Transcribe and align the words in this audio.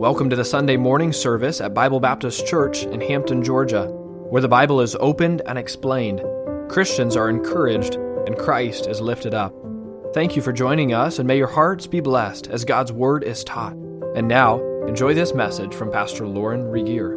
Welcome 0.00 0.30
to 0.30 0.36
the 0.36 0.46
Sunday 0.46 0.78
morning 0.78 1.12
service 1.12 1.60
at 1.60 1.74
Bible 1.74 2.00
Baptist 2.00 2.46
Church 2.46 2.84
in 2.84 3.02
Hampton, 3.02 3.44
Georgia, 3.44 3.84
where 3.84 4.40
the 4.40 4.48
Bible 4.48 4.80
is 4.80 4.96
opened 4.98 5.42
and 5.44 5.58
explained. 5.58 6.22
Christians 6.70 7.16
are 7.16 7.28
encouraged 7.28 7.96
and 7.96 8.34
Christ 8.38 8.86
is 8.86 9.02
lifted 9.02 9.34
up. 9.34 9.54
Thank 10.14 10.36
you 10.36 10.40
for 10.40 10.54
joining 10.54 10.94
us, 10.94 11.18
and 11.18 11.28
may 11.28 11.36
your 11.36 11.48
hearts 11.48 11.86
be 11.86 12.00
blessed 12.00 12.46
as 12.46 12.64
God's 12.64 12.90
Word 12.90 13.24
is 13.24 13.44
taught. 13.44 13.74
And 14.14 14.26
now, 14.26 14.62
enjoy 14.86 15.12
this 15.12 15.34
message 15.34 15.74
from 15.74 15.92
Pastor 15.92 16.26
Lauren 16.26 16.62
Regier. 16.64 17.10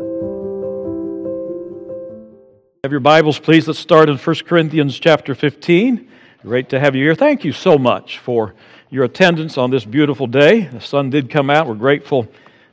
Have 2.84 2.92
your 2.92 3.00
Bibles, 3.00 3.40
please. 3.40 3.66
Let's 3.66 3.80
start 3.80 4.10
in 4.10 4.18
1 4.18 4.36
Corinthians 4.46 5.00
chapter 5.00 5.36
15. 5.36 6.10
Great 6.42 6.68
to 6.68 6.82
have 6.82 6.98
you 6.98 7.06
here. 7.06 7.16
Thank 7.16 7.46
you 7.46 7.54
so 7.54 7.78
much 7.78 8.20
for 8.20 8.54
your 8.90 9.06
attendance 9.06 9.58
on 9.58 9.72
this 9.72 9.86
beautiful 9.86 10.28
day. 10.28 10.66
The 10.66 10.82
sun 10.82 11.10
did 11.10 11.30
come 11.30 11.50
out. 11.50 11.66
We're 11.66 11.76
grateful 11.76 12.28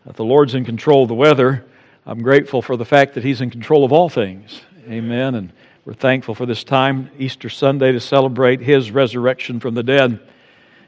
that 0.06 0.16
the 0.16 0.24
Lord's 0.24 0.54
in 0.54 0.64
control 0.64 1.02
of 1.02 1.08
the 1.08 1.14
weather. 1.14 1.64
I'm 2.06 2.22
grateful 2.22 2.62
for 2.62 2.76
the 2.76 2.84
fact 2.84 3.14
that 3.14 3.24
He's 3.24 3.40
in 3.40 3.50
control 3.50 3.84
of 3.84 3.92
all 3.92 4.08
things. 4.08 4.60
Amen. 4.88 5.34
And 5.34 5.52
we're 5.84 5.94
thankful 5.94 6.34
for 6.34 6.46
this 6.46 6.64
time, 6.64 7.10
Easter 7.18 7.48
Sunday, 7.48 7.92
to 7.92 8.00
celebrate 8.00 8.60
His 8.60 8.90
resurrection 8.90 9.60
from 9.60 9.74
the 9.74 9.82
dead. 9.82 10.20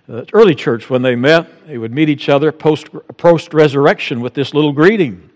The 0.07 0.27
early 0.33 0.55
church, 0.55 0.91
when 0.91 1.03
they 1.03 1.15
met, 1.15 1.67
they 1.67 1.79
would 1.79 1.93
meet 1.93 2.09
each 2.09 2.29
other 2.29 2.51
post, 2.53 2.89
post 3.17 3.55
resurrection 3.55 4.21
with 4.21 4.35
this 4.35 4.53
little 4.55 4.73
greeting 4.73 5.31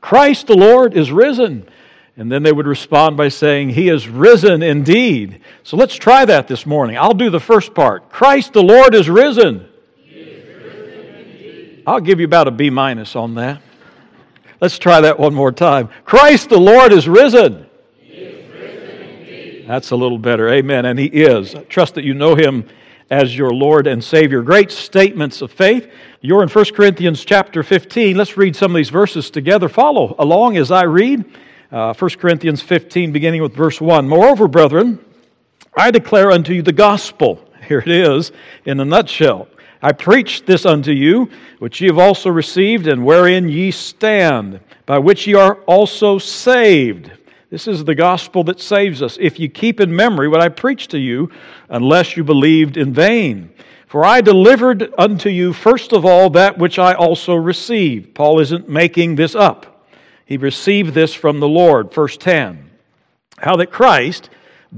Christ 0.00 0.46
the 0.46 0.56
Lord 0.56 0.96
is 0.96 1.12
risen. 1.12 1.68
And 2.16 2.30
then 2.30 2.42
they 2.42 2.52
would 2.52 2.66
respond 2.66 3.16
by 3.16 3.28
saying, 3.28 3.70
He 3.70 3.88
is 3.88 4.08
risen 4.08 4.62
indeed. 4.62 5.40
So 5.62 5.76
let's 5.76 5.94
try 5.94 6.24
that 6.24 6.48
this 6.48 6.66
morning. 6.66 6.98
I'll 6.98 7.14
do 7.14 7.30
the 7.30 7.40
first 7.40 7.74
part. 7.74 8.10
Christ 8.10 8.52
the 8.52 8.62
Lord 8.62 8.94
is 8.94 9.08
risen. 9.08 9.69
I'll 11.90 12.00
give 12.00 12.20
you 12.20 12.24
about 12.24 12.46
a 12.46 12.52
B 12.52 12.70
minus 12.70 13.16
on 13.16 13.34
that. 13.34 13.60
Let's 14.60 14.78
try 14.78 15.00
that 15.00 15.18
one 15.18 15.34
more 15.34 15.50
time. 15.50 15.88
Christ 16.04 16.48
the 16.48 16.56
Lord 16.56 16.92
is 16.92 17.08
risen. 17.08 17.66
Is 18.00 18.48
risen 18.48 19.66
That's 19.66 19.90
a 19.90 19.96
little 19.96 20.16
better. 20.18 20.48
Amen. 20.50 20.84
And 20.84 20.96
He 20.96 21.06
is. 21.06 21.52
I 21.52 21.64
trust 21.64 21.96
that 21.96 22.04
you 22.04 22.14
know 22.14 22.36
Him 22.36 22.68
as 23.10 23.36
your 23.36 23.50
Lord 23.50 23.88
and 23.88 24.04
Savior. 24.04 24.40
Great 24.42 24.70
statements 24.70 25.42
of 25.42 25.50
faith. 25.50 25.90
You're 26.20 26.44
in 26.44 26.48
1 26.48 26.64
Corinthians 26.76 27.24
chapter 27.24 27.64
15. 27.64 28.16
Let's 28.16 28.36
read 28.36 28.54
some 28.54 28.70
of 28.70 28.76
these 28.76 28.90
verses 28.90 29.28
together. 29.28 29.68
Follow 29.68 30.14
along 30.16 30.58
as 30.58 30.70
I 30.70 30.84
read. 30.84 31.24
Uh, 31.72 31.92
1 31.92 32.10
Corinthians 32.20 32.62
15, 32.62 33.10
beginning 33.10 33.42
with 33.42 33.56
verse 33.56 33.80
1. 33.80 34.08
Moreover, 34.08 34.46
brethren, 34.46 35.04
I 35.76 35.90
declare 35.90 36.30
unto 36.30 36.52
you 36.52 36.62
the 36.62 36.72
gospel. 36.72 37.44
Here 37.66 37.80
it 37.80 37.88
is 37.88 38.30
in 38.64 38.78
a 38.78 38.84
nutshell. 38.84 39.48
I 39.82 39.92
preach 39.92 40.44
this 40.44 40.66
unto 40.66 40.92
you, 40.92 41.30
which 41.58 41.80
ye 41.80 41.86
have 41.86 41.98
also 41.98 42.30
received, 42.30 42.86
and 42.86 43.04
wherein 43.04 43.48
ye 43.48 43.70
stand, 43.70 44.60
by 44.86 44.98
which 44.98 45.26
ye 45.26 45.34
are 45.34 45.54
also 45.66 46.18
saved. 46.18 47.10
This 47.50 47.66
is 47.66 47.84
the 47.84 47.94
gospel 47.94 48.44
that 48.44 48.60
saves 48.60 49.02
us. 49.02 49.18
If 49.20 49.40
you 49.40 49.48
keep 49.48 49.80
in 49.80 49.94
memory 49.94 50.28
what 50.28 50.40
I 50.40 50.48
preached 50.48 50.90
to 50.92 50.98
you, 50.98 51.30
unless 51.68 52.16
you 52.16 52.22
believed 52.22 52.76
in 52.76 52.92
vain. 52.92 53.50
For 53.88 54.04
I 54.04 54.20
delivered 54.20 54.94
unto 54.96 55.30
you 55.30 55.52
first 55.52 55.92
of 55.92 56.04
all 56.04 56.30
that 56.30 56.58
which 56.58 56.78
I 56.78 56.94
also 56.94 57.34
received. 57.34 58.14
Paul 58.14 58.38
isn't 58.38 58.68
making 58.68 59.16
this 59.16 59.34
up. 59.34 59.84
He 60.26 60.36
received 60.36 60.94
this 60.94 61.12
from 61.12 61.40
the 61.40 61.48
Lord. 61.48 61.92
Verse 61.92 62.16
10 62.16 62.70
How 63.38 63.56
that 63.56 63.72
Christ 63.72 64.30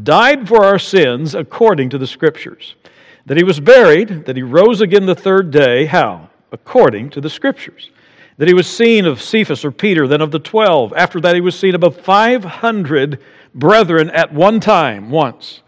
died 0.02 0.48
for 0.48 0.64
our 0.64 0.78
sins 0.78 1.34
according 1.34 1.90
to 1.90 1.98
the 1.98 2.06
Scriptures, 2.06 2.74
that 3.26 3.36
he 3.36 3.44
was 3.44 3.60
buried, 3.60 4.26
that 4.26 4.36
he 4.36 4.42
rose 4.42 4.80
again 4.80 5.06
the 5.06 5.14
third 5.14 5.50
day. 5.50 5.86
How? 5.86 6.30
According 6.50 7.10
to 7.10 7.20
the 7.20 7.30
Scriptures. 7.30 7.90
That 8.38 8.48
he 8.48 8.54
was 8.54 8.66
seen 8.66 9.04
of 9.04 9.22
Cephas 9.22 9.64
or 9.64 9.70
Peter, 9.70 10.08
then 10.08 10.20
of 10.20 10.30
the 10.30 10.38
twelve. 10.38 10.92
After 10.96 11.20
that, 11.20 11.34
he 11.34 11.40
was 11.40 11.58
seen 11.58 11.74
of 11.74 11.96
500 11.96 13.20
brethren 13.54 14.10
at 14.10 14.32
one 14.32 14.58
time, 14.58 15.10
once, 15.10 15.62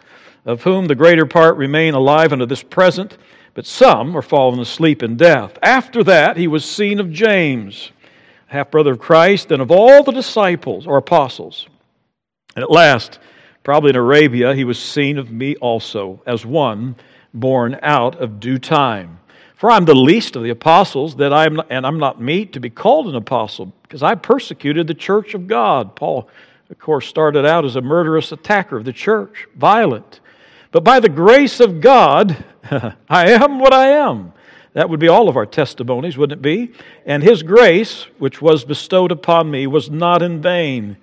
of 0.44 0.62
whom 0.62 0.86
the 0.86 0.94
greater 0.94 1.26
part 1.26 1.56
remain 1.56 1.94
alive 1.94 2.32
unto 2.32 2.46
this 2.46 2.62
present, 2.62 3.18
but 3.52 3.66
some 3.66 4.16
are 4.16 4.22
fallen 4.22 4.58
asleep 4.58 5.02
in 5.02 5.16
death. 5.16 5.58
After 5.62 6.02
that, 6.04 6.36
he 6.36 6.48
was 6.48 6.64
seen 6.64 6.98
of 6.98 7.12
James 7.12 7.92
half 8.54 8.70
brother 8.70 8.92
of 8.92 9.00
Christ, 9.00 9.50
and 9.50 9.60
of 9.60 9.72
all 9.72 10.04
the 10.04 10.12
disciples 10.12 10.86
or 10.86 10.96
apostles. 10.96 11.66
And 12.54 12.62
at 12.62 12.70
last, 12.70 13.18
probably 13.64 13.90
in 13.90 13.96
Arabia, 13.96 14.54
he 14.54 14.62
was 14.62 14.78
seen 14.78 15.18
of 15.18 15.32
me 15.32 15.56
also 15.56 16.22
as 16.24 16.46
one 16.46 16.94
born 17.34 17.78
out 17.82 18.20
of 18.22 18.40
due 18.40 18.58
time. 18.58 19.18
For 19.56 19.70
I'm 19.70 19.84
the 19.84 19.94
least 19.94 20.36
of 20.36 20.42
the 20.42 20.50
apostles, 20.50 21.16
that 21.16 21.32
I'm 21.32 21.60
and 21.70 21.86
I'm 21.86 21.98
not 21.98 22.20
meet 22.20 22.52
to 22.52 22.60
be 22.60 22.70
called 22.70 23.08
an 23.08 23.16
apostle, 23.16 23.72
because 23.82 24.02
I 24.02 24.14
persecuted 24.14 24.86
the 24.86 24.94
church 24.94 25.34
of 25.34 25.46
God. 25.46 25.96
Paul, 25.96 26.28
of 26.70 26.78
course, 26.78 27.06
started 27.06 27.46
out 27.46 27.64
as 27.64 27.76
a 27.76 27.80
murderous 27.80 28.32
attacker 28.32 28.76
of 28.76 28.84
the 28.84 28.92
church, 28.92 29.46
violent. 29.56 30.20
But 30.70 30.84
by 30.84 31.00
the 31.00 31.08
grace 31.08 31.60
of 31.60 31.80
God, 31.80 32.44
I 33.08 33.30
am 33.30 33.58
what 33.58 33.72
I 33.72 33.88
am. 33.88 34.32
That 34.72 34.90
would 34.90 34.98
be 34.98 35.08
all 35.08 35.28
of 35.28 35.36
our 35.36 35.46
testimonies, 35.46 36.16
wouldn't 36.16 36.40
it 36.40 36.42
be? 36.42 36.72
And 37.06 37.22
his 37.22 37.44
grace, 37.44 38.08
which 38.18 38.42
was 38.42 38.64
bestowed 38.64 39.12
upon 39.12 39.50
me, 39.50 39.68
was 39.68 39.88
not 39.88 40.20
in 40.20 40.42
vain. 40.42 40.96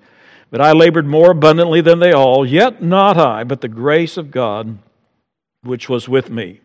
But 0.50 0.60
I 0.60 0.72
labored 0.72 1.06
more 1.06 1.30
abundantly 1.30 1.80
than 1.80 1.98
they 1.98 2.12
all, 2.12 2.44
yet 2.44 2.82
not 2.82 3.16
I, 3.16 3.44
but 3.44 3.62
the 3.62 3.68
grace 3.68 4.18
of 4.18 4.30
God 4.30 4.78
which 5.64 5.88
was 5.88 6.08
with 6.08 6.28
me. 6.28 6.60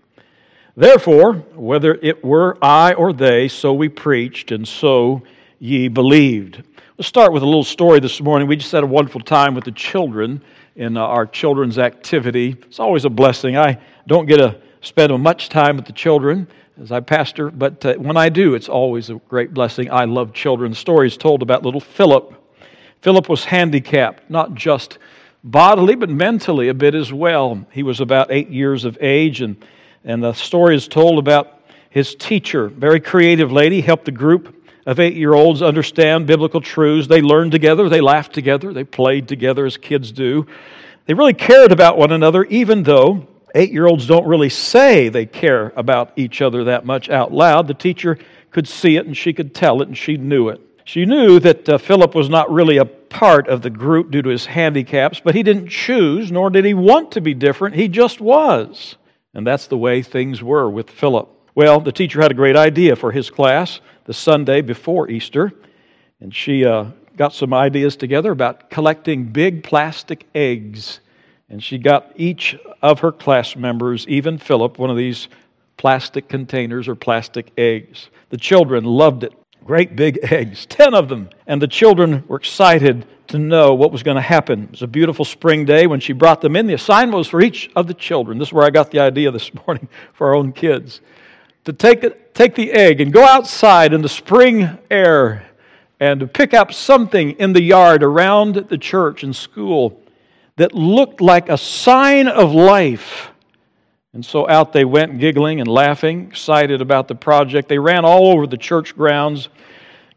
Therefore, 0.75 1.33
whether 1.53 1.95
it 2.01 2.23
were 2.23 2.57
I 2.63 2.93
or 2.93 3.13
they, 3.13 3.47
so 3.47 3.71
we 3.71 3.89
preached, 3.89 4.51
and 4.51 4.67
so 4.67 5.21
ye 5.59 5.87
believed. 5.87 6.63
Let's 6.97 7.07
start 7.07 7.31
with 7.31 7.43
a 7.43 7.45
little 7.45 7.63
story 7.63 7.99
this 7.99 8.19
morning. 8.21 8.47
We 8.47 8.55
just 8.55 8.71
had 8.71 8.83
a 8.83 8.87
wonderful 8.87 9.21
time 9.21 9.53
with 9.53 9.65
the 9.65 9.71
children 9.71 10.41
in 10.75 10.97
our 10.97 11.27
children's 11.27 11.77
activity. 11.77 12.55
It's 12.63 12.79
always 12.79 13.05
a 13.05 13.09
blessing. 13.09 13.55
I 13.55 13.79
don't 14.07 14.25
get 14.25 14.37
to 14.37 14.59
spend 14.81 15.15
much 15.21 15.49
time 15.49 15.75
with 15.75 15.85
the 15.85 15.93
children 15.93 16.47
as 16.81 16.91
I 16.91 16.99
pastor, 16.99 17.51
but 17.51 17.85
uh, 17.85 17.93
when 17.95 18.17
I 18.17 18.29
do, 18.29 18.55
it's 18.55 18.69
always 18.69 19.11
a 19.11 19.15
great 19.29 19.53
blessing. 19.53 19.91
I 19.91 20.05
love 20.05 20.33
children. 20.33 20.71
Is 20.71 21.17
told 21.17 21.43
about 21.43 21.61
little 21.61 21.79
Philip. 21.79 22.33
Philip 23.01 23.29
was 23.29 23.45
handicapped, 23.45 24.27
not 24.29 24.55
just 24.55 24.97
bodily, 25.47 25.95
but 25.95 26.09
mentally 26.09 26.67
a 26.67 26.73
bit 26.73 26.93
as 26.93 27.11
well. 27.11 27.65
He 27.71 27.81
was 27.81 28.01
about 28.01 28.31
eight 28.31 28.49
years 28.49 28.85
of 28.85 28.97
age, 28.99 29.41
and, 29.41 29.55
and 30.03 30.21
the 30.21 30.33
story 30.33 30.75
is 30.75 30.87
told 30.87 31.17
about 31.19 31.61
his 31.89 32.15
teacher, 32.15 32.67
very 32.67 32.99
creative 32.99 33.51
lady, 33.51 33.81
helped 33.81 34.07
a 34.07 34.11
group 34.11 34.53
of 34.85 34.99
eight 34.99 35.15
year 35.15 35.33
olds 35.33 35.61
understand 35.61 36.27
biblical 36.27 36.61
truths. 36.61 37.07
They 37.07 37.21
learned 37.21 37.51
together, 37.51 37.89
they 37.89 38.01
laughed 38.01 38.33
together, 38.33 38.73
they 38.73 38.83
played 38.83 39.27
together 39.27 39.65
as 39.65 39.77
kids 39.77 40.11
do. 40.11 40.45
They 41.05 41.13
really 41.13 41.33
cared 41.33 41.71
about 41.71 41.97
one 41.97 42.11
another, 42.11 42.43
even 42.45 42.83
though 42.83 43.27
eight 43.55 43.71
year 43.71 43.87
olds 43.87 44.05
don't 44.05 44.27
really 44.27 44.49
say 44.49 45.07
they 45.07 45.25
care 45.25 45.71
about 45.75 46.11
each 46.17 46.41
other 46.41 46.65
that 46.65 46.85
much 46.85 47.09
out 47.09 47.33
loud. 47.33 47.67
The 47.67 47.73
teacher 47.73 48.19
could 48.51 48.67
see 48.67 48.97
it 48.97 49.05
and 49.05 49.15
she 49.15 49.31
could 49.33 49.55
tell 49.55 49.81
it 49.81 49.87
and 49.87 49.97
she 49.97 50.17
knew 50.17 50.49
it. 50.49 50.61
She 50.87 51.05
knew 51.05 51.41
that 51.41 51.67
uh, 51.67 51.77
Philip 51.77 52.15
was 52.15 52.29
not 52.29 52.49
really 52.49 52.77
a 52.77 52.85
part 52.85 53.49
of 53.49 53.61
the 53.61 53.69
group 53.69 54.09
due 54.09 54.21
to 54.21 54.29
his 54.29 54.45
handicaps, 54.45 55.19
but 55.19 55.35
he 55.35 55.43
didn't 55.43 55.67
choose, 55.67 56.31
nor 56.31 56.49
did 56.49 56.63
he 56.63 56.73
want 56.73 57.11
to 57.11 57.19
be 57.19 57.33
different. 57.33 57.75
He 57.75 57.89
just 57.89 58.21
was. 58.21 58.95
And 59.33 59.45
that's 59.45 59.67
the 59.67 59.77
way 59.77 60.01
things 60.01 60.41
were 60.41 60.69
with 60.69 60.89
Philip. 60.89 61.29
Well, 61.55 61.81
the 61.81 61.91
teacher 61.91 62.21
had 62.21 62.31
a 62.31 62.35
great 62.35 62.55
idea 62.55 62.95
for 62.95 63.11
his 63.11 63.29
class 63.29 63.81
the 64.05 64.13
Sunday 64.13 64.61
before 64.61 65.09
Easter, 65.09 65.51
and 66.21 66.33
she 66.33 66.63
uh, 66.63 66.85
got 67.17 67.33
some 67.33 67.53
ideas 67.53 67.97
together 67.97 68.31
about 68.31 68.69
collecting 68.69 69.25
big 69.25 69.63
plastic 69.63 70.25
eggs 70.33 71.01
and 71.49 71.63
she 71.63 71.77
got 71.77 72.11
each 72.15 72.57
of 72.81 72.99
her 72.99 73.11
class 73.11 73.55
members, 73.55 74.05
even 74.07 74.37
Philip, 74.37 74.77
one 74.77 74.89
of 74.89 74.97
these 74.97 75.27
plastic 75.77 76.27
containers 76.27 76.87
or 76.87 76.95
plastic 76.95 77.51
eggs. 77.57 78.09
The 78.29 78.37
children 78.37 78.83
loved 78.83 79.23
it. 79.23 79.33
Great 79.67 79.97
big 79.97 80.19
eggs, 80.23 80.65
10 80.67 80.93
of 80.93 81.09
them. 81.09 81.29
And 81.45 81.61
the 81.61 81.67
children 81.67 82.23
were 82.29 82.37
excited 82.37 83.05
to 83.27 83.37
know 83.37 83.73
what 83.73 83.91
was 83.91 84.01
going 84.01 84.15
to 84.15 84.21
happen. 84.21 84.63
It 84.63 84.71
was 84.71 84.81
a 84.81 84.87
beautiful 84.87 85.25
spring 85.25 85.65
day 85.65 85.87
when 85.87 85.99
she 85.99 86.13
brought 86.13 86.39
them 86.39 86.55
in. 86.55 86.67
The 86.67 86.73
assignment 86.75 87.17
was 87.17 87.27
for 87.27 87.41
each 87.41 87.69
of 87.75 87.85
the 87.85 87.93
children. 87.93 88.37
This 88.37 88.47
is 88.47 88.53
where 88.53 88.65
I 88.65 88.69
got 88.69 88.91
the 88.91 88.99
idea 88.99 89.29
this 89.29 89.51
morning 89.67 89.89
for 90.13 90.27
our 90.27 90.35
own 90.35 90.53
kids. 90.53 91.01
To 91.65 91.73
take, 91.73 92.33
take 92.33 92.55
the 92.55 92.71
egg 92.71 93.01
and 93.01 93.11
go 93.11 93.25
outside 93.25 93.91
in 93.91 94.01
the 94.01 94.07
spring 94.07 94.77
air 94.89 95.45
and 95.99 96.21
to 96.21 96.27
pick 96.27 96.53
up 96.53 96.73
something 96.73 97.31
in 97.31 97.51
the 97.51 97.61
yard 97.61 98.03
around 98.03 98.55
the 98.55 98.77
church 98.77 99.23
and 99.23 99.35
school 99.35 100.01
that 100.55 100.73
looked 100.73 101.19
like 101.19 101.49
a 101.49 101.57
sign 101.57 102.29
of 102.29 102.53
life. 102.53 103.31
And 104.13 104.25
so 104.25 104.49
out 104.49 104.73
they 104.73 104.85
went, 104.85 105.19
giggling 105.19 105.59
and 105.59 105.67
laughing, 105.67 106.27
excited 106.27 106.81
about 106.81 107.07
the 107.07 107.15
project. 107.15 107.69
They 107.69 107.77
ran 107.77 108.05
all 108.05 108.27
over 108.27 108.47
the 108.47 108.57
church 108.57 108.95
grounds, 108.95 109.49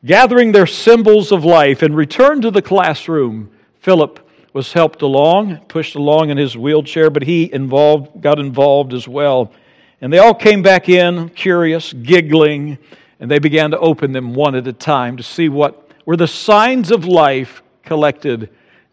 gathering 0.04 0.52
their 0.52 0.66
symbols 0.66 1.32
of 1.32 1.44
life, 1.44 1.82
and 1.82 1.94
returned 1.96 2.42
to 2.42 2.50
the 2.50 2.62
classroom. 2.62 3.50
Philip 3.80 4.26
was 4.52 4.72
helped 4.72 5.02
along, 5.02 5.58
pushed 5.66 5.96
along 5.96 6.30
in 6.30 6.36
his 6.36 6.56
wheelchair, 6.56 7.10
but 7.10 7.22
he 7.22 7.52
involved, 7.52 8.20
got 8.20 8.38
involved 8.38 8.94
as 8.94 9.06
well. 9.06 9.52
And 10.00 10.12
they 10.12 10.18
all 10.18 10.34
came 10.34 10.62
back 10.62 10.88
in, 10.88 11.28
curious, 11.30 11.92
giggling, 11.92 12.78
and 13.20 13.30
they 13.30 13.38
began 13.38 13.70
to 13.72 13.78
open 13.78 14.12
them 14.12 14.34
one 14.34 14.54
at 14.54 14.66
a 14.66 14.72
time 14.72 15.16
to 15.18 15.22
see 15.22 15.48
what 15.48 15.90
were 16.06 16.16
the 16.16 16.26
signs 16.26 16.90
of 16.90 17.04
life 17.04 17.62
collected 17.84 18.50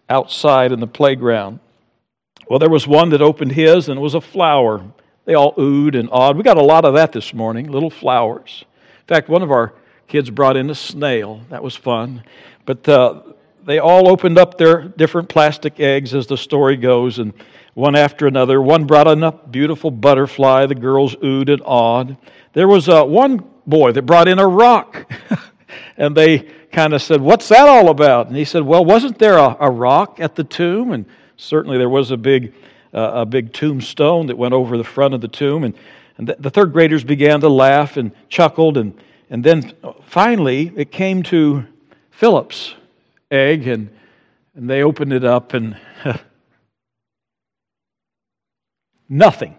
outside 0.09 0.71
in 0.71 0.79
the 0.79 0.87
playground. 0.87 1.59
Well, 2.49 2.59
there 2.59 2.69
was 2.69 2.87
one 2.87 3.09
that 3.09 3.21
opened 3.21 3.51
his, 3.51 3.89
and 3.89 3.97
it 3.97 4.01
was 4.01 4.13
a 4.13 4.21
flower. 4.21 4.83
They 5.25 5.33
all 5.33 5.53
oohed 5.55 5.99
and 5.99 6.09
awed. 6.11 6.37
We 6.37 6.43
got 6.43 6.57
a 6.57 6.63
lot 6.63 6.85
of 6.85 6.93
that 6.93 7.11
this 7.11 7.33
morning, 7.33 7.69
little 7.69 7.89
flowers. 7.89 8.63
In 9.01 9.05
fact, 9.07 9.27
one 9.27 9.41
of 9.41 9.51
our 9.51 9.73
kids 10.07 10.29
brought 10.29 10.55
in 10.55 10.69
a 10.69 10.75
snail. 10.75 11.41
That 11.49 11.61
was 11.61 11.75
fun. 11.75 12.23
But 12.65 12.87
uh, 12.87 13.21
they 13.65 13.79
all 13.79 14.07
opened 14.07 14.37
up 14.37 14.57
their 14.57 14.83
different 14.83 15.27
plastic 15.27 15.79
eggs 15.81 16.15
as 16.15 16.27
the 16.27 16.37
story 16.37 16.77
goes, 16.77 17.19
and 17.19 17.33
one 17.73 17.95
after 17.95 18.25
another. 18.25 18.61
One 18.61 18.85
brought 18.85 19.07
in 19.07 19.21
a 19.23 19.31
beautiful 19.31 19.91
butterfly. 19.91 20.65
The 20.65 20.75
girls 20.75 21.15
oohed 21.17 21.51
and 21.51 21.61
awed. 21.65 22.17
There 22.53 22.67
was 22.67 22.87
uh, 22.87 23.03
one 23.03 23.43
boy 23.67 23.91
that 23.91 24.03
brought 24.03 24.29
in 24.29 24.39
a 24.39 24.47
rock. 24.47 25.11
and 25.97 26.15
they 26.15 26.39
kind 26.71 26.93
of 26.93 27.01
said, 27.01 27.21
What's 27.21 27.49
that 27.49 27.67
all 27.67 27.89
about? 27.89 28.27
And 28.27 28.35
he 28.35 28.45
said, 28.45 28.63
Well, 28.63 28.85
wasn't 28.85 29.19
there 29.19 29.37
a, 29.37 29.57
a 29.59 29.69
rock 29.69 30.19
at 30.19 30.35
the 30.35 30.43
tomb? 30.43 30.91
And 30.91 31.05
certainly 31.37 31.77
there 31.77 31.89
was 31.89 32.11
a 32.11 32.17
big, 32.17 32.53
uh, 32.93 33.11
a 33.13 33.25
big 33.25 33.53
tombstone 33.53 34.27
that 34.27 34.37
went 34.37 34.53
over 34.53 34.77
the 34.77 34.83
front 34.83 35.13
of 35.13 35.21
the 35.21 35.27
tomb. 35.27 35.63
And, 35.63 35.73
and 36.17 36.27
the, 36.27 36.35
the 36.39 36.49
third 36.49 36.73
graders 36.73 37.03
began 37.03 37.39
to 37.41 37.49
laugh 37.49 37.97
and 37.97 38.11
chuckled. 38.27 38.77
And, 38.77 38.93
and 39.29 39.43
then 39.43 39.73
finally 40.03 40.73
it 40.75 40.91
came 40.91 41.23
to 41.23 41.65
Philip's 42.11 42.75
egg, 43.29 43.67
and, 43.67 43.89
and 44.55 44.69
they 44.69 44.83
opened 44.83 45.13
it 45.13 45.23
up, 45.23 45.53
and 45.53 45.77
nothing. 49.09 49.55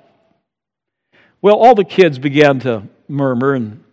Well, 1.41 1.57
all 1.57 1.77
the 1.77 1.85
kids 1.85 2.19
began 2.19 2.59
to 2.61 2.83
murmur 3.07 3.55
and 3.55 3.85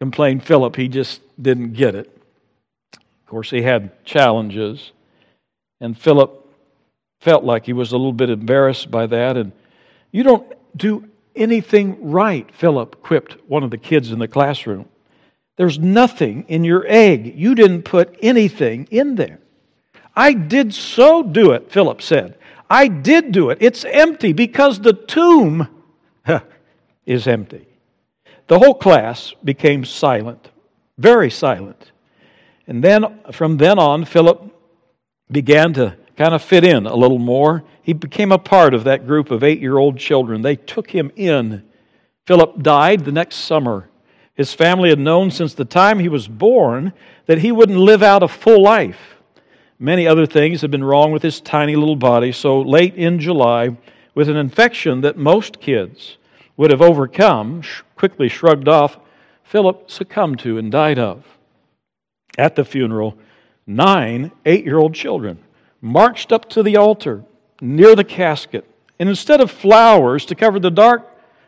complain 0.00 0.38
Philip, 0.38 0.76
he 0.76 0.88
just 0.88 1.22
didn't 1.40 1.72
get 1.72 1.94
it. 1.94 2.10
Of 2.94 3.26
course, 3.26 3.50
he 3.50 3.62
had 3.62 4.04
challenges, 4.04 4.92
and 5.80 5.98
Philip 5.98 6.43
felt 7.24 7.42
like 7.42 7.64
he 7.64 7.72
was 7.72 7.92
a 7.92 7.96
little 7.96 8.12
bit 8.12 8.28
embarrassed 8.28 8.90
by 8.90 9.06
that. 9.06 9.38
And 9.38 9.50
you 10.12 10.22
don't 10.22 10.52
do 10.76 11.08
anything 11.34 12.10
right, 12.10 12.48
Philip 12.54 13.02
quipped 13.02 13.38
one 13.48 13.64
of 13.64 13.70
the 13.70 13.78
kids 13.78 14.12
in 14.12 14.18
the 14.18 14.28
classroom. 14.28 14.86
There's 15.56 15.78
nothing 15.78 16.44
in 16.48 16.64
your 16.64 16.84
egg. 16.86 17.34
You 17.34 17.54
didn't 17.54 17.84
put 17.84 18.14
anything 18.20 18.86
in 18.90 19.14
there. 19.14 19.38
I 20.14 20.34
did 20.34 20.74
so 20.74 21.22
do 21.22 21.52
it, 21.52 21.72
Philip 21.72 22.02
said. 22.02 22.36
I 22.68 22.88
did 22.88 23.32
do 23.32 23.48
it. 23.48 23.58
It's 23.62 23.86
empty 23.86 24.34
because 24.34 24.80
the 24.80 24.92
tomb 24.92 25.66
is 27.06 27.26
empty. 27.26 27.66
The 28.48 28.58
whole 28.58 28.74
class 28.74 29.32
became 29.42 29.86
silent, 29.86 30.50
very 30.98 31.30
silent. 31.30 31.92
And 32.66 32.84
then 32.84 33.20
from 33.32 33.56
then 33.56 33.78
on, 33.78 34.04
Philip 34.04 34.42
began 35.30 35.72
to 35.74 35.96
kind 36.16 36.34
of 36.34 36.42
fit 36.42 36.64
in 36.64 36.86
a 36.86 36.94
little 36.94 37.18
more. 37.18 37.64
He 37.82 37.92
became 37.92 38.32
a 38.32 38.38
part 38.38 38.74
of 38.74 38.84
that 38.84 39.06
group 39.06 39.30
of 39.30 39.42
eight 39.42 39.60
year 39.60 39.78
old 39.78 39.98
children. 39.98 40.42
They 40.42 40.56
took 40.56 40.90
him 40.90 41.10
in. 41.16 41.64
Philip 42.26 42.62
died 42.62 43.04
the 43.04 43.12
next 43.12 43.36
summer. 43.36 43.88
His 44.34 44.54
family 44.54 44.88
had 44.88 44.98
known 44.98 45.30
since 45.30 45.54
the 45.54 45.64
time 45.64 45.98
he 45.98 46.08
was 46.08 46.26
born 46.26 46.92
that 47.26 47.38
he 47.38 47.52
wouldn't 47.52 47.78
live 47.78 48.02
out 48.02 48.22
a 48.22 48.28
full 48.28 48.62
life. 48.62 49.16
Many 49.78 50.06
other 50.06 50.26
things 50.26 50.60
had 50.60 50.70
been 50.70 50.84
wrong 50.84 51.12
with 51.12 51.22
his 51.22 51.40
tiny 51.40 51.76
little 51.76 51.96
body, 51.96 52.32
so 52.32 52.60
late 52.60 52.94
in 52.94 53.20
July, 53.20 53.76
with 54.14 54.28
an 54.28 54.36
infection 54.36 55.02
that 55.02 55.16
most 55.16 55.60
kids 55.60 56.16
would 56.56 56.70
have 56.70 56.80
overcome, 56.80 57.62
quickly 57.96 58.28
shrugged 58.28 58.68
off, 58.68 58.98
Philip 59.42 59.90
succumbed 59.90 60.38
to 60.40 60.58
and 60.58 60.70
died 60.70 60.98
of. 60.98 61.24
At 62.38 62.56
the 62.56 62.64
funeral, 62.64 63.16
nine 63.66 64.32
eight 64.46 64.64
year 64.64 64.78
old 64.78 64.94
children 64.94 65.43
marched 65.84 66.32
up 66.32 66.48
to 66.48 66.62
the 66.62 66.78
altar 66.78 67.22
near 67.60 67.94
the 67.94 68.02
casket, 68.02 68.64
and 68.98 69.06
instead 69.06 69.42
of 69.42 69.50
flowers 69.50 70.24
to 70.24 70.34
cover 70.34 70.58
the 70.58 70.70
dark 70.70 71.06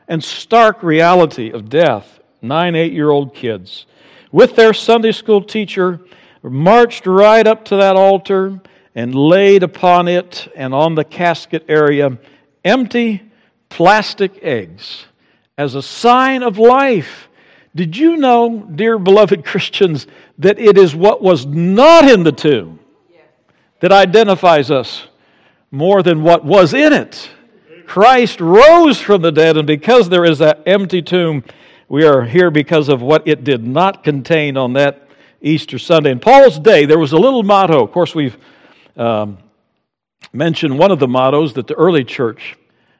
and 0.08 0.22
stark 0.22 0.82
reality 0.82 1.50
of 1.50 1.70
death, 1.70 2.20
nine 2.42 2.74
eight 2.74 2.92
year 2.92 3.08
old 3.08 3.34
kids, 3.34 3.86
with 4.30 4.54
their 4.54 4.74
Sunday 4.74 5.12
school 5.12 5.42
teacher, 5.42 6.00
marched 6.42 7.06
right 7.06 7.46
up 7.46 7.64
to 7.64 7.76
that 7.76 7.96
altar 7.96 8.60
and 8.94 9.14
laid 9.14 9.62
upon 9.62 10.06
it 10.06 10.52
and 10.54 10.74
on 10.74 10.94
the 10.94 11.04
casket 11.04 11.64
area 11.68 12.16
empty 12.62 13.22
plastic 13.70 14.42
eggs 14.42 15.06
as 15.56 15.74
a 15.74 15.82
sign 15.82 16.42
of 16.42 16.58
life. 16.58 17.28
Did 17.74 17.96
you 17.96 18.18
know, 18.18 18.68
dear 18.74 18.98
beloved 18.98 19.44
Christians, 19.46 20.06
that 20.38 20.58
it 20.58 20.76
is 20.76 20.94
what 20.94 21.22
was 21.22 21.46
not 21.46 22.08
in 22.08 22.22
the 22.22 22.32
tomb 22.32 22.80
that 23.80 23.92
identifies 23.92 24.70
us 24.70 25.06
more 25.70 26.02
than 26.02 26.22
what 26.22 26.44
was 26.44 26.74
in 26.74 26.92
it? 26.92 27.30
Christ 27.86 28.40
rose 28.40 29.00
from 29.00 29.22
the 29.22 29.30
dead, 29.30 29.56
and 29.56 29.66
because 29.66 30.08
there 30.08 30.24
is 30.24 30.38
that 30.38 30.62
empty 30.66 31.02
tomb, 31.02 31.44
we 31.88 32.04
are 32.04 32.22
here 32.22 32.50
because 32.50 32.88
of 32.88 33.00
what 33.00 33.26
it 33.28 33.44
did 33.44 33.64
not 33.64 34.02
contain 34.02 34.56
on 34.56 34.72
that 34.72 35.08
Easter 35.40 35.78
Sunday. 35.78 36.10
In 36.10 36.18
Paul's 36.18 36.58
day, 36.58 36.84
there 36.84 36.98
was 36.98 37.12
a 37.12 37.18
little 37.18 37.42
motto. 37.42 37.84
Of 37.84 37.92
course, 37.92 38.14
we've 38.14 38.36
um, 38.96 39.38
mentioned 40.32 40.78
one 40.78 40.90
of 40.90 40.98
the 40.98 41.06
mottos 41.06 41.52
that 41.54 41.68
the 41.68 41.74
early 41.74 42.02
church 42.02 42.56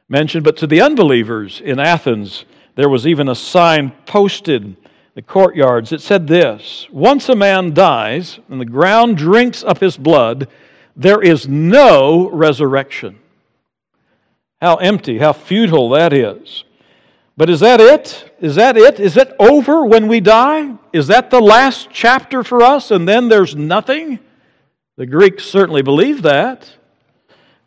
mentioned, 0.07 0.45
but 0.45 0.55
to 0.57 0.67
the 0.67 0.81
unbelievers 0.81 1.61
in 1.61 1.79
Athens, 1.79 2.45
there 2.75 2.89
was 2.89 3.05
even 3.05 3.27
a 3.27 3.35
sign 3.35 3.91
posted 4.05 4.63
in 4.63 4.77
the 5.15 5.21
courtyards. 5.21 5.91
It 5.91 6.01
said 6.01 6.27
this 6.27 6.87
Once 6.91 7.27
a 7.27 7.35
man 7.35 7.73
dies 7.73 8.39
and 8.49 8.61
the 8.61 8.65
ground 8.65 9.17
drinks 9.17 9.63
up 9.63 9.79
his 9.79 9.97
blood, 9.97 10.47
there 10.97 11.21
is 11.21 11.47
no 11.47 12.27
resurrection. 12.31 13.19
How 14.59 14.75
empty, 14.77 15.19
how 15.19 15.33
futile 15.33 15.89
that 15.91 16.11
is. 16.11 16.65
But 17.37 17.51
is 17.51 17.59
that 17.59 17.79
it? 17.79 18.31
Is 18.41 18.55
that 18.55 18.75
it? 18.75 18.99
Is 18.99 19.15
it 19.15 19.31
over 19.39 19.85
when 19.85 20.07
we 20.07 20.19
die? 20.19 20.73
Is 20.91 21.05
that 21.07 21.29
the 21.29 21.39
last 21.39 21.89
chapter 21.91 22.43
for 22.43 22.63
us 22.63 22.89
and 22.89 23.07
then 23.07 23.29
there's 23.29 23.55
nothing? 23.55 24.17
The 24.95 25.05
Greeks 25.05 25.45
certainly 25.45 25.83
believed 25.83 26.23
that. 26.23 26.67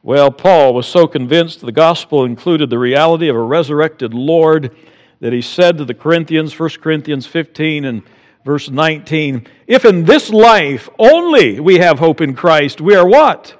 Well, 0.02 0.32
Paul 0.32 0.74
was 0.74 0.88
so 0.88 1.06
convinced 1.06 1.60
the 1.60 1.70
gospel 1.70 2.24
included 2.24 2.68
the 2.68 2.78
reality 2.80 3.28
of 3.28 3.36
a 3.36 3.42
resurrected 3.42 4.12
Lord 4.12 4.74
that 5.20 5.32
he 5.32 5.42
said 5.42 5.78
to 5.78 5.84
the 5.84 5.94
Corinthians, 5.94 6.58
1 6.58 6.70
Corinthians 6.80 7.26
15 7.26 7.84
and 7.84 8.02
verse 8.44 8.70
19, 8.70 9.46
if 9.66 9.84
in 9.84 10.04
this 10.04 10.30
life 10.30 10.88
only 10.98 11.60
we 11.60 11.78
have 11.78 11.98
hope 11.98 12.20
in 12.20 12.34
Christ, 12.34 12.80
we 12.80 12.94
are 12.94 13.06
what? 13.06 13.54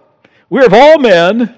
We 0.48 0.60
are 0.60 0.66
of 0.66 0.74
all 0.74 0.98
men 0.98 1.54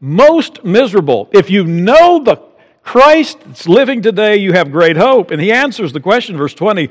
most 0.00 0.64
miserable. 0.64 1.28
If 1.32 1.50
you 1.50 1.64
know 1.64 2.22
the 2.22 2.36
Christ 2.82 3.38
that's 3.46 3.68
living 3.68 4.02
today, 4.02 4.36
you 4.36 4.52
have 4.52 4.70
great 4.70 4.96
hope. 4.96 5.30
And 5.30 5.40
he 5.40 5.50
answers 5.50 5.92
the 5.92 6.00
question, 6.00 6.36
verse 6.36 6.54
20, 6.54 6.88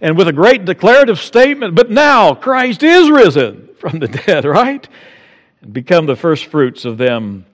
and 0.00 0.16
with 0.16 0.28
a 0.28 0.32
great 0.32 0.64
declarative 0.64 1.20
statement, 1.20 1.74
but 1.74 1.90
now 1.90 2.34
Christ 2.34 2.82
is 2.82 3.10
risen 3.10 3.68
from 3.78 3.98
the 3.98 4.08
dead, 4.08 4.44
right? 4.46 4.88
and 5.66 5.72
become 5.72 6.06
the 6.06 6.16
first 6.16 6.46
fruits 6.46 6.84
of 6.84 6.98
them 6.98 7.44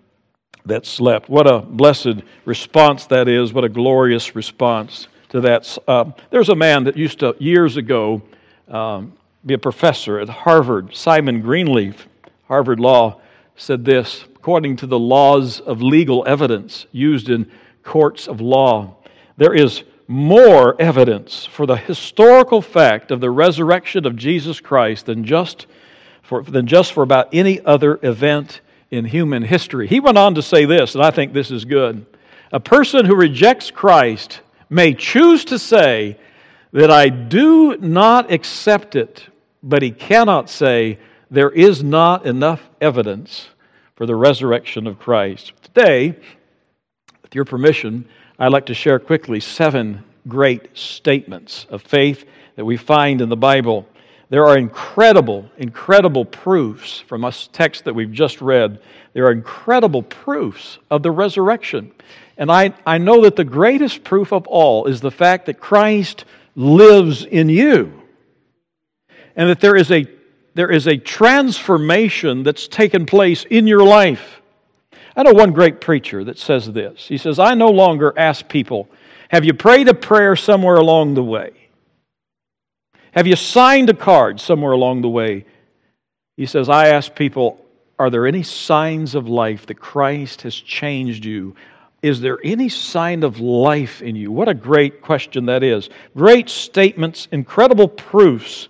that 0.66 0.87
slept. 0.87 1.28
What 1.28 1.47
a 1.47 1.61
blessed 1.61 2.23
response 2.44 3.06
that 3.06 3.28
is. 3.28 3.52
What 3.52 3.64
a 3.64 3.68
glorious 3.68 4.37
response 4.37 5.08
to 5.32 5.40
that. 5.40 5.78
Uh, 5.88 6.12
there's 6.30 6.50
a 6.50 6.54
man 6.54 6.84
that 6.84 6.96
used 6.96 7.18
to, 7.20 7.34
years 7.38 7.76
ago, 7.76 8.22
um, 8.68 9.14
be 9.44 9.54
a 9.54 9.58
professor 9.58 10.18
at 10.20 10.28
Harvard, 10.28 10.94
Simon 10.94 11.40
Greenleaf, 11.40 12.06
Harvard 12.46 12.78
Law, 12.78 13.20
said 13.56 13.84
this 13.84 14.24
according 14.36 14.76
to 14.76 14.86
the 14.86 14.98
laws 14.98 15.60
of 15.60 15.80
legal 15.80 16.24
evidence 16.26 16.86
used 16.92 17.28
in 17.28 17.50
courts 17.82 18.28
of 18.28 18.40
law, 18.40 18.96
there 19.36 19.54
is 19.54 19.84
more 20.08 20.80
evidence 20.80 21.46
for 21.46 21.64
the 21.64 21.76
historical 21.76 22.60
fact 22.60 23.10
of 23.10 23.20
the 23.20 23.30
resurrection 23.30 24.04
of 24.04 24.16
Jesus 24.16 24.60
Christ 24.60 25.06
than 25.06 25.24
just 25.24 25.66
for, 26.22 26.42
than 26.42 26.66
just 26.66 26.92
for 26.92 27.02
about 27.02 27.28
any 27.32 27.60
other 27.60 27.98
event 28.02 28.60
in 28.90 29.04
human 29.04 29.42
history. 29.42 29.86
He 29.86 30.00
went 30.00 30.18
on 30.18 30.34
to 30.34 30.42
say 30.42 30.64
this, 30.64 30.94
and 30.94 31.04
I 31.04 31.10
think 31.10 31.32
this 31.32 31.50
is 31.50 31.64
good. 31.64 32.04
A 32.52 32.60
person 32.60 33.06
who 33.06 33.14
rejects 33.14 33.70
Christ 33.70 34.40
may 34.73 34.95
choose 34.95 35.45
to 35.47 35.59
say 35.59 36.17
that 36.73 36.91
I 36.91 37.11
do 37.11 37.76
not 37.76 38.33
accept 38.33 38.97
it, 38.97 39.29
but 39.62 39.83
he 39.83 39.91
cannot 39.91 40.49
say 40.49 40.99
there 41.31 41.50
is 41.50 41.85
not 41.85 42.26
enough 42.26 42.71
evidence 42.81 43.49
for 43.95 44.07
the 44.07 44.17
resurrection 44.17 44.87
of 44.87 44.99
Christ. 44.99 45.52
Today, 45.62 46.17
with 47.23 47.35
your 47.35 47.45
permission, 47.45 48.07
I'd 48.38 48.52
like 48.52 48.67
to 48.67 48.75
share 48.75 48.99
quickly 48.99 49.41
seven 49.41 50.02
great 50.26 50.76
statements 50.76 51.67
of 51.69 51.83
faith 51.83 52.25
that 52.57 52.64
we 52.64 52.76
find 52.76 53.21
in 53.21 53.29
the 53.29 53.37
Bible 53.37 53.87
there 54.33 54.47
are 54.47 54.57
incredible, 54.57 55.45
incredible 55.59 56.25
proofs 56.25 57.00
from 57.00 57.23
us 57.23 57.50
text 57.52 57.85
that 57.85 57.95
we've 57.95 58.11
just 58.11 58.41
read. 58.41 58.81
There 59.12 59.26
are 59.26 59.31
incredible 59.31 60.02
proofs 60.02 60.79
of 60.91 61.02
the 61.02 61.11
resurrection. 61.11 61.93
And 62.42 62.50
I, 62.50 62.75
I 62.84 62.99
know 62.99 63.22
that 63.22 63.37
the 63.37 63.44
greatest 63.44 64.02
proof 64.02 64.32
of 64.32 64.49
all 64.49 64.87
is 64.87 65.00
the 65.00 65.12
fact 65.12 65.46
that 65.46 65.61
Christ 65.61 66.25
lives 66.56 67.25
in 67.25 67.49
you. 67.49 68.02
And 69.37 69.49
that 69.49 69.61
there 69.61 69.76
is 69.76 69.92
a, 69.92 70.08
there 70.54 70.68
is 70.68 70.88
a 70.88 70.96
transformation 70.96 72.42
that's 72.42 72.66
taken 72.66 73.06
place 73.06 73.44
in 73.49 73.68
your 73.68 73.84
life. 73.84 74.42
I 75.14 75.22
know 75.22 75.32
one 75.32 75.52
great 75.52 75.80
preacher 75.80 76.25
that 76.25 76.37
says 76.37 76.66
this. 76.66 77.06
He 77.06 77.16
says, 77.16 77.38
I 77.38 77.54
no 77.54 77.70
longer 77.70 78.12
ask 78.16 78.49
people, 78.49 78.88
Have 79.28 79.44
you 79.44 79.54
prayed 79.54 79.87
a 79.87 79.94
prayer 79.94 80.34
somewhere 80.34 80.78
along 80.78 81.14
the 81.14 81.22
way? 81.22 81.52
Have 83.12 83.28
you 83.28 83.37
signed 83.37 83.88
a 83.88 83.94
card 83.94 84.40
somewhere 84.40 84.72
along 84.72 85.02
the 85.02 85.08
way? 85.08 85.46
He 86.37 86.46
says, 86.46 86.68
I 86.68 86.88
ask 86.88 87.14
people, 87.14 87.64
Are 88.00 88.11
there 88.11 88.26
any 88.26 88.42
signs 88.42 89.14
of 89.14 89.28
life 89.28 89.66
that 89.66 89.78
Christ 89.78 90.42
has 90.42 90.56
changed 90.56 91.25
you? 91.25 91.54
Is 92.02 92.21
there 92.21 92.38
any 92.42 92.68
sign 92.68 93.23
of 93.23 93.38
life 93.38 94.02
in 94.02 94.16
you? 94.16 94.32
What 94.32 94.49
a 94.49 94.54
great 94.54 95.02
question 95.02 95.47
that 95.47 95.62
is. 95.62 95.88
Great 96.16 96.49
statements, 96.49 97.28
incredible 97.30 97.87
proofs, 97.87 98.68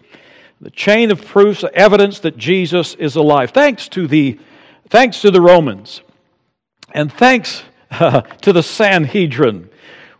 the 0.60 0.70
chain 0.70 1.10
of 1.10 1.24
proofs, 1.24 1.64
evidence 1.72 2.20
that 2.20 2.36
Jesus 2.36 2.94
is 2.94 3.16
alive. 3.16 3.50
Thanks 3.50 3.88
to 3.88 4.06
the, 4.06 4.38
thanks 4.90 5.22
to 5.22 5.30
the 5.30 5.40
Romans, 5.40 6.02
and 6.92 7.10
thanks 7.10 7.62
uh, 7.90 8.20
to 8.42 8.52
the 8.52 8.62
Sanhedrin. 8.62 9.70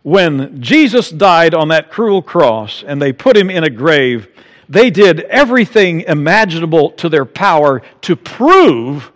When 0.01 0.59
Jesus 0.59 1.11
died 1.11 1.53
on 1.53 1.67
that 1.67 1.91
cruel 1.91 2.23
cross 2.23 2.83
and 2.85 2.99
they 2.99 3.13
put 3.13 3.37
him 3.37 3.51
in 3.51 3.63
a 3.63 3.69
grave, 3.69 4.27
they 4.67 4.89
did 4.89 5.21
everything 5.21 6.01
imaginable 6.01 6.89
to 6.93 7.09
their 7.09 7.25
power 7.25 7.83
to 8.01 8.15
prove 8.15 9.12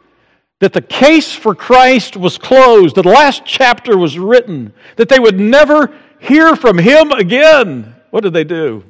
that 0.59 0.73
the 0.73 0.81
case 0.81 1.33
for 1.33 1.53
Christ 1.53 2.17
was 2.17 2.37
closed, 2.37 2.95
that 2.95 3.03
the 3.03 3.09
last 3.09 3.43
chapter 3.45 3.97
was 3.97 4.17
written, 4.17 4.73
that 4.95 5.09
they 5.09 5.19
would 5.19 5.39
never 5.39 5.93
hear 6.19 6.55
from 6.55 6.77
him 6.77 7.11
again. 7.11 7.95
What 8.09 8.23
did 8.23 8.33
they 8.33 8.43
do? 8.43 8.83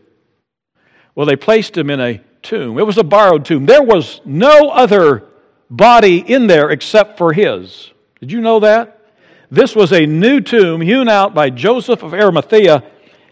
Well, 1.13 1.25
they 1.25 1.35
placed 1.35 1.75
him 1.75 1.89
in 1.89 1.99
a 1.99 2.21
tomb. 2.41 2.77
It 2.77 2.85
was 2.85 2.97
a 2.97 3.03
borrowed 3.03 3.43
tomb. 3.43 3.65
There 3.65 3.83
was 3.83 4.21
no 4.23 4.69
other 4.69 5.25
body 5.69 6.19
in 6.19 6.47
there 6.47 6.69
except 6.69 7.17
for 7.17 7.33
his. 7.33 7.91
Did 8.19 8.31
you 8.31 8.39
know 8.39 8.61
that? 8.61 8.93
This 9.49 9.75
was 9.75 9.91
a 9.91 10.05
new 10.05 10.41
tomb 10.41 10.81
hewn 10.81 11.09
out 11.09 11.33
by 11.33 11.49
Joseph 11.49 12.03
of 12.03 12.13
Arimathea, 12.13 12.83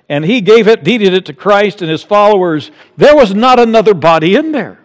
and 0.09 0.23
he 0.23 0.41
gave 0.41 0.67
it, 0.67 0.83
deeded 0.83 1.13
it 1.13 1.25
to 1.25 1.33
Christ 1.33 1.81
and 1.81 1.89
his 1.89 2.03
followers. 2.03 2.71
There 2.97 3.15
was 3.15 3.33
not 3.33 3.59
another 3.59 3.93
body 3.93 4.35
in 4.35 4.51
there. 4.51 4.79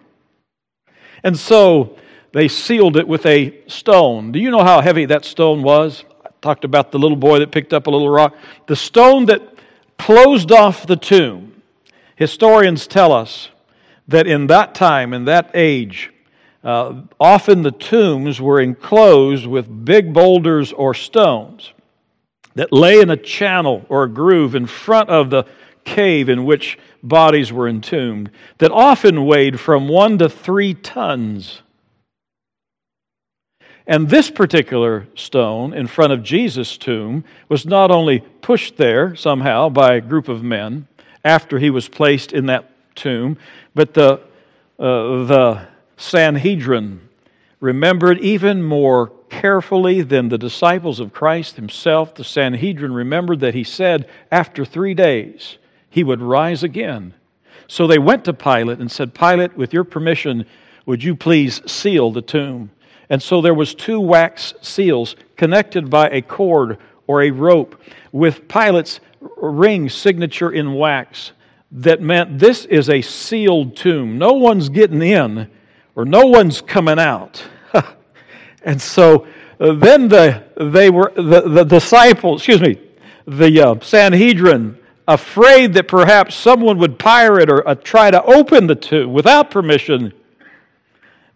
And 1.22 1.38
so 1.38 1.98
they 2.32 2.48
sealed 2.48 2.96
it 2.96 3.06
with 3.06 3.26
a 3.26 3.54
stone. 3.66 4.32
Do 4.32 4.38
you 4.38 4.50
know 4.50 4.64
how 4.64 4.80
heavy 4.80 5.06
that 5.06 5.24
stone 5.24 5.62
was? 5.62 6.04
I 6.24 6.30
talked 6.40 6.64
about 6.64 6.92
the 6.92 6.98
little 6.98 7.16
boy 7.16 7.40
that 7.40 7.50
picked 7.50 7.72
up 7.72 7.86
a 7.86 7.90
little 7.90 8.08
rock. 8.08 8.34
The 8.66 8.76
stone 8.76 9.26
that 9.26 9.42
closed 9.98 10.52
off 10.52 10.86
the 10.86 10.96
tomb. 10.96 11.62
Historians 12.16 12.86
tell 12.86 13.12
us 13.12 13.50
that 14.08 14.26
in 14.26 14.46
that 14.48 14.74
time, 14.74 15.12
in 15.12 15.24
that 15.24 15.50
age, 15.54 16.12
uh, 16.62 17.02
often 17.18 17.62
the 17.62 17.70
tombs 17.70 18.40
were 18.40 18.60
enclosed 18.60 19.46
with 19.46 19.84
big 19.84 20.12
boulders 20.12 20.72
or 20.72 20.92
stones 20.94 21.72
that 22.54 22.72
lay 22.72 23.00
in 23.00 23.10
a 23.10 23.16
channel 23.16 23.84
or 23.88 24.04
a 24.04 24.08
groove 24.08 24.54
in 24.54 24.66
front 24.66 25.08
of 25.08 25.30
the 25.30 25.44
cave 25.84 26.28
in 26.28 26.44
which 26.44 26.78
bodies 27.02 27.52
were 27.52 27.68
entombed, 27.68 28.30
that 28.58 28.70
often 28.70 29.24
weighed 29.24 29.58
from 29.58 29.88
one 29.88 30.18
to 30.18 30.28
three 30.28 30.74
tons. 30.74 31.62
And 33.90 34.08
this 34.08 34.30
particular 34.30 35.08
stone 35.16 35.74
in 35.74 35.88
front 35.88 36.12
of 36.12 36.22
Jesus' 36.22 36.78
tomb 36.78 37.24
was 37.48 37.66
not 37.66 37.90
only 37.90 38.20
pushed 38.20 38.76
there 38.76 39.16
somehow 39.16 39.68
by 39.68 39.94
a 39.94 40.00
group 40.00 40.28
of 40.28 40.44
men 40.44 40.86
after 41.24 41.58
he 41.58 41.70
was 41.70 41.88
placed 41.88 42.32
in 42.32 42.46
that 42.46 42.70
tomb, 42.94 43.36
but 43.74 43.92
the, 43.94 44.20
uh, 44.78 45.24
the 45.24 45.66
Sanhedrin 45.96 47.00
remembered 47.58 48.20
even 48.20 48.62
more 48.62 49.08
carefully 49.28 50.02
than 50.02 50.28
the 50.28 50.38
disciples 50.38 51.00
of 51.00 51.12
Christ 51.12 51.56
himself. 51.56 52.14
The 52.14 52.22
Sanhedrin 52.22 52.94
remembered 52.94 53.40
that 53.40 53.54
he 53.54 53.64
said 53.64 54.08
after 54.30 54.64
three 54.64 54.94
days 54.94 55.58
he 55.90 56.04
would 56.04 56.22
rise 56.22 56.62
again. 56.62 57.12
So 57.66 57.88
they 57.88 57.98
went 57.98 58.24
to 58.26 58.34
Pilate 58.34 58.78
and 58.78 58.90
said, 58.90 59.14
Pilate, 59.14 59.56
with 59.56 59.74
your 59.74 59.82
permission, 59.84 60.46
would 60.86 61.02
you 61.02 61.16
please 61.16 61.60
seal 61.68 62.12
the 62.12 62.22
tomb? 62.22 62.70
And 63.10 63.20
so 63.20 63.42
there 63.42 63.54
was 63.54 63.74
two 63.74 64.00
wax 64.00 64.54
seals 64.62 65.16
connected 65.36 65.90
by 65.90 66.08
a 66.08 66.22
cord 66.22 66.78
or 67.08 67.22
a 67.22 67.30
rope 67.30 67.80
with 68.12 68.46
Pilate's 68.46 69.00
ring 69.36 69.88
signature 69.88 70.52
in 70.52 70.74
wax 70.74 71.32
that 71.72 72.00
meant 72.00 72.38
this 72.38 72.64
is 72.64 72.88
a 72.88 73.02
sealed 73.02 73.76
tomb. 73.76 74.16
No 74.16 74.34
one's 74.34 74.68
getting 74.68 75.02
in 75.02 75.50
or 75.96 76.04
no 76.04 76.26
one's 76.26 76.60
coming 76.60 76.98
out. 76.98 77.44
and 78.62 78.80
so 78.80 79.26
uh, 79.58 79.72
then 79.74 80.08
the, 80.08 80.42
they 80.56 80.88
were, 80.88 81.12
the, 81.16 81.42
the 81.48 81.64
disciples, 81.64 82.40
excuse 82.40 82.60
me, 82.60 82.80
the 83.26 83.60
uh, 83.60 83.80
Sanhedrin, 83.80 84.78
afraid 85.06 85.74
that 85.74 85.88
perhaps 85.88 86.34
someone 86.34 86.78
would 86.78 86.98
pirate 86.98 87.50
or 87.50 87.66
uh, 87.66 87.74
try 87.74 88.10
to 88.10 88.22
open 88.22 88.66
the 88.66 88.74
tomb 88.74 89.12
without 89.12 89.50
permission, 89.50 90.12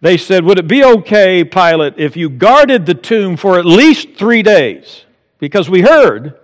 they 0.05 0.19
said, 0.19 0.45
Would 0.45 0.59
it 0.59 0.69
be 0.69 0.85
okay, 0.85 1.45
Pilate, 1.45 1.95
if 1.97 2.15
you 2.15 2.29
guarded 2.29 2.85
the 2.85 2.93
tomb 2.93 3.39
for 3.39 3.59
at 3.59 3.65
least 3.65 4.17
three 4.19 4.43
days? 4.43 5.07
Because 5.39 5.71
we 5.71 5.81
heard 5.81 6.39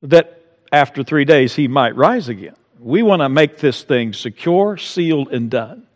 that 0.00 0.40
after 0.72 1.04
three 1.04 1.26
days 1.26 1.54
he 1.54 1.68
might 1.68 1.94
rise 1.94 2.30
again. 2.30 2.56
We 2.80 3.02
want 3.02 3.20
to 3.20 3.28
make 3.28 3.58
this 3.58 3.82
thing 3.82 4.14
secure, 4.14 4.78
sealed, 4.78 5.34
and 5.34 5.50
done. 5.50 5.86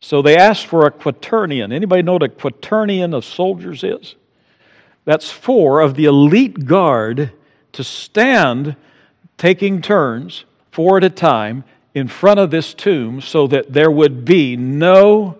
So 0.00 0.22
they 0.22 0.38
asked 0.38 0.64
for 0.64 0.86
a 0.86 0.90
quaternion. 0.90 1.70
Anybody 1.70 2.00
know 2.00 2.14
what 2.14 2.22
a 2.22 2.28
quaternion 2.28 3.14
of 3.14 3.26
soldiers 3.26 3.84
is? 3.84 4.14
That's 5.04 5.30
four 5.30 5.80
of 5.82 5.96
the 5.96 6.06
elite 6.06 6.64
guard 6.64 7.30
to 7.72 7.84
stand 7.84 8.74
taking 9.36 9.82
turns, 9.82 10.46
four 10.70 10.96
at 10.96 11.04
a 11.04 11.10
time, 11.10 11.64
in 11.94 12.08
front 12.08 12.40
of 12.40 12.50
this 12.50 12.72
tomb 12.72 13.20
so 13.20 13.46
that 13.48 13.70
there 13.70 13.90
would 13.90 14.24
be 14.24 14.56
no 14.56 15.38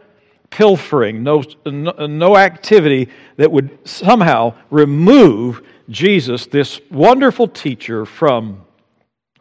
pilfering, 0.51 1.23
no, 1.23 1.43
no 1.65 2.37
activity 2.37 3.09
that 3.37 3.51
would 3.51 3.79
somehow 3.87 4.55
remove 4.71 5.63
Jesus, 5.89 6.47
this 6.47 6.81
wonderful 6.91 7.49
teacher, 7.49 8.05
from 8.05 8.65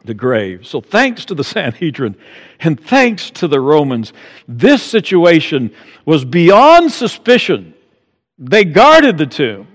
the 0.04 0.14
grave. 0.14 0.66
So, 0.66 0.80
thanks 0.80 1.24
to 1.26 1.34
the 1.34 1.44
Sanhedrin 1.54 2.16
and 2.60 2.80
thanks 2.80 3.30
to 3.32 3.48
the 3.48 3.60
Romans, 3.60 4.12
this 4.46 4.82
situation 4.82 5.74
was 6.04 6.24
beyond 6.24 6.92
suspicion. 6.92 7.74
They 8.38 8.64
guarded 8.64 9.18
the 9.18 9.26
tomb. 9.26 9.66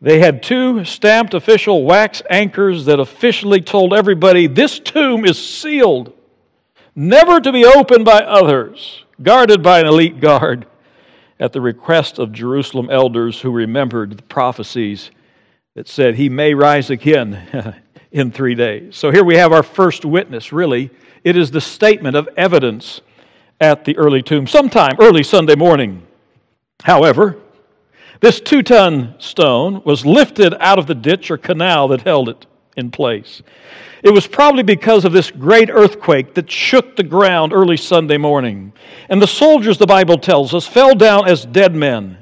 They 0.00 0.18
had 0.18 0.42
two 0.42 0.84
stamped 0.84 1.34
official 1.34 1.84
wax 1.84 2.22
anchors 2.28 2.86
that 2.86 2.98
officially 2.98 3.60
told 3.60 3.94
everybody 3.94 4.48
this 4.48 4.80
tomb 4.80 5.24
is 5.24 5.38
sealed, 5.38 6.12
never 6.96 7.40
to 7.40 7.52
be 7.52 7.64
opened 7.64 8.04
by 8.04 8.18
others 8.18 9.01
guarded 9.20 9.62
by 9.62 9.80
an 9.80 9.86
elite 9.86 10.20
guard 10.20 10.66
at 11.40 11.52
the 11.52 11.60
request 11.60 12.18
of 12.18 12.32
Jerusalem 12.32 12.88
elders 12.90 13.40
who 13.40 13.50
remembered 13.50 14.16
the 14.16 14.22
prophecies 14.22 15.10
that 15.74 15.88
said 15.88 16.14
he 16.14 16.28
may 16.28 16.54
rise 16.54 16.90
again 16.90 17.82
in 18.12 18.30
three 18.30 18.54
days. 18.54 18.96
So 18.96 19.10
here 19.10 19.24
we 19.24 19.36
have 19.36 19.52
our 19.52 19.62
first 19.62 20.04
witness, 20.04 20.52
really. 20.52 20.90
It 21.24 21.36
is 21.36 21.50
the 21.50 21.60
statement 21.60 22.16
of 22.16 22.28
evidence 22.36 23.00
at 23.60 23.84
the 23.84 23.96
early 23.96 24.22
tomb, 24.22 24.46
sometime 24.46 24.96
early 24.98 25.22
Sunday 25.22 25.54
morning. 25.54 26.06
However, 26.82 27.38
this 28.20 28.40
two 28.40 28.62
ton 28.62 29.14
stone 29.18 29.82
was 29.84 30.06
lifted 30.06 30.54
out 30.60 30.78
of 30.78 30.86
the 30.86 30.94
ditch 30.94 31.30
or 31.30 31.38
canal 31.38 31.88
that 31.88 32.02
held 32.02 32.28
it 32.28 32.46
in 32.76 32.90
place. 32.90 33.42
It 34.02 34.12
was 34.12 34.26
probably 34.26 34.62
because 34.62 35.04
of 35.04 35.12
this 35.12 35.30
great 35.30 35.70
earthquake 35.70 36.34
that 36.34 36.50
shook 36.50 36.96
the 36.96 37.02
ground 37.02 37.52
early 37.52 37.76
Sunday 37.76 38.18
morning. 38.18 38.72
And 39.08 39.22
the 39.22 39.26
soldiers, 39.26 39.78
the 39.78 39.86
Bible 39.86 40.18
tells 40.18 40.54
us, 40.54 40.66
fell 40.66 40.94
down 40.94 41.28
as 41.28 41.44
dead 41.44 41.74
men. 41.74 42.18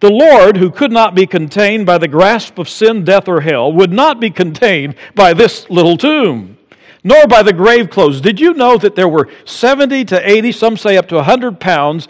The 0.00 0.10
Lord, 0.10 0.56
who 0.56 0.70
could 0.70 0.92
not 0.92 1.14
be 1.14 1.26
contained 1.26 1.84
by 1.84 1.98
the 1.98 2.08
grasp 2.08 2.58
of 2.58 2.68
sin, 2.68 3.04
death, 3.04 3.28
or 3.28 3.40
hell, 3.40 3.72
would 3.72 3.92
not 3.92 4.20
be 4.20 4.30
contained 4.30 4.94
by 5.14 5.34
this 5.34 5.68
little 5.68 5.96
tomb, 5.96 6.56
nor 7.02 7.26
by 7.26 7.42
the 7.42 7.52
grave 7.52 7.90
clothes. 7.90 8.20
Did 8.20 8.38
you 8.38 8.54
know 8.54 8.78
that 8.78 8.94
there 8.94 9.08
were 9.08 9.28
70 9.44 10.04
to 10.06 10.30
80, 10.30 10.52
some 10.52 10.76
say 10.76 10.96
up 10.96 11.08
to 11.08 11.16
100 11.16 11.58
pounds 11.58 12.06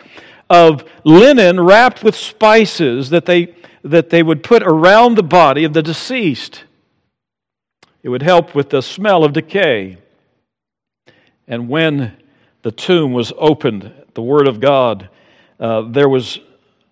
of 0.50 0.84
linen 1.04 1.60
wrapped 1.60 2.04
with 2.04 2.14
spices 2.14 3.08
that 3.10 3.24
they, 3.24 3.54
that 3.82 4.10
they 4.10 4.22
would 4.22 4.42
put 4.42 4.62
around 4.62 5.16
the 5.16 5.22
body 5.22 5.64
of 5.64 5.72
the 5.72 5.82
deceased? 5.82 6.64
It 8.02 8.08
would 8.08 8.22
help 8.22 8.54
with 8.54 8.70
the 8.70 8.82
smell 8.82 9.24
of 9.24 9.32
decay. 9.32 9.98
And 11.46 11.68
when 11.68 12.16
the 12.62 12.72
tomb 12.72 13.12
was 13.12 13.32
opened, 13.36 13.92
the 14.14 14.22
Word 14.22 14.46
of 14.46 14.60
God, 14.60 15.08
uh, 15.58 15.82
there 15.82 16.08
was 16.08 16.38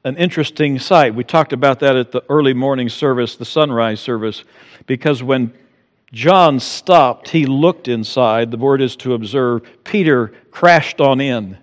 an 0.04 0.16
interesting 0.16 0.78
sight. 0.78 1.14
We 1.14 1.24
talked 1.24 1.52
about 1.52 1.80
that 1.80 1.96
at 1.96 2.12
the 2.12 2.22
early 2.28 2.54
morning 2.54 2.88
service, 2.88 3.36
the 3.36 3.44
sunrise 3.44 4.00
service, 4.00 4.44
because 4.86 5.22
when 5.22 5.52
John 6.12 6.60
stopped. 6.60 7.28
He 7.28 7.46
looked 7.46 7.88
inside. 7.88 8.50
The 8.50 8.56
word 8.56 8.80
is 8.80 8.96
to 8.96 9.14
observe. 9.14 9.62
Peter 9.84 10.28
crashed 10.50 11.00
on 11.00 11.20
in. 11.20 11.58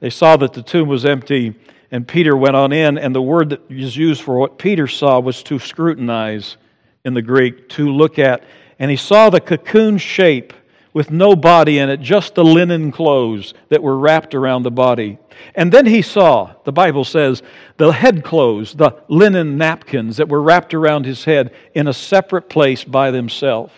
They 0.00 0.10
saw 0.10 0.36
that 0.36 0.52
the 0.52 0.62
tomb 0.62 0.88
was 0.88 1.04
empty, 1.04 1.54
and 1.90 2.06
Peter 2.06 2.36
went 2.36 2.56
on 2.56 2.72
in. 2.72 2.98
And 2.98 3.14
the 3.14 3.22
word 3.22 3.50
that 3.50 3.70
is 3.70 3.96
used 3.96 4.22
for 4.22 4.38
what 4.38 4.58
Peter 4.58 4.86
saw 4.86 5.20
was 5.20 5.42
to 5.44 5.58
scrutinize 5.58 6.56
in 7.04 7.14
the 7.14 7.22
Greek, 7.22 7.68
to 7.70 7.90
look 7.90 8.18
at. 8.18 8.44
And 8.78 8.90
he 8.90 8.96
saw 8.96 9.30
the 9.30 9.40
cocoon 9.40 9.98
shape 9.98 10.52
with 10.92 11.10
no 11.10 11.36
body 11.36 11.78
in 11.78 11.90
it, 11.90 12.00
just 12.00 12.34
the 12.34 12.44
linen 12.44 12.90
clothes 12.90 13.54
that 13.68 13.82
were 13.82 13.96
wrapped 13.98 14.34
around 14.34 14.62
the 14.62 14.70
body. 14.70 15.18
And 15.54 15.70
then 15.70 15.86
he 15.86 16.02
saw, 16.02 16.54
the 16.64 16.72
Bible 16.72 17.04
says, 17.04 17.42
the 17.76 17.92
head 17.92 18.24
clothes, 18.24 18.74
the 18.74 18.96
linen 19.08 19.56
napkins 19.58 20.16
that 20.16 20.28
were 20.28 20.42
wrapped 20.42 20.74
around 20.74 21.06
his 21.06 21.24
head 21.24 21.54
in 21.74 21.86
a 21.86 21.92
separate 21.92 22.48
place 22.48 22.84
by 22.84 23.10
themselves. 23.10 23.72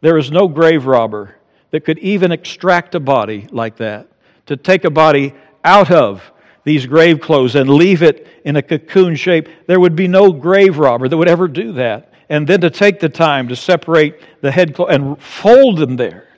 There 0.00 0.18
is 0.18 0.30
no 0.30 0.48
grave 0.48 0.86
robber 0.86 1.36
that 1.70 1.84
could 1.84 1.98
even 1.98 2.32
extract 2.32 2.94
a 2.94 3.00
body 3.00 3.46
like 3.50 3.76
that, 3.76 4.08
to 4.46 4.56
take 4.56 4.84
a 4.84 4.90
body 4.90 5.34
out 5.64 5.90
of 5.90 6.22
these 6.64 6.86
grave 6.86 7.20
clothes 7.20 7.54
and 7.54 7.70
leave 7.70 8.02
it 8.02 8.26
in 8.44 8.56
a 8.56 8.62
cocoon 8.62 9.14
shape. 9.14 9.48
There 9.66 9.78
would 9.78 9.94
be 9.94 10.08
no 10.08 10.32
grave 10.32 10.78
robber 10.78 11.08
that 11.08 11.16
would 11.16 11.28
ever 11.28 11.48
do 11.48 11.72
that. 11.74 12.12
And 12.28 12.46
then 12.46 12.60
to 12.62 12.70
take 12.70 13.00
the 13.00 13.08
time 13.08 13.48
to 13.48 13.56
separate 13.56 14.20
the 14.40 14.50
head 14.50 14.78
and 14.88 15.20
fold 15.22 15.78
them 15.78 15.96
there. 15.96 16.28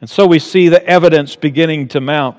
And 0.00 0.08
so 0.08 0.26
we 0.26 0.38
see 0.38 0.68
the 0.68 0.84
evidence 0.86 1.34
beginning 1.34 1.88
to 1.88 2.00
mount 2.00 2.36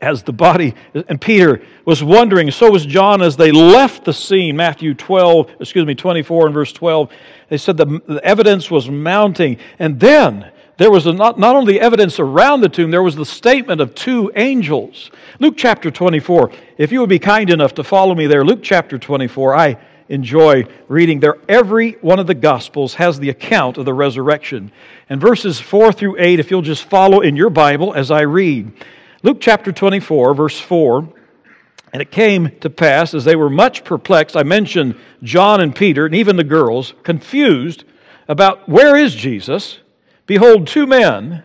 as 0.00 0.22
the 0.22 0.32
body, 0.32 0.74
and 0.94 1.20
Peter 1.20 1.62
was 1.84 2.02
wondering, 2.02 2.50
so 2.50 2.70
was 2.70 2.86
John 2.86 3.20
as 3.20 3.36
they 3.36 3.52
left 3.52 4.04
the 4.04 4.12
scene, 4.12 4.56
Matthew 4.56 4.94
12, 4.94 5.50
excuse 5.60 5.84
me, 5.84 5.94
24 5.94 6.46
and 6.46 6.54
verse 6.54 6.72
12. 6.72 7.10
They 7.48 7.58
said 7.58 7.76
the, 7.76 8.00
the 8.06 8.20
evidence 8.24 8.70
was 8.70 8.88
mounting. 8.88 9.58
And 9.78 10.00
then 10.00 10.50
there 10.78 10.90
was 10.90 11.06
not, 11.06 11.38
not 11.38 11.56
only 11.56 11.78
evidence 11.78 12.18
around 12.18 12.62
the 12.62 12.68
tomb, 12.68 12.90
there 12.90 13.02
was 13.02 13.16
the 13.16 13.26
statement 13.26 13.80
of 13.80 13.94
two 13.94 14.32
angels. 14.36 15.10
Luke 15.38 15.54
chapter 15.56 15.90
24. 15.90 16.50
If 16.78 16.90
you 16.90 17.00
would 17.00 17.10
be 17.10 17.18
kind 17.18 17.50
enough 17.50 17.74
to 17.74 17.84
follow 17.84 18.14
me 18.14 18.26
there, 18.26 18.44
Luke 18.44 18.60
chapter 18.62 18.98
24. 18.98 19.54
I 19.54 19.76
enjoy 20.12 20.66
reading 20.88 21.20
there. 21.20 21.36
Every 21.48 21.92
one 22.02 22.18
of 22.18 22.26
the 22.26 22.34
Gospels 22.34 22.94
has 22.94 23.18
the 23.18 23.30
account 23.30 23.78
of 23.78 23.86
the 23.86 23.94
resurrection. 23.94 24.70
And 25.08 25.20
verses 25.20 25.58
4 25.58 25.90
through 25.90 26.16
8, 26.18 26.38
if 26.38 26.50
you'll 26.50 26.62
just 26.62 26.84
follow 26.84 27.20
in 27.20 27.34
your 27.34 27.50
Bible 27.50 27.94
as 27.94 28.10
I 28.10 28.20
read. 28.20 28.72
Luke 29.22 29.38
chapter 29.40 29.72
24, 29.72 30.34
verse 30.34 30.60
4. 30.60 31.08
And 31.94 32.02
it 32.02 32.10
came 32.10 32.50
to 32.60 32.70
pass, 32.70 33.14
as 33.14 33.24
they 33.24 33.36
were 33.36 33.50
much 33.50 33.84
perplexed, 33.84 34.36
I 34.36 34.42
mentioned 34.42 34.96
John 35.22 35.60
and 35.60 35.74
Peter, 35.74 36.06
and 36.06 36.14
even 36.14 36.36
the 36.36 36.44
girls, 36.44 36.94
confused 37.02 37.84
about 38.28 38.68
where 38.68 38.96
is 38.96 39.14
Jesus. 39.14 39.78
Behold, 40.26 40.66
two 40.66 40.86
men 40.86 41.42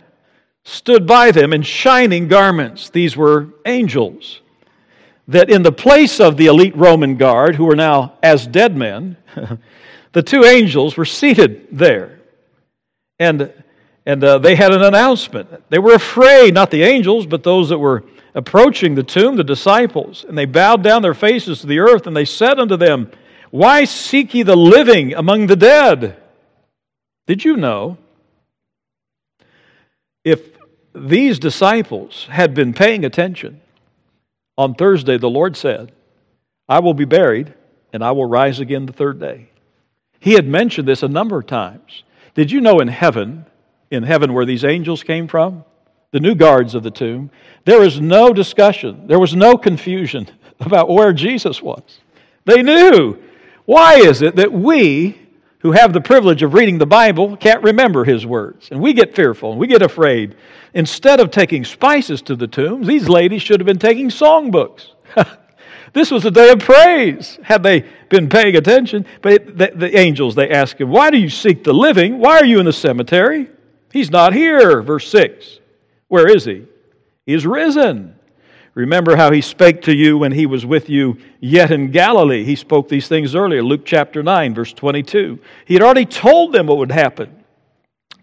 stood 0.63 1.07
by 1.07 1.31
them 1.31 1.53
in 1.53 1.61
shining 1.63 2.27
garments. 2.27 2.89
These 2.89 3.15
were 3.15 3.47
angels. 3.65 4.41
That 5.27 5.49
in 5.49 5.61
the 5.61 5.71
place 5.71 6.19
of 6.19 6.37
the 6.37 6.45
elite 6.45 6.75
Roman 6.75 7.17
guard, 7.17 7.55
who 7.55 7.65
were 7.65 7.75
now 7.75 8.13
as 8.23 8.47
dead 8.47 8.77
men, 8.77 9.17
the 10.13 10.23
two 10.23 10.45
angels 10.45 10.95
were 10.95 11.05
seated 11.05 11.67
there. 11.71 12.19
And 13.19 13.51
and 14.07 14.23
uh, 14.23 14.37
they 14.37 14.55
had 14.55 14.71
an 14.71 14.83
announcement. 14.83 15.69
They 15.69 15.79
were 15.79 15.93
afraid, 15.93 16.53
not 16.53 16.71
the 16.71 16.83
angels, 16.83 17.25
but 17.25 17.43
those 17.43 17.67
that 17.67 17.77
were 17.77 18.05
approaching 18.33 18.95
the 18.95 19.03
tomb, 19.03 19.35
the 19.35 19.43
disciples. 19.43 20.23
And 20.23 20.37
they 20.37 20.45
bowed 20.45 20.81
down 20.81 21.01
their 21.01 21.13
faces 21.13 21.59
to 21.59 21.67
the 21.67 21.79
earth, 21.79 22.07
and 22.07 22.15
they 22.15 22.23
said 22.23 22.57
unto 22.57 22.77
them, 22.77 23.11
Why 23.51 23.83
seek 23.83 24.33
ye 24.33 24.43
the 24.43 24.55
living 24.55 25.13
among 25.13 25.47
the 25.47 25.57
dead? 25.57 26.15
Did 27.25 27.43
you 27.43 27.57
know? 27.57 27.97
If 30.23 30.41
these 30.95 31.37
disciples 31.37 32.27
had 32.29 32.53
been 32.53 32.73
paying 32.73 33.03
attention, 33.03 33.59
on 34.57 34.73
Thursday 34.73 35.17
the 35.17 35.29
Lord 35.29 35.55
said, 35.55 35.91
I 36.69 36.79
will 36.79 36.93
be 36.93 37.05
buried, 37.05 37.53
and 37.93 38.03
I 38.03 38.11
will 38.11 38.25
rise 38.25 38.59
again 38.59 38.85
the 38.85 38.93
third 38.93 39.19
day. 39.19 39.49
He 40.19 40.33
had 40.33 40.47
mentioned 40.47 40.87
this 40.87 41.03
a 41.03 41.07
number 41.07 41.39
of 41.39 41.47
times. 41.47 42.03
Did 42.33 42.51
you 42.51 42.61
know 42.61 42.79
in 42.79 42.87
heaven, 42.87 43.45
in 43.89 44.03
heaven 44.03 44.33
where 44.33 44.45
these 44.45 44.65
angels 44.65 45.03
came 45.03 45.27
from, 45.27 45.63
the 46.11 46.19
new 46.19 46.35
guards 46.35 46.75
of 46.75 46.83
the 46.83 46.91
tomb, 46.91 47.31
there 47.65 47.79
was 47.79 48.01
no 48.01 48.33
discussion, 48.33 49.07
there 49.07 49.19
was 49.19 49.35
no 49.35 49.57
confusion 49.57 50.27
about 50.59 50.89
where 50.89 51.13
Jesus 51.13 51.61
was. 51.61 51.99
They 52.45 52.61
knew. 52.61 53.21
Why 53.65 53.95
is 53.95 54.21
it 54.21 54.37
that 54.37 54.51
we, 54.51 55.19
who 55.59 55.71
have 55.71 55.91
the 55.91 56.01
privilege 56.01 56.43
of 56.43 56.53
reading 56.53 56.77
the 56.77 56.85
Bible, 56.85 57.35
can't 57.37 57.63
remember 57.63 58.03
his 58.03 58.25
words? 58.25 58.69
And 58.69 58.79
we 58.79 58.93
get 58.93 59.15
fearful 59.15 59.51
and 59.51 59.59
we 59.59 59.67
get 59.67 59.81
afraid. 59.81 60.35
Instead 60.73 61.19
of 61.19 61.31
taking 61.31 61.65
spices 61.65 62.21
to 62.23 62.35
the 62.35 62.47
tombs, 62.47 62.85
these 62.85 63.09
ladies 63.09 63.41
should 63.41 63.59
have 63.59 63.65
been 63.65 63.79
taking 63.79 64.09
songbooks. 64.09 64.91
this 65.93 66.11
was 66.11 66.25
a 66.25 66.31
day 66.31 66.51
of 66.51 66.59
praise, 66.59 67.39
had 67.43 67.63
they 67.63 67.85
been 68.09 68.29
paying 68.29 68.55
attention. 68.55 69.05
But 69.21 69.57
the, 69.57 69.71
the 69.75 69.97
angels, 69.97 70.35
they 70.35 70.49
ask 70.49 70.79
him, 70.79 70.89
Why 70.89 71.09
do 71.09 71.17
you 71.17 71.29
seek 71.29 71.63
the 71.63 71.73
living? 71.73 72.19
Why 72.19 72.37
are 72.37 72.45
you 72.45 72.59
in 72.59 72.65
the 72.65 72.73
cemetery? 72.73 73.49
He's 73.91 74.11
not 74.11 74.33
here. 74.33 74.81
Verse 74.83 75.09
6. 75.09 75.59
Where 76.07 76.27
is 76.27 76.45
he? 76.45 76.65
He 77.25 77.33
is 77.33 77.45
risen. 77.45 78.16
Remember 78.77 79.15
how 79.15 79.31
he 79.31 79.41
spake 79.41 79.81
to 79.83 79.95
you 79.95 80.19
when 80.19 80.31
he 80.31 80.45
was 80.45 80.63
with 80.63 80.87
you 80.87 81.17
yet 81.39 81.71
in 81.71 81.89
Galilee. 81.89 82.43
He 82.43 82.55
spoke 82.55 82.87
these 82.87 83.07
things 83.07 83.33
earlier. 83.33 83.63
Luke 83.63 83.85
chapter 83.85 84.21
9, 84.21 84.53
verse 84.53 84.71
22. 84.71 85.39
He 85.65 85.73
had 85.73 85.81
already 85.81 86.05
told 86.05 86.53
them 86.53 86.67
what 86.67 86.77
would 86.77 86.91
happen. 86.91 87.43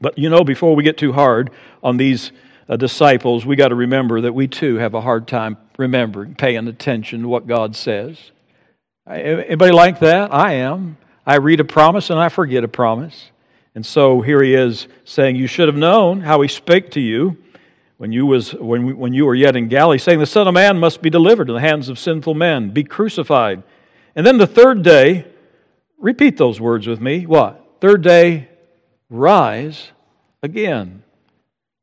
But 0.00 0.16
you 0.16 0.30
know, 0.30 0.44
before 0.44 0.76
we 0.76 0.84
get 0.84 0.96
too 0.96 1.12
hard 1.12 1.50
on 1.82 1.96
these 1.96 2.30
uh, 2.68 2.76
disciples, 2.76 3.44
we 3.44 3.56
got 3.56 3.68
to 3.68 3.74
remember 3.74 4.20
that 4.20 4.32
we 4.32 4.46
too 4.46 4.76
have 4.76 4.94
a 4.94 5.00
hard 5.00 5.26
time 5.26 5.56
remembering, 5.76 6.36
paying 6.36 6.68
attention 6.68 7.22
to 7.22 7.28
what 7.28 7.48
God 7.48 7.74
says. 7.74 8.16
Anybody 9.08 9.72
like 9.72 9.98
that? 10.00 10.32
I 10.32 10.52
am. 10.52 10.98
I 11.26 11.38
read 11.38 11.58
a 11.58 11.64
promise 11.64 12.10
and 12.10 12.20
I 12.20 12.28
forget 12.28 12.62
a 12.62 12.68
promise. 12.68 13.32
And 13.74 13.84
so 13.84 14.20
here 14.20 14.40
he 14.40 14.54
is 14.54 14.86
saying, 15.02 15.34
You 15.34 15.48
should 15.48 15.66
have 15.66 15.76
known 15.76 16.20
how 16.20 16.42
he 16.42 16.48
spake 16.48 16.92
to 16.92 17.00
you 17.00 17.38
when 17.96 18.12
you, 18.12 18.26
was, 18.26 18.52
when, 18.54 18.86
we, 18.86 18.92
when 18.92 19.12
you 19.12 19.24
were 19.24 19.34
yet 19.34 19.56
in 19.56 19.68
Galilee, 19.68 19.98
saying, 19.98 20.18
The 20.18 20.26
Son 20.26 20.48
of 20.48 20.54
Man 20.54 20.78
must 20.78 21.00
be 21.00 21.10
delivered 21.10 21.48
in 21.48 21.54
the 21.54 21.60
hands 21.60 21.88
of 21.88 21.98
sinful 21.98 22.34
men, 22.34 22.70
be 22.70 22.84
crucified. 22.84 23.62
And 24.16 24.26
then 24.26 24.38
the 24.38 24.46
third 24.46 24.82
day, 24.82 25.26
repeat 25.98 26.36
those 26.36 26.60
words 26.60 26.86
with 26.86 27.00
me. 27.00 27.26
What? 27.26 27.64
Third 27.80 28.02
day, 28.02 28.48
rise 29.10 29.90
again. 30.42 31.02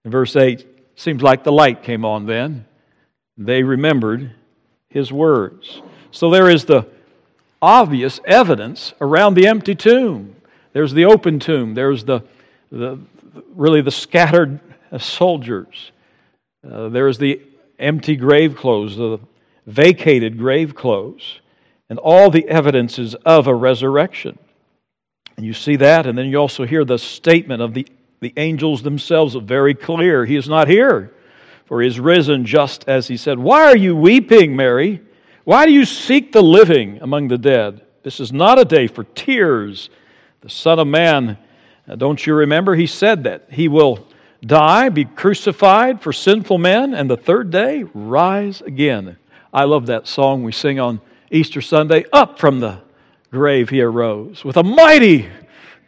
In 0.04 0.12
verse 0.12 0.36
8, 0.36 0.66
seems 0.96 1.22
like 1.22 1.44
the 1.44 1.52
light 1.52 1.84
came 1.84 2.06
on 2.06 2.26
then. 2.26 2.66
They 3.38 3.64
remembered 3.64 4.36
his 4.90 5.12
words. 5.12 5.82
So 6.12 6.30
there 6.30 6.50
is 6.50 6.66
the 6.66 6.88
obvious 7.62 8.20
evidence 8.26 8.94
around 9.00 9.36
the 9.36 9.48
empty 9.48 9.76
tomb. 9.76 10.36
There's 10.74 10.94
the 10.94 11.06
open 11.06 11.40
tomb. 11.40 11.74
There's 11.74 12.04
the, 12.04 12.22
the 12.72 13.00
really 13.56 13.82
the 13.82 13.92
scattered 13.92 14.60
soldiers. 15.00 15.92
Uh, 16.70 16.90
there's 16.90 17.18
the 17.18 17.42
empty 17.80 18.16
grave 18.16 18.56
clothes, 18.56 18.96
the 18.96 19.20
vacated 19.66 20.38
grave 20.38 20.76
clothes, 20.76 21.40
and 21.90 22.00
all 22.00 22.30
the 22.30 22.48
evidences 22.48 23.16
of 23.26 23.48
a 23.48 23.56
resurrection. 23.56 24.38
And 25.38 25.46
you 25.46 25.54
see 25.54 25.76
that, 25.78 26.06
and 26.06 26.18
then 26.18 26.28
you 26.28 26.38
also 26.38 26.66
hear 26.66 26.86
the 26.86 26.98
statement 26.98 27.62
of 27.62 27.74
the, 27.74 27.88
the 28.20 28.34
angels 28.38 28.84
themselves 28.84 29.36
very 29.36 29.74
clear. 29.74 30.26
He 30.26 30.36
is 30.36 30.48
not 30.48 30.68
here, 30.68 31.12
for 31.66 31.82
he 31.82 31.88
is 31.88 32.00
risen 32.00 32.46
just 32.46 32.88
as 32.88 33.08
he 33.08 33.18
said. 33.18 33.40
Why 33.40 33.64
are 33.64 33.78
you 33.78 33.96
weeping, 33.96 34.56
Mary? 34.56 35.02
Why 35.44 35.66
do 35.66 35.72
you 35.72 35.86
seek 35.86 36.32
the 36.32 36.44
living 36.44 37.00
among 37.02 37.28
the 37.28 37.38
dead? 37.38 37.82
This 38.04 38.20
is 38.20 38.32
not 38.32 38.60
a 38.60 38.66
day 38.66 38.88
for 38.88 39.04
tears 39.04 39.90
the 40.42 40.50
Son 40.50 40.80
of 40.80 40.88
Man, 40.88 41.38
uh, 41.88 41.96
don't 41.96 42.26
you 42.26 42.34
remember? 42.34 42.76
He 42.76 42.88
said 42.88 43.24
that 43.24 43.48
he 43.52 43.68
will 43.68 44.08
die, 44.46 44.90
be 44.90 45.06
crucified 45.06 46.02
for 46.02 46.14
sinful 46.14 46.58
men, 46.58 46.94
and 46.94 47.10
the 47.10 47.18
third 47.18 47.52
day 47.52 47.84
rise 47.94 48.62
again. 48.62 49.18
I 49.54 49.66
love 49.66 49.86
that 49.88 50.08
song 50.08 50.44
we 50.44 50.52
sing 50.52 50.80
on 50.80 51.02
Easter 51.30 51.62
Sunday. 51.62 52.06
Up 52.12 52.40
from 52.40 52.60
the 52.60 52.82
grave 53.32 53.70
he 53.70 53.82
arose 53.82 54.44
with 54.44 54.58
a 54.58 54.64
mighty 54.64 55.30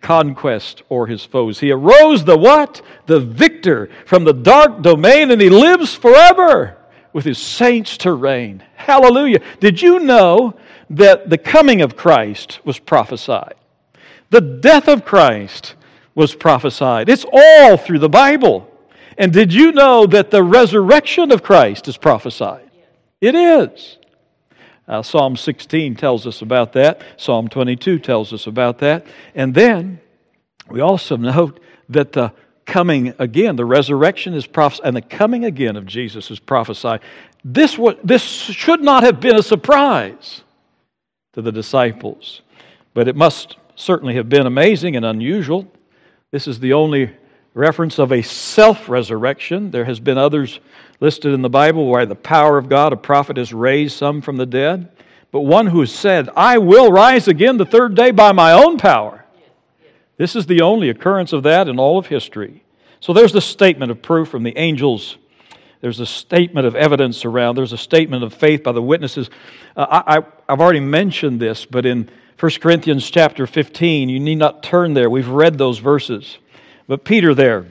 conquest 0.02 0.84
o'er 0.92 1.08
his 1.08 1.26
foes. 1.26 1.60
He 1.60 1.72
arose 1.72 2.26
the 2.26 2.38
what? 2.38 2.82
The 3.06 3.20
victor 3.20 3.90
from 4.06 4.26
the 4.26 4.34
dark 4.34 4.82
domain, 4.82 5.32
and 5.32 5.42
he 5.42 5.50
lives 5.50 5.96
forever 5.96 6.78
with 7.14 7.26
his 7.26 7.38
saints 7.38 7.98
to 8.00 8.14
reign. 8.14 8.64
Hallelujah. 8.76 9.40
Did 9.60 9.82
you 9.82 10.00
know 10.00 10.56
that 10.90 11.30
the 11.30 11.38
coming 11.38 11.82
of 11.82 11.96
Christ 11.96 12.60
was 12.66 12.80
prophesied? 12.80 13.56
The 14.30 14.42
death 14.42 14.88
of 14.88 15.06
Christ 15.06 15.76
was 16.16 16.36
prophesied. 16.36 17.10
It's 17.10 17.26
all 17.32 17.78
through 17.78 18.00
the 18.00 18.10
Bible. 18.10 18.70
And 19.18 19.32
did 19.32 19.54
you 19.54 19.72
know 19.72 20.06
that 20.08 20.32
the 20.32 20.44
resurrection 20.44 21.32
of 21.32 21.44
Christ 21.44 21.88
is 21.88 21.98
prophesied? 21.98 22.70
It 23.22 23.36
is. 23.36 23.98
Uh, 24.88 25.02
Psalm 25.02 25.38
16 25.38 25.96
tells 25.96 26.28
us 26.28 26.42
about 26.42 26.74
that. 26.74 27.02
Psalm 27.18 27.48
22 27.48 28.00
tells 28.00 28.34
us 28.34 28.48
about 28.48 28.80
that. 28.80 29.06
And 29.34 29.54
then 29.54 30.00
We 30.70 30.82
also 30.82 31.18
note 31.18 31.60
that 31.90 32.14
the 32.14 32.32
coming 32.66 33.14
again, 33.20 33.56
the 33.56 33.66
resurrection 33.66 34.34
is 34.34 34.48
prophesied, 34.48 34.88
and 34.88 34.96
the 34.96 35.02
coming 35.02 35.46
again 35.46 35.76
of 35.76 35.86
Jesus 35.86 36.32
is 36.32 36.40
prophesied. 36.40 37.02
This, 37.44 37.78
was, 37.78 37.96
this 38.04 38.22
should 38.22 38.82
not 38.82 39.04
have 39.04 39.20
been 39.20 39.36
a 39.36 39.44
surprise 39.44 40.42
to 41.34 41.42
the 41.42 41.52
disciples, 41.52 42.42
but 42.94 43.08
it 43.08 43.16
must 43.16 43.58
certainly 43.76 44.16
have 44.16 44.30
been 44.30 44.46
amazing 44.48 44.96
and 44.96 45.06
unusual. 45.06 45.68
This 46.34 46.48
is 46.48 46.60
the 46.60 46.74
only 46.74 47.12
reference 47.54 48.00
of 48.00 48.12
a 48.12 48.24
self 48.24 48.90
resurrection. 48.90 49.70
There 49.70 49.86
has 49.86 50.00
been 50.00 50.18
others 50.18 50.60
listed 51.00 51.32
in 51.32 51.44
the 51.44 51.50
Bible 51.50 51.86
where 51.86 52.08
the 52.08 52.16
power 52.16 52.58
of 52.58 52.70
God, 52.70 52.92
a 52.92 52.98
prophet 52.98 53.38
has 53.38 53.54
raised 53.54 53.96
some 53.96 54.20
from 54.20 54.38
the 54.38 54.48
dead, 54.48 54.90
but 55.30 55.42
one 55.42 55.68
who 55.68 55.86
said, 55.86 56.30
I 56.36 56.58
will 56.58 56.92
rise 56.92 57.28
again 57.28 57.58
the 57.58 57.68
third 57.68 57.94
day 57.94 58.10
by 58.10 58.32
my 58.32 58.52
own 58.52 58.80
power. 58.80 59.26
This 60.18 60.36
is 60.36 60.48
the 60.48 60.62
only 60.62 60.90
occurrence 60.90 61.34
of 61.34 61.44
that 61.44 61.68
in 61.68 61.78
all 61.78 62.00
of 62.00 62.08
history. 62.08 62.64
So 63.00 63.14
there's 63.14 63.32
the 63.32 63.40
statement 63.40 63.92
of 63.92 64.02
proof 64.02 64.30
from 64.30 64.42
the 64.42 64.58
angels. 64.58 65.20
There's 65.82 66.00
a 66.00 66.06
statement 66.08 66.66
of 66.66 66.76
evidence 66.76 67.26
around. 67.26 67.58
There's 67.58 67.74
a 67.74 67.78
statement 67.78 68.24
of 68.24 68.34
faith 68.34 68.64
by 68.64 68.72
the 68.72 68.82
witnesses. 68.82 69.30
Uh, 69.78 70.02
I, 70.08 70.14
have 70.50 70.60
already 70.62 70.80
mentioned 70.80 71.40
this, 71.40 71.68
but 71.68 71.86
in 71.86 72.10
1 72.40 72.52
Corinthians 72.62 73.10
chapter 73.10 73.46
15, 73.46 74.10
you 74.10 74.20
need 74.20 74.36
not 74.36 74.64
turn 74.64 74.94
there. 74.94 75.10
We've 75.10 75.28
read 75.28 75.58
those 75.58 75.78
verses. 75.78 76.38
But 76.88 77.04
Peter 77.06 77.34
there, 77.34 77.66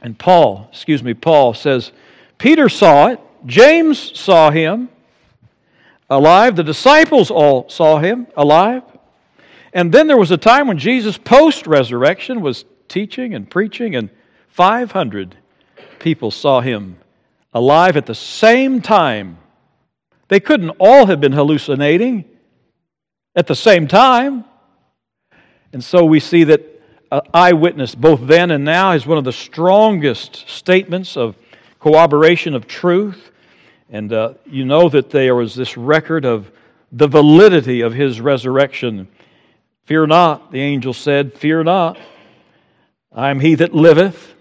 and 0.00 0.18
Paul, 0.18 0.68
excuse 0.72 1.02
me, 1.02 1.14
Paul 1.14 1.54
says, 1.54 1.92
Peter 2.38 2.68
saw 2.68 3.08
it, 3.08 3.20
James 3.46 4.18
saw 4.18 4.50
him 4.50 4.88
alive, 6.08 6.56
the 6.56 6.64
disciples 6.64 7.30
all 7.30 7.68
saw 7.68 7.98
him 7.98 8.26
alive. 8.36 8.82
And 9.72 9.92
then 9.92 10.06
there 10.06 10.18
was 10.18 10.30
a 10.30 10.36
time 10.36 10.68
when 10.68 10.78
Jesus, 10.78 11.16
post 11.16 11.66
resurrection, 11.66 12.40
was 12.40 12.64
teaching 12.88 13.34
and 13.34 13.48
preaching, 13.48 13.94
and 13.94 14.10
500 14.48 15.36
people 15.98 16.30
saw 16.30 16.60
him 16.60 16.98
alive 17.54 17.96
at 17.96 18.06
the 18.06 18.14
same 18.14 18.80
time. 18.80 19.38
They 20.28 20.40
couldn't 20.40 20.70
all 20.78 21.06
have 21.06 21.20
been 21.20 21.32
hallucinating 21.32 22.24
at 23.34 23.46
the 23.46 23.54
same 23.54 23.86
time. 23.86 24.44
And 25.72 25.82
so 25.82 26.04
we 26.04 26.20
see 26.20 26.44
that 26.44 26.72
eyewitness, 27.32 27.94
both 27.94 28.26
then 28.26 28.50
and 28.50 28.64
now, 28.64 28.92
is 28.92 29.06
one 29.06 29.18
of 29.18 29.24
the 29.24 29.32
strongest 29.32 30.48
statements 30.48 31.16
of 31.16 31.36
corroboration 31.80 32.54
of 32.54 32.66
truth. 32.66 33.30
And 33.90 34.12
uh, 34.12 34.34
you 34.46 34.64
know 34.64 34.88
that 34.88 35.10
there 35.10 35.34
was 35.34 35.54
this 35.54 35.76
record 35.76 36.24
of 36.24 36.50
the 36.92 37.08
validity 37.08 37.80
of 37.80 37.92
his 37.92 38.20
resurrection. 38.20 39.08
Fear 39.84 40.06
not, 40.06 40.52
the 40.52 40.60
angel 40.60 40.92
said, 40.92 41.34
Fear 41.34 41.64
not. 41.64 41.98
I 43.14 43.30
am 43.30 43.40
he 43.40 43.54
that 43.56 43.74
liveth. 43.74 44.34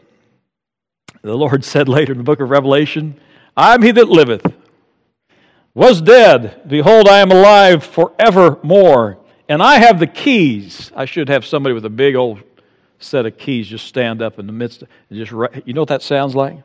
The 1.22 1.36
Lord 1.36 1.64
said 1.66 1.90
later 1.90 2.14
in 2.14 2.18
the 2.18 2.24
book 2.24 2.40
of 2.40 2.50
Revelation, 2.50 3.20
I 3.56 3.74
am 3.74 3.82
he 3.82 3.92
that 3.92 4.08
liveth, 4.08 4.46
was 5.74 6.02
dead. 6.02 6.62
Behold, 6.68 7.08
I 7.08 7.20
am 7.20 7.32
alive 7.32 7.84
forevermore. 7.84 9.18
And 9.48 9.62
I 9.62 9.80
have 9.80 10.00
the 10.00 10.08
keys. 10.08 10.92
I 10.96 11.06
should 11.06 11.30
have 11.30 11.46
somebody 11.46 11.74
with 11.74 11.86
a 11.86 11.90
big 11.90 12.16
old 12.16 12.42
set 13.00 13.26
of 13.26 13.38
keys 13.38 13.68
just 13.68 13.86
stand 13.86 14.22
up 14.22 14.40
in 14.40 14.48
the 14.48 14.54
midst 14.54 14.84
and 14.84 14.90
just, 15.20 15.32
you 15.66 15.74
know 15.74 15.82
what 15.82 15.90
that 15.90 16.02
sounds 16.02 16.36
like? 16.36 16.58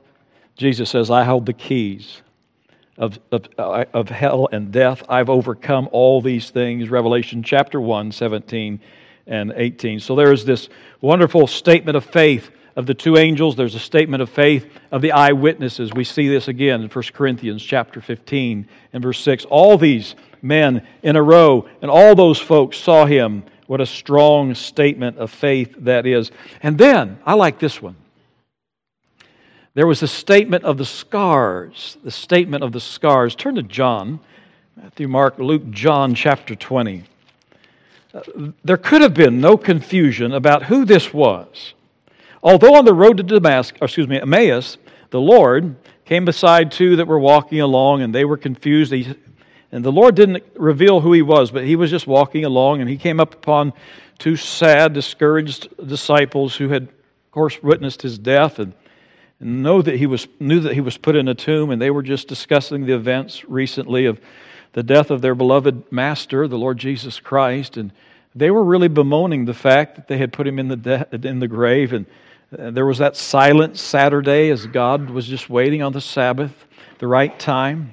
Jesus 0.57 0.91
says, 0.91 1.11
I 1.11 1.25
hold 1.25 1.47
the 1.47 1.53
keys 1.53 2.23
of, 2.99 3.19
of, 3.33 3.47
uh, 3.59 3.85
of 3.93 4.09
hell 4.09 4.49
and 4.53 4.73
death. 4.73 5.03
I've 5.09 5.29
overcome 5.29 5.89
all 5.93 6.21
these 6.21 6.51
things. 6.51 6.89
Revelation 6.89 7.43
chapter 7.43 7.81
1, 7.81 8.13
17 8.13 8.81
and 9.27 9.53
18. 9.57 10.01
So 10.01 10.15
there 10.15 10.33
is 10.33 10.45
this 10.45 10.69
wonderful 11.01 11.47
statement 11.47 11.97
of 11.97 12.05
faith 12.05 12.51
of 12.77 12.87
the 12.87 12.95
two 12.95 13.17
angels. 13.17 13.57
There's 13.57 13.75
a 13.75 13.81
statement 13.81 14.23
of 14.23 14.31
faith 14.31 14.67
of 14.93 15.03
the 15.03 15.13
eyewitnesses. 15.13 15.93
We 15.93 16.05
see 16.05 16.29
this 16.29 16.49
again 16.49 16.83
in 16.83 16.89
1 16.89 17.05
Corinthians 17.15 17.63
chapter 17.63 18.01
15 18.01 18.69
and 18.93 19.03
verse 19.03 19.19
6. 19.21 19.47
All 19.47 19.79
these 19.79 20.15
men 20.43 20.87
in 21.03 21.17
a 21.17 21.23
row, 21.23 21.69
and 21.83 21.91
all 21.91 22.15
those 22.15 22.39
folks 22.39 22.77
saw 22.77 23.07
him. 23.07 23.43
What 23.67 23.81
a 23.81 23.87
strong 23.87 24.55
statement 24.55 25.19
of 25.19 25.31
faith 25.31 25.75
that 25.79 26.07
is. 26.07 26.31
And 26.63 26.79
then, 26.79 27.19
I 27.27 27.35
like 27.35 27.59
this 27.59 27.83
one 27.83 27.97
there 29.77 29.87
was 29.87 30.03
a 30.03 30.09
statement 30.09 30.65
of 30.65 30.79
the 30.79 30.87
scars. 30.87 31.99
The 32.03 32.11
statement 32.11 32.65
of 32.65 32.73
the 32.73 32.81
scars. 32.81 33.35
Turn 33.35 33.57
to 33.57 33.63
John, 33.63 34.21
Matthew, 34.75 35.07
Mark, 35.07 35.39
Luke, 35.39 35.69
John, 35.71 36.15
chapter 36.15 36.55
20. 36.55 37.05
Uh, 38.15 38.21
there 38.65 38.79
could 38.79 39.03
have 39.03 39.13
been 39.13 39.39
no 39.39 39.59
confusion 39.59 40.33
about 40.33 40.63
who 40.63 40.87
this 40.87 41.13
was. 41.13 41.75
Although 42.47 42.77
on 42.77 42.85
the 42.85 42.95
road 42.95 43.17
to 43.17 43.25
Damascus, 43.25 43.77
excuse 43.83 44.07
me, 44.07 44.21
Emmaus, 44.21 44.79
the 45.11 45.21
Lord 45.21 45.75
came 46.05 46.25
beside 46.25 46.71
two 46.71 46.95
that 46.95 47.09
were 47.09 47.19
walking 47.19 47.61
along 47.61 48.03
and 48.03 48.15
they 48.15 48.25
were 48.25 48.37
confused. 48.37 48.93
He, 48.93 49.17
and 49.73 49.85
the 49.85 49.91
Lord 49.91 50.15
didn't 50.15 50.45
reveal 50.55 51.01
who 51.01 51.13
he 51.13 51.23
was, 51.23 51.51
but 51.51 51.65
he 51.65 51.75
was 51.75 51.91
just 51.91 52.07
walking 52.07 52.45
along 52.45 52.81
and 52.81 52.89
he 52.89 52.99
came 52.99 53.19
up 53.19 53.35
upon 53.35 53.73
two 54.21 54.37
sad, 54.37 54.93
discouraged 54.93 55.69
disciples 55.85 56.55
who 56.55 56.69
had, 56.69 56.85
of 56.85 57.31
course, 57.33 57.61
witnessed 57.65 58.03
his 58.03 58.17
death. 58.17 58.61
And 58.61 58.75
and 59.41 59.63
know 59.63 59.83
that 59.83 59.97
he 59.97 60.07
was, 60.07 60.27
knew 60.41 60.61
that 60.61 60.75
he 60.75 60.81
was 60.81 60.97
put 60.97 61.17
in 61.17 61.29
a 61.29 61.35
tomb, 61.35 61.71
and 61.71 61.83
they 61.83 61.91
were 61.91 62.03
just 62.03 62.29
discussing 62.29 62.87
the 62.87 62.95
events 62.95 63.45
recently 63.45 64.07
of 64.07 64.21
the 64.73 64.83
death 64.83 65.11
of 65.11 65.21
their 65.21 65.35
beloved 65.35 65.91
master, 65.93 66.49
the 66.49 66.57
Lord 66.57 66.79
Jesus 66.79 67.21
Christ. 67.21 67.77
And 67.77 67.93
they 68.35 68.51
were 68.51 68.65
really 68.65 68.89
bemoaning 68.89 69.45
the 69.45 69.55
fact 69.55 69.97
that 69.97 70.09
they 70.09 70.19
had 70.19 70.33
put 70.33 70.47
him 70.47 70.59
in 70.59 70.69
the, 70.69 70.77
de- 70.77 71.29
in 71.29 71.41
the 71.41 71.49
grave. 71.49 71.93
And 71.93 72.07
Uh, 72.53 72.71
there 72.71 72.87
was 72.87 72.99
that 72.99 73.17
silent 73.17 73.79
Saturday 73.79 74.51
as 74.51 74.67
God 74.67 75.11
was 75.11 75.27
just 75.27 75.49
waiting 75.49 75.83
on 75.83 75.93
the 75.93 76.01
Sabbath, 76.01 76.53
the 76.99 77.07
right 77.07 77.37
time. 77.39 77.93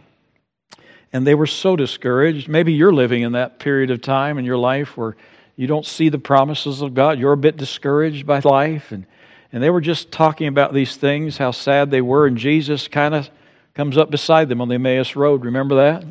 And 1.11 1.25
they 1.25 1.35
were 1.35 1.47
so 1.47 1.75
discouraged. 1.75 2.47
Maybe 2.47 2.73
you're 2.73 2.93
living 2.93 3.21
in 3.21 3.33
that 3.33 3.59
period 3.59 3.91
of 3.91 4.01
time 4.01 4.37
in 4.37 4.45
your 4.45 4.57
life 4.57 4.97
where 4.97 5.15
you 5.55 5.67
don't 5.67 5.85
see 5.85 6.09
the 6.09 6.17
promises 6.17 6.81
of 6.81 6.93
God. 6.93 7.19
You're 7.19 7.33
a 7.33 7.37
bit 7.37 7.57
discouraged 7.57 8.25
by 8.25 8.39
life. 8.39 8.91
And 8.91 9.05
and 9.53 9.61
they 9.61 9.69
were 9.69 9.81
just 9.81 10.11
talking 10.11 10.47
about 10.47 10.73
these 10.73 10.95
things, 10.95 11.37
how 11.37 11.51
sad 11.51 11.91
they 11.91 12.01
were, 12.01 12.25
and 12.25 12.35
Jesus 12.35 12.87
kind 12.87 13.13
of 13.13 13.29
comes 13.75 13.97
up 13.97 14.09
beside 14.09 14.49
them 14.49 14.59
on 14.61 14.67
the 14.67 14.75
Emmaus 14.75 15.15
Road. 15.15 15.45
Remember 15.45 15.75
that? 15.75 16.03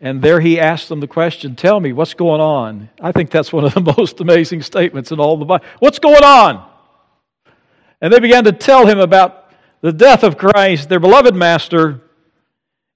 And 0.00 0.22
there 0.22 0.40
he 0.40 0.58
asked 0.58 0.88
them 0.88 1.00
the 1.00 1.06
question, 1.06 1.54
Tell 1.54 1.78
me, 1.78 1.92
what's 1.92 2.14
going 2.14 2.40
on? 2.40 2.88
I 2.98 3.12
think 3.12 3.30
that's 3.30 3.52
one 3.52 3.64
of 3.66 3.74
the 3.74 3.94
most 3.98 4.20
amazing 4.20 4.62
statements 4.62 5.12
in 5.12 5.20
all 5.20 5.36
the 5.36 5.44
Bible. 5.44 5.66
What's 5.80 5.98
going 5.98 6.24
on? 6.24 6.66
And 8.00 8.12
they 8.12 8.20
began 8.20 8.44
to 8.44 8.52
tell 8.52 8.86
him 8.86 8.98
about 8.98 9.50
the 9.80 9.92
death 9.92 10.22
of 10.22 10.36
Christ, 10.36 10.88
their 10.88 11.00
beloved 11.00 11.34
master. 11.34 12.00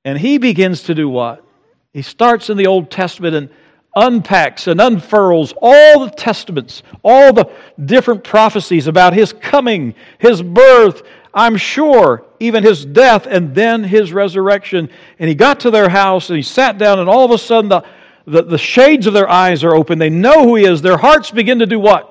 And 0.05 0.19
he 0.19 0.39
begins 0.39 0.83
to 0.85 0.95
do 0.95 1.09
what? 1.09 1.45
He 1.93 2.03
starts 2.03 2.51
in 2.51 2.57
the 2.57 2.67
Old 2.67 2.91
Testament 2.91 3.35
and 3.35 3.51
unpacks 3.97 4.67
and 4.67 4.81
unfurls 4.81 5.53
all 5.61 6.01
the 6.01 6.11
testaments, 6.11 6.83
all 7.03 7.33
the 7.33 7.51
different 7.85 8.23
prophecies 8.23 8.87
about 8.87 9.13
his 9.13 9.33
coming, 9.33 9.95
his 10.19 10.43
birth, 10.43 11.03
I'm 11.33 11.57
sure, 11.57 12.25
even 12.39 12.63
his 12.63 12.85
death, 12.85 13.27
and 13.27 13.55
then 13.55 13.85
his 13.85 14.13
resurrection. 14.13 14.91
And 15.19 15.29
he 15.29 15.35
got 15.35 15.61
to 15.61 15.71
their 15.71 15.89
house 15.89 16.31
and 16.31 16.37
he 16.37 16.43
sat 16.43 16.79
down, 16.79 16.99
and 16.99 17.09
all 17.09 17.25
of 17.25 17.31
a 17.31 17.39
sudden 17.39 17.69
the, 17.69 17.83
the, 18.27 18.43
the 18.43 18.59
shades 18.59 19.07
of 19.07 19.15
their 19.15 19.29
eyes 19.29 19.65
are 19.65 19.75
open. 19.75 19.99
They 19.99 20.11
know 20.11 20.45
who 20.45 20.57
he 20.57 20.65
is. 20.65 20.83
Their 20.83 20.99
hearts 20.99 21.31
begin 21.31 21.59
to 21.61 21.67
do 21.67 21.79
what? 21.79 22.10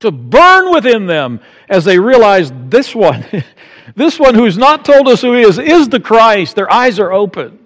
To 0.00 0.10
burn 0.10 0.72
within 0.72 1.06
them 1.06 1.40
as 1.68 1.84
they 1.84 1.98
realize 1.98 2.52
this 2.68 2.94
one, 2.94 3.24
this 3.94 4.18
one 4.18 4.34
who's 4.34 4.58
not 4.58 4.84
told 4.84 5.08
us 5.08 5.20
who 5.20 5.34
he 5.34 5.42
is, 5.42 5.58
is 5.58 5.88
the 5.88 6.00
Christ. 6.00 6.56
Their 6.56 6.72
eyes 6.72 6.98
are 6.98 7.12
open. 7.12 7.58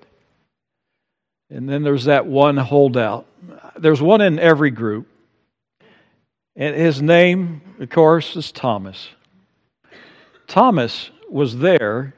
And 1.51 1.68
then 1.68 1.83
there's 1.83 2.05
that 2.05 2.27
one 2.27 2.57
holdout 2.57 3.27
there's 3.77 4.03
one 4.03 4.20
in 4.20 4.38
every 4.38 4.70
group. 4.70 5.09
And 6.57 6.77
his 6.77 7.03
name, 7.03 7.61
of 7.81 7.90
course, 7.90 8.37
is 8.37 8.53
Thomas. 8.53 9.09
Thomas 10.47 11.11
was 11.29 11.59
there, 11.59 12.14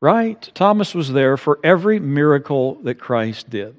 right? 0.00 0.50
Thomas 0.54 0.94
was 0.94 1.12
there 1.12 1.36
for 1.36 1.58
every 1.62 2.00
miracle 2.00 2.76
that 2.82 2.98
Christ 2.98 3.50
did. 3.50 3.76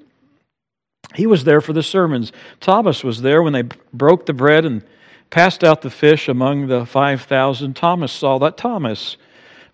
He 1.16 1.26
was 1.26 1.44
there 1.44 1.62
for 1.62 1.74
the 1.74 1.82
sermons. 1.82 2.32
Thomas 2.60 3.04
was 3.04 3.22
there 3.22 3.42
when 3.42 3.54
they 3.54 3.64
broke 3.94 4.26
the 4.26 4.34
bread 4.34 4.66
and 4.66 4.84
passed 5.30 5.64
out 5.64 5.82
the 5.82 5.90
fish 5.90 6.28
among 6.28 6.68
the 6.68 6.86
5,000. 6.86 7.76
Thomas 7.76 8.12
saw 8.12 8.38
that. 8.40 8.58
Thomas 8.58 9.18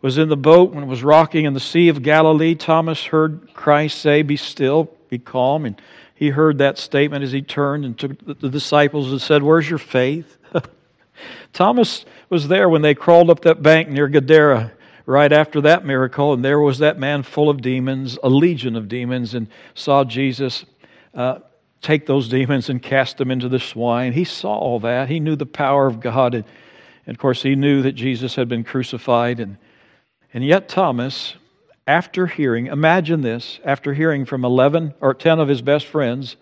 was 0.01 0.17
in 0.17 0.29
the 0.29 0.37
boat 0.37 0.73
when 0.73 0.83
it 0.83 0.87
was 0.87 1.03
rocking 1.03 1.45
in 1.45 1.53
the 1.53 1.59
Sea 1.59 1.89
of 1.89 2.03
Galilee. 2.03 2.55
Thomas 2.55 3.05
heard 3.05 3.53
Christ 3.53 3.99
say, 3.99 4.21
Be 4.21 4.35
still, 4.35 4.89
be 5.09 5.19
calm. 5.19 5.65
And 5.65 5.81
he 6.15 6.29
heard 6.29 6.57
that 6.57 6.77
statement 6.77 7.23
as 7.23 7.31
he 7.31 7.41
turned 7.41 7.85
and 7.85 7.97
took 7.97 8.39
the 8.39 8.49
disciples 8.49 9.11
and 9.11 9.21
said, 9.21 9.43
Where's 9.43 9.69
your 9.69 9.79
faith? 9.79 10.37
Thomas 11.53 12.05
was 12.29 12.47
there 12.47 12.67
when 12.67 12.81
they 12.81 12.95
crawled 12.95 13.29
up 13.29 13.41
that 13.41 13.61
bank 13.61 13.89
near 13.89 14.07
Gadara 14.07 14.71
right 15.05 15.31
after 15.31 15.61
that 15.61 15.85
miracle, 15.85 16.33
and 16.33 16.43
there 16.43 16.59
was 16.59 16.79
that 16.79 16.97
man 16.97 17.23
full 17.23 17.49
of 17.49 17.61
demons, 17.61 18.17
a 18.23 18.29
legion 18.29 18.75
of 18.75 18.87
demons, 18.87 19.33
and 19.33 19.47
saw 19.73 20.03
Jesus. 20.03 20.65
Uh, 21.13 21.39
take 21.83 22.05
those 22.05 22.29
demons 22.29 22.69
and 22.69 22.81
cast 22.81 23.17
them 23.17 23.29
into 23.29 23.49
the 23.49 23.59
swine. 23.59 24.13
He 24.13 24.23
saw 24.23 24.55
all 24.55 24.79
that. 24.79 25.09
He 25.09 25.19
knew 25.19 25.35
the 25.35 25.45
power 25.45 25.85
of 25.85 25.99
God. 25.99 26.33
And, 26.33 26.45
and 27.05 27.15
of 27.15 27.19
course, 27.19 27.43
he 27.43 27.55
knew 27.55 27.81
that 27.83 27.91
Jesus 27.91 28.35
had 28.35 28.47
been 28.47 28.63
crucified. 28.63 29.39
And, 29.39 29.57
and 30.33 30.43
yet, 30.43 30.69
Thomas, 30.69 31.35
after 31.85 32.25
hearing, 32.27 32.67
imagine 32.67 33.21
this, 33.21 33.59
after 33.63 33.93
hearing 33.93 34.25
from 34.25 34.45
11 34.45 34.95
or 35.01 35.13
10 35.13 35.39
of 35.39 35.49
his 35.49 35.61
best 35.61 35.85
friends, 35.85 36.37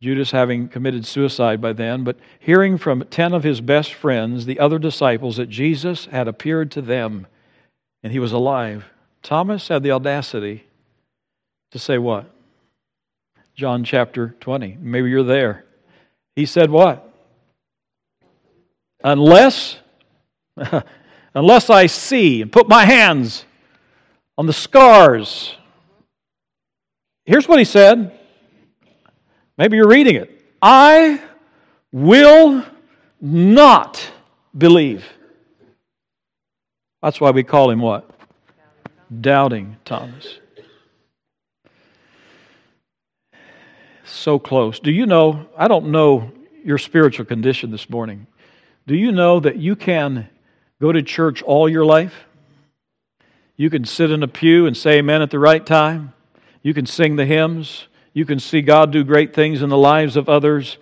Judas 0.00 0.32
having 0.32 0.68
committed 0.68 1.06
suicide 1.06 1.60
by 1.60 1.72
then, 1.72 2.04
but 2.04 2.18
hearing 2.38 2.76
from 2.76 3.04
10 3.04 3.32
of 3.32 3.42
his 3.42 3.60
best 3.60 3.94
friends, 3.94 4.44
the 4.44 4.58
other 4.58 4.78
disciples, 4.78 5.36
that 5.36 5.48
Jesus 5.48 6.06
had 6.06 6.28
appeared 6.28 6.70
to 6.72 6.82
them 6.82 7.26
and 8.02 8.12
he 8.12 8.18
was 8.18 8.32
alive, 8.32 8.84
Thomas 9.22 9.68
had 9.68 9.82
the 9.82 9.92
audacity 9.92 10.66
to 11.70 11.78
say 11.78 11.96
what? 11.96 12.33
John 13.54 13.84
chapter 13.84 14.34
20. 14.40 14.78
Maybe 14.80 15.10
you're 15.10 15.22
there. 15.22 15.64
He 16.34 16.46
said 16.46 16.70
what? 16.70 17.08
Unless 19.02 19.78
unless 21.34 21.70
I 21.70 21.86
see 21.86 22.42
and 22.42 22.50
put 22.50 22.68
my 22.68 22.84
hands 22.84 23.44
on 24.38 24.46
the 24.46 24.52
scars. 24.52 25.54
Here's 27.24 27.48
what 27.48 27.58
he 27.58 27.64
said. 27.64 28.18
Maybe 29.56 29.76
you're 29.76 29.88
reading 29.88 30.16
it. 30.16 30.30
I 30.60 31.22
will 31.92 32.64
not 33.20 34.10
believe. 34.56 35.04
That's 37.02 37.20
why 37.20 37.30
we 37.30 37.42
call 37.42 37.70
him 37.70 37.80
what? 37.80 38.10
Doubting 39.20 39.76
Thomas. 39.84 40.38
So 44.04 44.38
close. 44.38 44.80
Do 44.80 44.90
you 44.90 45.06
know? 45.06 45.46
I 45.56 45.68
don't 45.68 45.86
know 45.86 46.30
your 46.64 46.78
spiritual 46.78 47.24
condition 47.24 47.70
this 47.70 47.88
morning. 47.88 48.26
Do 48.86 48.94
you 48.94 49.12
know 49.12 49.40
that 49.40 49.56
you 49.56 49.76
can 49.76 50.28
go 50.80 50.92
to 50.92 51.02
church 51.02 51.42
all 51.42 51.68
your 51.68 51.84
life? 51.84 52.14
You 53.56 53.70
can 53.70 53.84
sit 53.84 54.10
in 54.10 54.22
a 54.22 54.28
pew 54.28 54.66
and 54.66 54.76
say 54.76 54.98
amen 54.98 55.22
at 55.22 55.30
the 55.30 55.38
right 55.38 55.64
time. 55.64 56.12
You 56.62 56.74
can 56.74 56.86
sing 56.86 57.16
the 57.16 57.24
hymns. 57.24 57.86
You 58.12 58.24
can 58.24 58.38
see 58.38 58.62
God 58.62 58.90
do 58.92 59.04
great 59.04 59.34
things 59.34 59.62
in 59.62 59.68
the 59.68 59.76
lives 59.76 60.16
of 60.16 60.28
others. 60.28 60.76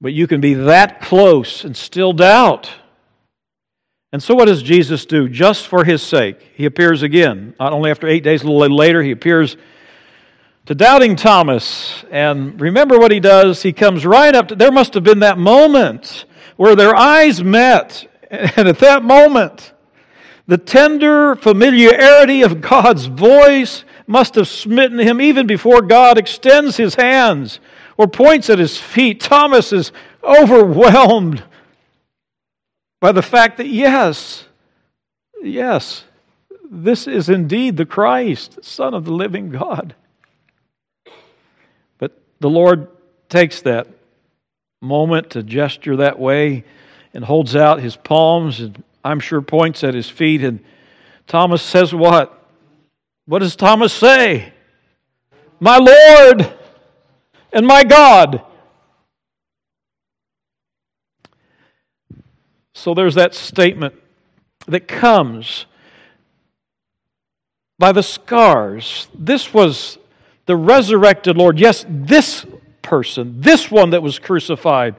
But 0.00 0.12
you 0.12 0.26
can 0.26 0.40
be 0.40 0.54
that 0.54 1.00
close 1.00 1.64
and 1.64 1.76
still 1.76 2.12
doubt. 2.12 2.70
And 4.12 4.22
so, 4.22 4.34
what 4.34 4.44
does 4.44 4.62
Jesus 4.62 5.06
do? 5.06 5.28
Just 5.28 5.66
for 5.66 5.84
his 5.84 6.02
sake, 6.02 6.52
he 6.54 6.66
appears 6.66 7.02
again. 7.02 7.54
Not 7.58 7.72
only 7.72 7.90
after 7.90 8.06
eight 8.06 8.22
days, 8.22 8.42
a 8.42 8.50
little 8.50 8.76
later, 8.76 9.02
he 9.02 9.10
appears 9.10 9.56
to 10.66 10.74
doubting 10.74 11.16
Thomas. 11.16 12.04
And 12.10 12.60
remember 12.60 12.98
what 12.98 13.12
he 13.12 13.20
does? 13.20 13.62
He 13.62 13.72
comes 13.72 14.06
right 14.06 14.34
up 14.34 14.48
to, 14.48 14.54
there 14.54 14.72
must 14.72 14.94
have 14.94 15.04
been 15.04 15.20
that 15.20 15.38
moment 15.38 16.24
where 16.56 16.76
their 16.76 16.94
eyes 16.96 17.42
met. 17.42 18.10
And 18.30 18.66
at 18.66 18.80
that 18.80 19.04
moment, 19.04 19.74
the 20.48 20.58
tender 20.58 21.36
familiarity 21.36 22.42
of 22.42 22.60
God's 22.60 23.06
voice 23.06 23.84
must 24.08 24.34
have 24.34 24.48
smitten 24.48 24.98
him 24.98 25.20
even 25.20 25.46
before 25.46 25.82
God 25.82 26.18
extends 26.18 26.76
his 26.76 26.96
hands 26.96 27.60
or 27.96 28.08
points 28.08 28.50
at 28.50 28.58
his 28.58 28.76
feet. 28.76 29.20
Thomas 29.20 29.72
is 29.72 29.92
overwhelmed 30.24 31.44
by 33.00 33.12
the 33.12 33.22
fact 33.22 33.58
that, 33.58 33.68
yes, 33.68 34.46
yes, 35.40 36.04
this 36.68 37.06
is 37.06 37.28
indeed 37.28 37.76
the 37.76 37.86
Christ, 37.86 38.64
Son 38.64 38.94
of 38.94 39.04
the 39.04 39.12
living 39.12 39.50
God. 39.50 39.94
The 42.40 42.50
Lord 42.50 42.88
takes 43.28 43.62
that 43.62 43.88
moment 44.80 45.30
to 45.30 45.42
gesture 45.42 45.96
that 45.96 46.18
way 46.18 46.64
and 47.14 47.24
holds 47.24 47.56
out 47.56 47.80
his 47.80 47.96
palms 47.96 48.60
and 48.60 48.82
I'm 49.04 49.20
sure 49.20 49.42
points 49.42 49.84
at 49.84 49.94
his 49.94 50.08
feet. 50.08 50.42
And 50.42 50.64
Thomas 51.26 51.62
says, 51.62 51.94
What? 51.94 52.40
What 53.26 53.40
does 53.40 53.54
Thomas 53.54 53.92
say? 53.92 54.52
My 55.60 55.78
Lord 55.78 56.54
and 57.52 57.66
my 57.66 57.84
God. 57.84 58.42
So 62.72 62.92
there's 62.92 63.14
that 63.14 63.34
statement 63.34 63.94
that 64.66 64.88
comes 64.88 65.66
by 67.78 67.92
the 67.92 68.02
scars. 68.02 69.08
This 69.14 69.54
was 69.54 69.98
the 70.46 70.56
resurrected 70.56 71.36
Lord. 71.36 71.58
Yes, 71.58 71.84
this 71.88 72.46
person, 72.82 73.40
this 73.40 73.70
one 73.70 73.90
that 73.90 74.02
was 74.02 74.18
crucified. 74.18 74.94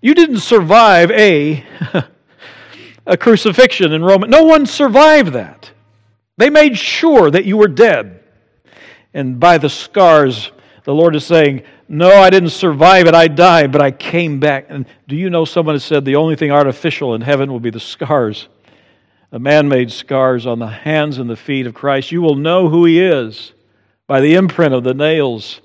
You 0.00 0.14
didn't 0.14 0.40
survive 0.40 1.10
a 1.10 1.64
a 3.06 3.16
crucifixion 3.16 3.92
in 3.92 4.04
Rome. 4.04 4.24
No 4.28 4.44
one 4.44 4.66
survived 4.66 5.32
that. 5.32 5.70
They 6.36 6.50
made 6.50 6.76
sure 6.76 7.30
that 7.30 7.44
you 7.44 7.56
were 7.56 7.68
dead. 7.68 8.22
And 9.14 9.40
by 9.40 9.58
the 9.58 9.70
scars, 9.70 10.50
the 10.84 10.94
Lord 10.94 11.16
is 11.16 11.24
saying, 11.24 11.62
No, 11.88 12.10
I 12.10 12.28
didn't 12.28 12.50
survive 12.50 13.06
it. 13.06 13.14
I 13.14 13.28
died, 13.28 13.72
but 13.72 13.80
I 13.80 13.90
came 13.90 14.38
back. 14.38 14.66
And 14.68 14.86
do 15.08 15.16
you 15.16 15.30
know 15.30 15.44
someone 15.44 15.74
has 15.74 15.84
said 15.84 16.04
the 16.04 16.16
only 16.16 16.36
thing 16.36 16.50
artificial 16.50 17.14
in 17.14 17.22
heaven 17.22 17.50
will 17.50 17.60
be 17.60 17.70
the 17.70 17.80
scars? 17.80 18.48
The 19.30 19.38
man 19.38 19.68
made 19.68 19.90
scars 19.90 20.46
on 20.46 20.58
the 20.58 20.66
hands 20.66 21.18
and 21.18 21.28
the 21.28 21.36
feet 21.36 21.66
of 21.66 21.74
Christ. 21.74 22.12
You 22.12 22.22
will 22.22 22.36
know 22.36 22.68
who 22.68 22.84
he 22.84 23.00
is 23.00 23.52
by 24.06 24.20
the 24.20 24.34
imprint 24.34 24.74
of 24.74 24.84
the 24.84 24.94
nails. 24.94 25.60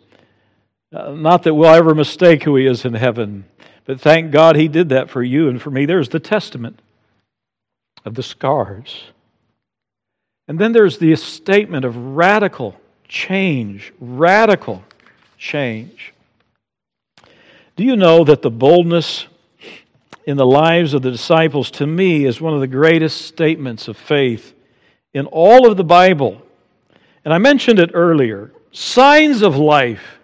Uh, 0.94 1.12
not 1.12 1.44
that 1.44 1.54
we'll 1.54 1.70
ever 1.70 1.96
mistake 1.96 2.44
who 2.44 2.56
he 2.56 2.66
is 2.66 2.86
in 2.86 2.94
heaven, 2.94 3.46
but 3.86 4.02
thank 4.02 4.32
God 4.32 4.56
he 4.56 4.68
did 4.68 4.90
that 4.90 5.10
for 5.10 5.24
you 5.24 5.50
and 5.50 5.62
for 5.62 5.72
me. 5.72 5.86
There's 5.86 6.10
the 6.10 6.20
testament 6.20 6.80
of 8.06 8.16
the 8.16 8.24
scars. 8.24 9.04
And 10.48 10.60
then 10.60 10.74
there's 10.74 10.98
the 10.98 11.16
statement 11.16 11.86
of 11.86 11.96
radical 11.96 12.80
change, 13.08 13.94
radical 14.00 14.84
change. 15.38 16.14
Do 17.76 17.84
you 17.84 17.96
know 17.96 18.24
that 18.24 18.42
the 18.42 18.52
boldness 18.52 19.28
in 20.26 20.38
the 20.38 20.46
lives 20.46 20.94
of 20.94 21.02
the 21.02 21.12
disciples, 21.12 21.72
to 21.72 21.88
me, 21.88 22.26
is 22.26 22.42
one 22.42 22.54
of 22.54 22.60
the 22.60 22.68
greatest 22.68 23.22
statements 23.24 23.88
of 23.88 23.98
faith 23.98 24.54
in 25.14 25.26
all 25.26 25.70
of 25.70 25.78
the 25.78 25.84
Bible? 25.84 26.42
And 27.24 27.34
I 27.34 27.38
mentioned 27.38 27.80
it 27.80 27.92
earlier 27.94 28.52
signs 28.72 29.42
of 29.42 29.58
life. 29.58 30.20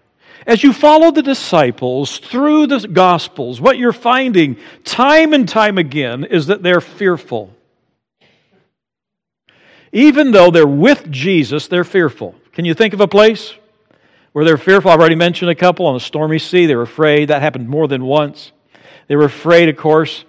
As 0.46 0.64
you 0.64 0.72
follow 0.72 1.12
the 1.12 1.22
disciples 1.22 2.20
through 2.20 2.68
the 2.68 2.80
Gospels, 2.88 3.60
what 3.60 3.78
you're 3.78 3.92
finding 3.92 4.58
time 4.86 5.34
and 5.34 5.48
time 5.48 5.78
again 5.78 6.24
is 6.24 6.48
that 6.48 6.64
they're 6.64 6.80
fearful. 6.80 7.54
Even 9.92 10.32
though 10.32 10.50
they're 10.50 10.66
with 10.66 11.12
Jesus, 11.12 11.68
they're 11.68 11.84
fearful. 11.84 12.34
Can 12.54 12.64
you 12.64 12.74
think 12.74 12.94
of 12.94 13.02
a 13.02 13.08
place 13.08 13.54
where 14.32 14.46
they're 14.46 14.58
fearful? 14.58 14.90
I've 14.90 15.00
already 15.00 15.16
mentioned 15.16 15.52
a 15.52 15.56
couple 15.56 15.86
on 15.86 15.98
a 15.98 16.00
stormy 16.00 16.40
sea. 16.40 16.66
They 16.66 16.76
were 16.76 16.84
afraid. 16.84 17.28
That 17.28 17.42
happened 17.42 17.68
more 17.68 17.88
than 17.88 18.06
once. 18.06 18.54
They 19.08 19.18
were 19.18 19.26
afraid, 19.26 19.68
of 19.70 19.76
course, 19.76 20.24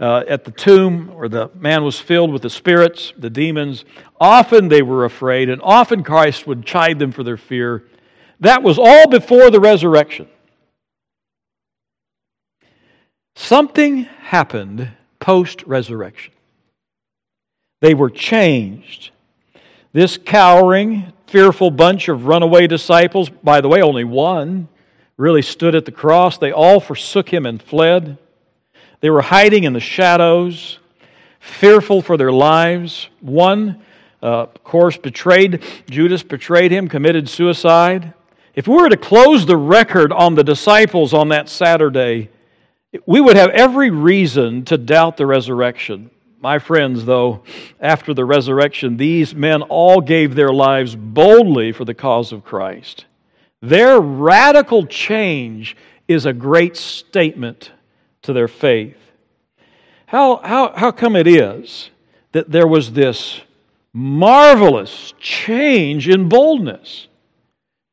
uh, 0.00 0.24
at 0.28 0.44
the 0.44 0.50
tomb 0.50 1.08
where 1.14 1.28
the 1.28 1.50
man 1.54 1.84
was 1.84 1.98
filled 1.98 2.32
with 2.32 2.42
the 2.42 2.50
spirits, 2.50 3.12
the 3.18 3.30
demons. 3.30 3.84
Often 4.20 4.68
they 4.68 4.82
were 4.82 5.04
afraid, 5.04 5.48
and 5.48 5.60
often 5.62 6.02
Christ 6.02 6.46
would 6.46 6.64
chide 6.64 6.98
them 6.98 7.12
for 7.12 7.22
their 7.22 7.36
fear. 7.36 7.84
That 8.40 8.62
was 8.62 8.78
all 8.78 9.08
before 9.08 9.50
the 9.50 9.60
resurrection. 9.60 10.28
Something 13.36 14.04
happened 14.04 14.90
post 15.18 15.62
resurrection. 15.64 16.32
They 17.80 17.94
were 17.94 18.10
changed. 18.10 19.10
This 19.92 20.18
cowering, 20.18 21.12
fearful 21.26 21.70
bunch 21.70 22.08
of 22.08 22.26
runaway 22.26 22.66
disciples, 22.66 23.28
by 23.28 23.60
the 23.60 23.68
way, 23.68 23.82
only 23.82 24.04
one 24.04 24.68
really 25.16 25.42
stood 25.42 25.74
at 25.74 25.84
the 25.84 25.92
cross. 25.92 26.38
They 26.38 26.52
all 26.52 26.80
forsook 26.80 27.32
him 27.32 27.46
and 27.46 27.62
fled. 27.62 28.18
They 29.00 29.10
were 29.10 29.22
hiding 29.22 29.64
in 29.64 29.72
the 29.72 29.80
shadows, 29.80 30.78
fearful 31.40 32.02
for 32.02 32.16
their 32.16 32.32
lives. 32.32 33.08
One, 33.20 33.82
uh, 34.22 34.44
of 34.44 34.64
course, 34.64 34.96
betrayed 34.96 35.62
Judas, 35.90 36.22
betrayed 36.22 36.70
him, 36.72 36.88
committed 36.88 37.28
suicide. 37.28 38.14
If 38.54 38.66
we 38.68 38.76
were 38.76 38.88
to 38.88 38.96
close 38.96 39.44
the 39.44 39.56
record 39.56 40.12
on 40.12 40.34
the 40.34 40.44
disciples 40.44 41.12
on 41.12 41.28
that 41.28 41.48
Saturday, 41.48 42.30
we 43.04 43.20
would 43.20 43.36
have 43.36 43.50
every 43.50 43.90
reason 43.90 44.64
to 44.66 44.78
doubt 44.78 45.16
the 45.16 45.26
resurrection. 45.26 46.10
My 46.40 46.58
friends, 46.58 47.04
though, 47.04 47.42
after 47.80 48.14
the 48.14 48.24
resurrection, 48.24 48.96
these 48.96 49.34
men 49.34 49.62
all 49.62 50.00
gave 50.00 50.34
their 50.34 50.52
lives 50.52 50.94
boldly 50.94 51.72
for 51.72 51.84
the 51.84 51.94
cause 51.94 52.32
of 52.32 52.44
Christ. 52.44 53.06
Their 53.60 53.98
radical 53.98 54.86
change 54.86 55.76
is 56.06 56.26
a 56.26 56.32
great 56.32 56.76
statement 56.76 57.72
to 58.24 58.32
their 58.32 58.48
faith. 58.48 58.96
How, 60.06 60.36
how, 60.36 60.72
how 60.74 60.90
come 60.90 61.16
it 61.16 61.26
is 61.26 61.90
that 62.32 62.50
there 62.50 62.66
was 62.66 62.92
this 62.92 63.40
marvelous 63.92 65.14
change 65.18 66.08
in 66.08 66.28
boldness? 66.28 67.08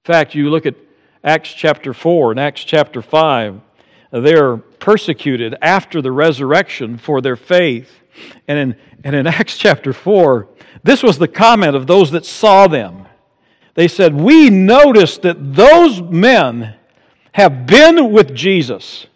In 0.05 0.13
fact, 0.13 0.35
you 0.35 0.49
look 0.49 0.65
at 0.65 0.75
Acts 1.23 1.53
chapter 1.53 1.93
4 1.93 2.31
and 2.31 2.39
Acts 2.39 2.63
chapter 2.63 3.01
5. 3.01 3.61
They're 4.11 4.57
persecuted 4.57 5.55
after 5.61 6.01
the 6.01 6.11
resurrection 6.11 6.97
for 6.97 7.21
their 7.21 7.35
faith. 7.35 7.91
And 8.47 8.57
in, 8.57 8.75
and 9.03 9.15
in 9.15 9.27
Acts 9.27 9.57
chapter 9.57 9.93
4, 9.93 10.47
this 10.83 11.03
was 11.03 11.17
the 11.17 11.27
comment 11.27 11.75
of 11.75 11.87
those 11.87 12.11
that 12.11 12.25
saw 12.25 12.67
them. 12.67 13.07
They 13.73 13.87
said, 13.87 14.15
We 14.15 14.49
noticed 14.49 15.21
that 15.21 15.55
those 15.55 16.01
men 16.01 16.75
have 17.33 17.65
been 17.65 18.11
with 18.11 18.35
Jesus. 18.35 19.07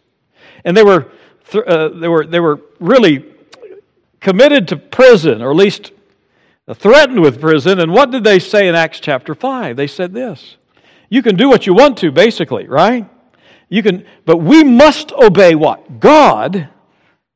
And 0.66 0.76
they 0.76 0.84
were, 0.84 1.08
uh, 1.54 1.90
they 1.90 2.10
were, 2.10 2.26
they 2.26 2.42
were 2.42 2.60
really 2.80 3.24
committed 4.20 4.68
to 4.70 4.76
prison, 4.76 5.42
or 5.42 5.52
at 5.52 5.56
least 5.56 5.92
threatened 6.74 7.22
with 7.22 7.40
prison. 7.40 7.80
And 7.80 7.94
what 7.94 8.12
did 8.12 8.24
they 8.24 8.40
say 8.40 8.68
in 8.68 8.76
Acts 8.76 9.00
chapter 9.00 9.36
5? 9.36 9.78
They 9.78 9.88
said 9.88 10.14
this 10.14 10.58
You 11.10 11.22
can 11.22 11.36
do 11.36 11.48
what 11.48 11.68
you 11.68 11.74
want 11.74 11.98
to, 12.00 12.12
basically, 12.12 12.68
right? 12.68 13.08
You 13.70 13.84
can, 13.84 14.06
but 14.26 14.38
we 14.38 14.64
must 14.64 15.12
obey 15.14 15.56
what? 15.56 16.00
God. 16.00 16.70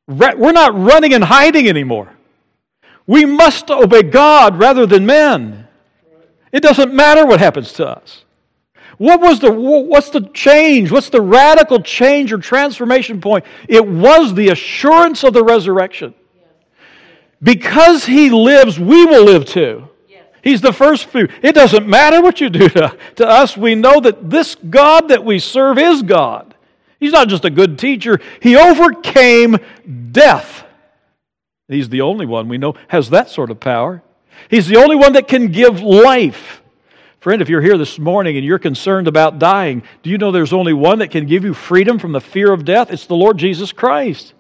We're 0.08 0.52
not 0.52 0.74
running 0.76 1.14
and 1.14 1.24
hiding 1.24 1.70
anymore. 1.70 2.12
We 3.06 3.26
must 3.26 3.70
obey 3.70 4.04
God 4.04 4.58
rather 4.60 4.88
than 4.88 5.06
men. 5.06 5.68
It 6.52 6.64
doesn't 6.64 6.94
matter 6.94 7.28
what 7.28 7.40
happens 7.40 7.74
to 7.74 7.88
us. 7.88 8.24
What 8.98 9.22
was 9.22 9.40
the 9.40 9.52
what's 9.52 10.10
the 10.10 10.22
change? 10.34 10.92
What's 10.92 11.10
the 11.10 11.22
radical 11.22 11.82
change 11.82 12.34
or 12.34 12.38
transformation 12.38 13.22
point? 13.22 13.46
It 13.68 13.88
was 13.88 14.34
the 14.34 14.50
assurance 14.50 15.24
of 15.24 15.34
the 15.34 15.44
resurrection. 15.44 16.14
Because 17.42 18.06
he 18.06 18.30
lives, 18.30 18.80
we 18.80 19.06
will 19.06 19.24
live 19.24 19.46
too. 19.46 19.88
He's 20.42 20.62
the 20.62 20.74
first 20.74 21.06
fruit. 21.06 21.32
It 21.42 21.54
doesn't 21.54 21.88
matter 21.88 22.22
what 22.22 22.40
you 22.40 22.50
do 22.50 22.70
to, 22.70 22.98
to 23.18 23.28
us. 23.28 23.58
We 23.58 23.76
know 23.76 24.00
that 24.00 24.30
this 24.30 24.56
God 24.56 25.10
that 25.10 25.24
we 25.24 25.40
serve 25.40 25.78
is 25.78 26.02
God. 26.02 26.56
He's 27.00 27.12
not 27.12 27.30
just 27.30 27.46
a 27.46 27.50
good 27.50 27.80
teacher, 27.80 28.20
He 28.42 28.56
overcame 28.56 29.58
death. 30.12 30.66
He's 31.68 31.90
the 31.90 32.02
only 32.02 32.26
one 32.26 32.50
we 32.50 32.58
know 32.58 32.76
has 32.88 33.12
that 33.12 33.30
sort 33.30 33.52
of 33.52 33.60
power. 33.60 34.02
He's 34.50 34.68
the 34.68 34.78
only 34.78 34.96
one 34.96 35.14
that 35.14 35.28
can 35.28 35.52
give 35.52 35.82
life. 35.82 36.59
Friend, 37.20 37.42
if 37.42 37.50
you're 37.50 37.62
here 37.62 37.78
this 37.78 38.00
morning 38.00 38.38
and 38.38 38.46
you're 38.46 38.60
concerned 38.60 39.08
about 39.08 39.40
dying, 39.40 39.84
do 40.04 40.10
you 40.10 40.18
know 40.18 40.32
there's 40.32 40.54
only 40.54 40.72
one 40.72 41.00
that 41.00 41.12
can 41.12 41.26
give 41.26 41.44
you 41.44 41.54
freedom 41.54 42.00
from 42.00 42.14
the 42.14 42.22
fear 42.22 42.54
of 42.54 42.64
death? 42.64 42.92
It's 42.92 43.08
the 43.08 43.16
Lord 43.16 43.38
Jesus 43.38 43.74
Christ. 43.74 44.34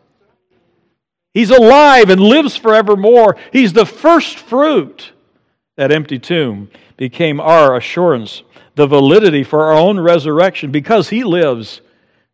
He's 1.33 1.49
alive 1.49 2.09
and 2.09 2.21
lives 2.21 2.55
forevermore. 2.55 3.35
He's 3.51 3.73
the 3.73 3.85
first 3.85 4.37
fruit. 4.37 5.11
That 5.75 5.91
empty 5.91 6.19
tomb 6.19 6.69
became 6.97 7.39
our 7.39 7.75
assurance, 7.75 8.43
the 8.75 8.87
validity 8.87 9.43
for 9.43 9.65
our 9.65 9.73
own 9.73 9.99
resurrection. 9.99 10.71
Because 10.71 11.09
He 11.09 11.23
lives, 11.23 11.81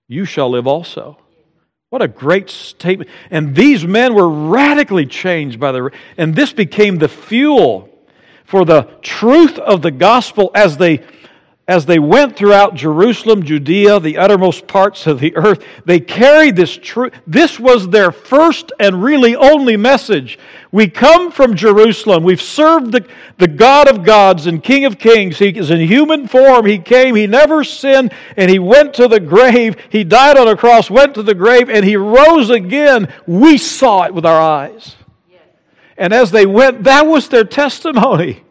you 0.07 0.25
shall 0.25 0.51
live 0.51 0.67
also. 0.67 1.17
What 1.89 2.03
a 2.03 2.07
great 2.07 2.49
statement. 2.49 3.09
And 3.31 3.55
these 3.55 3.85
men 3.85 4.13
were 4.13 4.29
radically 4.29 5.05
changed 5.07 5.59
by 5.59 5.71
the. 5.71 5.91
And 6.17 6.35
this 6.35 6.53
became 6.53 6.97
the 6.97 7.07
fuel 7.07 7.89
for 8.45 8.65
the 8.65 8.83
truth 9.01 9.57
of 9.59 9.81
the 9.81 9.91
gospel 9.91 10.51
as 10.55 10.77
they 10.77 11.03
as 11.67 11.87
they 11.87 11.97
went 11.97 12.35
throughout 12.35 12.75
Jerusalem, 12.75 13.41
Judea, 13.41 13.99
the 13.99 14.19
uttermost 14.19 14.67
parts 14.67 15.07
of 15.07 15.19
the 15.19 15.35
earth, 15.35 15.65
they 15.83 15.99
carried 15.99 16.55
this 16.55 16.77
truth. 16.77 17.13
This 17.25 17.59
was 17.59 17.89
their 17.89 18.11
first 18.11 18.71
and 18.79 19.01
really 19.01 19.35
only 19.35 19.75
message. 19.75 20.37
We 20.71 20.87
come 20.87 21.31
from 21.31 21.55
Jerusalem. 21.55 22.23
We've 22.23 22.41
served 22.41 22.91
the, 22.91 23.07
the 23.39 23.47
God 23.47 23.87
of 23.87 24.03
gods 24.03 24.45
and 24.45 24.63
King 24.63 24.85
of 24.85 24.99
kings. 24.99 25.39
He 25.39 25.49
is 25.49 25.71
in 25.71 25.79
human 25.79 26.27
form. 26.27 26.67
He 26.67 26.77
came. 26.77 27.15
He 27.15 27.25
never 27.25 27.63
sinned. 27.63 28.13
And 28.37 28.51
he 28.51 28.59
went 28.59 28.93
to 28.95 29.07
the 29.07 29.19
grave. 29.19 29.75
He 29.89 30.03
died 30.03 30.37
on 30.37 30.47
a 30.47 30.55
cross, 30.55 30.91
went 30.91 31.15
to 31.15 31.23
the 31.23 31.33
grave, 31.33 31.67
and 31.71 31.83
he 31.83 31.95
rose 31.95 32.51
again. 32.51 33.11
We 33.25 33.57
saw 33.57 34.03
it 34.03 34.13
with 34.13 34.25
our 34.25 34.39
eyes. 34.39 34.95
And 35.97 36.13
as 36.13 36.31
they 36.31 36.45
went, 36.45 36.83
that 36.83 37.07
was 37.07 37.29
their 37.29 37.43
testimony. 37.43 38.43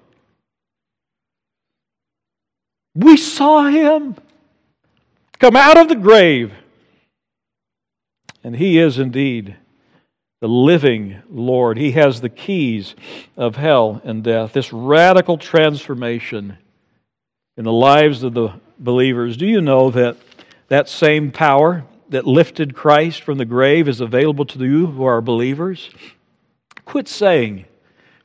We 2.94 3.16
saw 3.16 3.66
him 3.66 4.16
come 5.38 5.56
out 5.56 5.76
of 5.76 5.88
the 5.88 5.96
grave. 5.96 6.52
And 8.42 8.54
he 8.54 8.78
is 8.78 8.98
indeed 8.98 9.56
the 10.40 10.48
living 10.48 11.22
Lord. 11.30 11.78
He 11.78 11.92
has 11.92 12.20
the 12.20 12.28
keys 12.28 12.94
of 13.36 13.56
hell 13.56 14.00
and 14.04 14.22
death. 14.22 14.52
This 14.52 14.72
radical 14.72 15.38
transformation 15.38 16.58
in 17.56 17.64
the 17.64 17.72
lives 17.72 18.22
of 18.22 18.34
the 18.34 18.52
believers. 18.78 19.36
Do 19.36 19.46
you 19.46 19.60
know 19.60 19.90
that 19.90 20.16
that 20.68 20.88
same 20.88 21.30
power 21.30 21.84
that 22.10 22.26
lifted 22.26 22.74
Christ 22.74 23.22
from 23.22 23.38
the 23.38 23.44
grave 23.44 23.88
is 23.88 24.00
available 24.00 24.44
to 24.46 24.64
you 24.64 24.86
who 24.86 25.04
are 25.04 25.20
believers? 25.20 25.90
Quit 26.84 27.08
saying, 27.08 27.64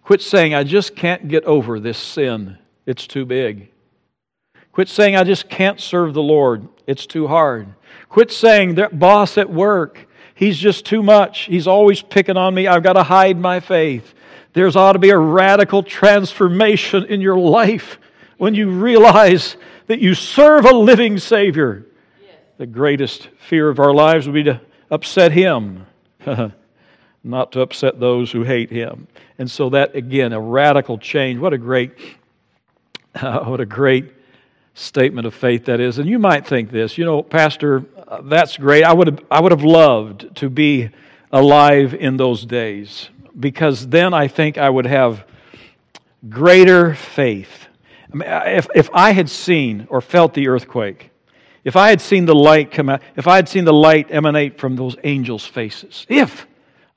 quit 0.04 0.22
saying, 0.22 0.54
I 0.54 0.64
just 0.64 0.96
can't 0.96 1.28
get 1.28 1.44
over 1.46 1.80
this 1.80 1.98
sin. 1.98 2.58
It's 2.86 3.08
too 3.08 3.26
big. 3.26 3.72
Quit 4.72 4.90
saying, 4.90 5.16
I 5.16 5.24
just 5.24 5.50
can't 5.50 5.80
serve 5.80 6.14
the 6.14 6.22
Lord. 6.22 6.68
It's 6.88 7.06
too 7.06 7.28
hard. 7.28 7.68
Quit 8.10 8.32
saying, 8.32 8.76
that 8.76 8.98
boss 8.98 9.38
at 9.38 9.50
work, 9.50 10.08
he's 10.36 10.58
just 10.58 10.86
too 10.86 11.04
much. 11.04 11.42
He's 11.42 11.68
always 11.68 12.02
picking 12.02 12.38
on 12.38 12.54
me. 12.54 12.68
I've 12.68 12.84
got 12.84 12.94
to 12.94 13.04
hide 13.04 13.38
my 13.38 13.60
faith. 13.60 14.14
There's 14.54 14.76
ought 14.76 14.94
to 14.94 15.00
be 15.00 15.12
a 15.12 15.18
radical 15.18 15.84
transformation 15.84 17.06
in 17.06 17.22
your 17.22 17.38
life 17.38 18.00
when 18.38 18.56
you 18.56 18.70
realize 18.70 19.58
that 19.88 20.00
you 20.00 20.16
serve 20.16 20.66
a 20.66 20.74
living 20.74 21.18
Savior. 21.18 21.86
Yes. 22.22 22.36
The 22.58 22.66
greatest 22.66 23.30
fear 23.38 23.70
of 23.70 23.80
our 23.80 23.94
lives 23.94 24.28
would 24.28 24.34
be 24.34 24.44
to 24.44 24.62
upset 24.90 25.32
Him, 25.32 25.86
not 27.24 27.52
to 27.54 27.62
upset 27.62 28.00
those 28.00 28.32
who 28.32 28.44
hate 28.44 28.70
Him. 28.70 29.08
And 29.38 29.50
so 29.50 29.70
that, 29.70 29.96
again, 29.96 30.34
a 30.34 30.40
radical 30.40 30.98
change. 30.98 31.40
What 31.40 31.54
a 31.54 31.58
great, 31.58 31.92
uh, 33.16 33.44
what 33.46 33.60
a 33.60 33.66
great 33.66 34.14
statement 34.74 35.28
of 35.28 35.34
faith 35.34 35.66
that 35.66 35.80
is. 35.80 35.98
And 36.00 36.10
you 36.10 36.20
might 36.20 36.48
think 36.48 36.72
this, 36.72 36.98
you 36.98 37.06
know, 37.06 37.22
Pastor, 37.22 37.86
uh, 38.08 38.22
that's 38.24 38.58
great. 38.58 38.84
I 38.84 38.94
would 38.94 39.08
have, 39.08 39.20
I 39.30 39.42
would 39.42 39.52
have 39.52 39.64
loved 39.64 40.36
to 40.38 40.50
be 40.50 40.90
alive 41.32 41.94
in 41.94 42.18
those 42.18 42.46
days 42.46 43.10
because 43.40 43.88
then 43.88 44.14
I 44.14 44.28
think 44.28 44.58
I 44.58 44.70
would 44.70 44.86
have 44.86 45.26
greater 46.28 46.96
faith. 46.96 47.68
I 48.12 48.16
mean, 48.16 48.30
if, 48.30 48.68
if 48.74 48.90
I 48.94 49.12
had 49.12 49.30
seen 49.30 49.88
or 49.90 50.02
felt 50.02 50.34
the 50.34 50.48
earthquake, 50.48 51.12
if 51.64 51.76
I 51.76 51.90
had 51.90 52.02
seen 52.02 52.26
the 52.26 52.36
light 52.36 52.72
come 52.72 52.90
out, 52.90 53.02
if 53.16 53.28
I 53.28 53.36
had 53.36 53.48
seen 53.48 53.66
the 53.66 53.74
light 53.74 54.08
emanate 54.10 54.60
from 54.60 54.76
those 54.76 54.96
angels' 55.04 55.46
faces, 55.46 56.06
if 56.10 56.48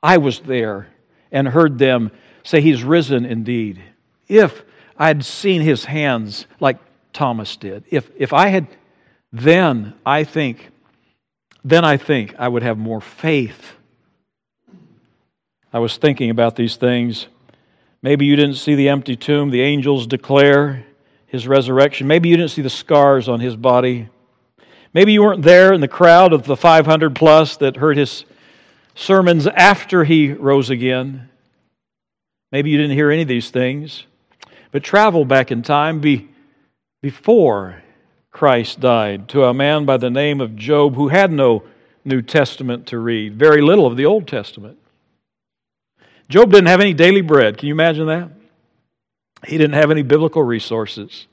I 0.03 0.19
was 0.19 0.41
there 0.41 0.89
and 1.31 1.47
heard 1.47 1.79
them 1.79 2.11
say, 2.43 2.61
He's 2.61 2.83
risen 2.83 3.25
indeed, 3.25 3.83
if 4.29 4.63
I 4.97 5.09
had 5.09 5.25
seen 5.25 5.63
His 5.63 5.85
hands 5.85 6.47
like 6.61 6.79
Thomas 7.13 7.57
did. 7.57 7.85
If, 7.91 8.11
if 8.17 8.33
I 8.33 8.49
had, 8.49 8.67
then 9.33 9.95
I 10.05 10.25
think, 10.25 10.71
then 11.65 11.85
I 11.85 11.97
think 11.97 12.35
I 12.39 12.49
would 12.49 12.63
have 12.63 12.79
more 12.79 13.01
faith. 13.01 13.75
I 15.73 15.79
was 15.79 15.97
thinking 15.97 16.31
about 16.31 16.57
these 16.57 16.77
things. 16.77 17.29
Maybe 18.03 18.27
you 18.27 18.37
didn't 18.37 18.57
see 18.57 18.75
the 18.75 18.89
empty 18.89 19.17
tomb. 19.17 19.51
The 19.51 19.63
angels 19.63 20.07
declare 20.07 20.85
his 21.27 21.49
resurrection. 21.49 22.07
Maybe 22.07 22.29
you 22.29 22.37
didn't 22.37 22.51
see 22.51 22.63
the 22.63 22.69
scars 22.69 23.29
on 23.29 23.41
his 23.41 23.57
body. 23.57 24.09
Maybe 24.93 25.15
you 25.15 25.23
weren't 25.23 25.43
there 25.43 25.73
in 25.73 25.81
the 25.81 25.89
crowd 25.89 26.35
of 26.35 26.45
the 26.45 26.57
500 26.57 27.15
plus 27.15 27.57
that 27.59 27.77
heard 27.77 27.97
his 27.97 28.27
sermons 28.95 29.47
after 29.47 30.05
he 30.05 30.33
rose 30.33 30.71
again. 30.71 31.29
Maybe 32.51 32.71
you 32.71 32.79
didn't 32.79 32.97
hear 32.97 33.11
any 33.11 33.23
of 33.23 33.29
these 33.29 33.51
things. 33.51 34.05
But 34.71 34.83
travel 34.83 35.25
back 35.25 35.51
in 35.51 35.63
time. 35.63 36.01
Be 36.01 36.29
before 37.03 37.83
Christ 38.31 38.81
died 38.81 39.29
to 39.31 39.45
a 39.45 39.55
man 39.55 39.85
by 39.85 39.99
the 39.99 40.11
name 40.11 40.41
of 40.41 40.57
Job 40.57 40.95
who 40.95 41.09
had 41.09 41.31
no 41.31 41.65
New 42.05 42.23
Testament 42.23 42.87
to 42.89 42.99
read, 42.99 43.39
very 43.39 43.61
little 43.61 43.87
of 43.87 43.97
the 43.97 44.07
Old 44.07 44.27
Testament. 44.27 44.79
Job 46.29 46.51
didn't 46.51 46.69
have 46.69 46.81
any 46.81 46.95
daily 46.95 47.21
bread. 47.21 47.59
Can 47.59 47.69
you 47.69 47.75
imagine 47.75 48.07
that? 48.07 48.31
He 49.47 49.59
didn't 49.59 49.75
have 49.75 49.91
any 49.91 50.03
biblical 50.03 50.43
resources, 50.43 51.27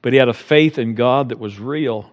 but 0.00 0.12
he 0.12 0.18
had 0.18 0.28
a 0.28 0.34
faith 0.34 0.78
in 0.78 0.94
God 0.94 1.30
that 1.30 1.38
was 1.38 1.58
real. 1.58 2.10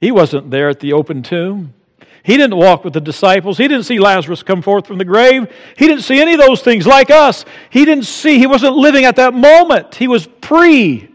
He 0.00 0.10
wasn't 0.10 0.50
there 0.50 0.68
at 0.68 0.80
the 0.80 0.94
open 0.94 1.22
tomb. 1.22 1.74
He 2.22 2.36
didn't 2.36 2.56
walk 2.56 2.84
with 2.84 2.92
the 2.92 3.00
disciples. 3.00 3.58
He 3.58 3.68
didn't 3.68 3.84
see 3.84 3.98
Lazarus 3.98 4.42
come 4.42 4.62
forth 4.62 4.86
from 4.86 4.98
the 4.98 5.04
grave. 5.04 5.50
He 5.76 5.86
didn't 5.86 6.02
see 6.02 6.20
any 6.20 6.34
of 6.34 6.40
those 6.40 6.62
things 6.62 6.86
like 6.86 7.10
us. 7.10 7.44
He 7.70 7.84
didn't 7.84 8.04
see, 8.04 8.38
he 8.38 8.46
wasn't 8.46 8.76
living 8.76 9.04
at 9.04 9.16
that 9.16 9.34
moment. 9.34 9.94
He 9.94 10.08
was 10.08 10.26
pre 10.26 11.08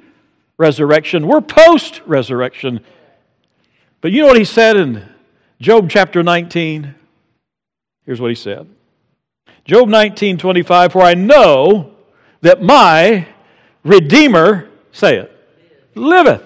resurrection. 0.58 1.28
We're 1.28 1.42
post 1.42 2.02
resurrection. 2.06 2.82
But 4.02 4.12
you 4.12 4.22
know 4.22 4.28
what 4.28 4.38
he 4.38 4.46
said 4.46 4.78
in 4.78 5.08
Job 5.60 5.90
chapter 5.90 6.24
19? 6.24 6.96
Here's 8.06 8.20
what 8.20 8.30
he 8.30 8.36
said 8.36 8.68
Job 9.66 9.88
19, 9.88 10.38
25, 10.38 10.92
For 10.92 11.02
I 11.02 11.14
know 11.14 11.96
that 12.42 12.62
my 12.62 13.28
Redeemer, 13.84 14.70
say 14.92 15.18
it, 15.18 15.32
liveth. 15.96 16.44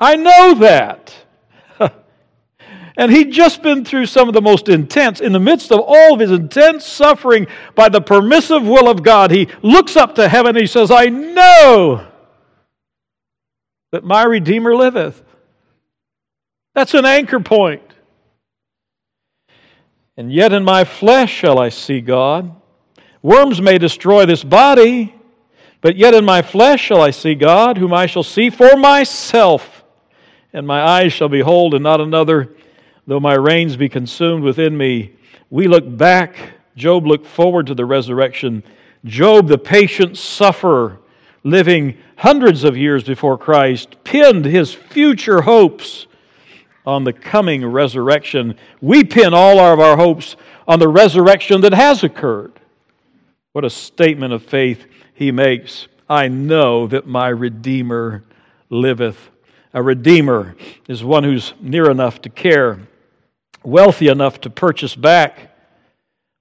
I 0.00 0.16
know 0.16 0.54
that. 0.54 1.14
And 3.00 3.10
he'd 3.10 3.32
just 3.32 3.62
been 3.62 3.82
through 3.82 4.04
some 4.04 4.28
of 4.28 4.34
the 4.34 4.42
most 4.42 4.68
intense, 4.68 5.22
in 5.22 5.32
the 5.32 5.40
midst 5.40 5.72
of 5.72 5.80
all 5.80 6.12
of 6.12 6.20
his 6.20 6.30
intense 6.30 6.84
suffering 6.84 7.46
by 7.74 7.88
the 7.88 8.02
permissive 8.02 8.62
will 8.62 8.90
of 8.90 9.02
God, 9.02 9.30
he 9.30 9.48
looks 9.62 9.96
up 9.96 10.16
to 10.16 10.28
heaven 10.28 10.50
and 10.50 10.60
he 10.60 10.66
says, 10.66 10.90
I 10.90 11.06
know 11.06 12.06
that 13.92 14.04
my 14.04 14.22
Redeemer 14.24 14.76
liveth. 14.76 15.24
That's 16.74 16.92
an 16.92 17.06
anchor 17.06 17.40
point. 17.40 17.80
And 20.18 20.30
yet 20.30 20.52
in 20.52 20.62
my 20.62 20.84
flesh 20.84 21.32
shall 21.32 21.58
I 21.58 21.70
see 21.70 22.02
God. 22.02 22.54
Worms 23.22 23.62
may 23.62 23.78
destroy 23.78 24.26
this 24.26 24.44
body, 24.44 25.14
but 25.80 25.96
yet 25.96 26.12
in 26.12 26.26
my 26.26 26.42
flesh 26.42 26.82
shall 26.82 27.00
I 27.00 27.12
see 27.12 27.34
God, 27.34 27.78
whom 27.78 27.94
I 27.94 28.04
shall 28.04 28.24
see 28.24 28.50
for 28.50 28.76
myself. 28.76 29.84
And 30.52 30.66
my 30.66 30.82
eyes 30.82 31.14
shall 31.14 31.30
behold, 31.30 31.72
and 31.72 31.82
not 31.82 32.02
another, 32.02 32.56
though 33.10 33.18
my 33.18 33.34
reins 33.34 33.76
be 33.76 33.88
consumed 33.88 34.44
within 34.44 34.78
me. 34.78 35.12
We 35.50 35.66
look 35.66 35.96
back. 35.96 36.36
Job 36.76 37.08
looked 37.08 37.26
forward 37.26 37.66
to 37.66 37.74
the 37.74 37.84
resurrection. 37.84 38.62
Job, 39.04 39.48
the 39.48 39.58
patient 39.58 40.16
sufferer, 40.16 40.96
living 41.42 41.98
hundreds 42.14 42.62
of 42.62 42.76
years 42.76 43.02
before 43.02 43.36
Christ, 43.36 43.96
pinned 44.04 44.44
his 44.44 44.72
future 44.72 45.40
hopes 45.40 46.06
on 46.86 47.02
the 47.02 47.12
coming 47.12 47.66
resurrection. 47.66 48.54
We 48.80 49.02
pin 49.02 49.34
all 49.34 49.58
of 49.58 49.80
our 49.80 49.96
hopes 49.96 50.36
on 50.68 50.78
the 50.78 50.86
resurrection 50.86 51.62
that 51.62 51.74
has 51.74 52.04
occurred. 52.04 52.60
What 53.50 53.64
a 53.64 53.70
statement 53.70 54.32
of 54.32 54.44
faith 54.44 54.86
he 55.14 55.32
makes. 55.32 55.88
I 56.08 56.28
know 56.28 56.86
that 56.86 57.08
my 57.08 57.30
Redeemer 57.30 58.22
liveth. 58.68 59.18
A 59.74 59.82
Redeemer 59.82 60.54
is 60.86 61.02
one 61.02 61.24
who's 61.24 61.54
near 61.60 61.90
enough 61.90 62.22
to 62.22 62.28
care, 62.28 62.78
wealthy 63.62 64.08
enough 64.08 64.40
to 64.42 64.50
purchase 64.50 64.94
back, 64.94 65.54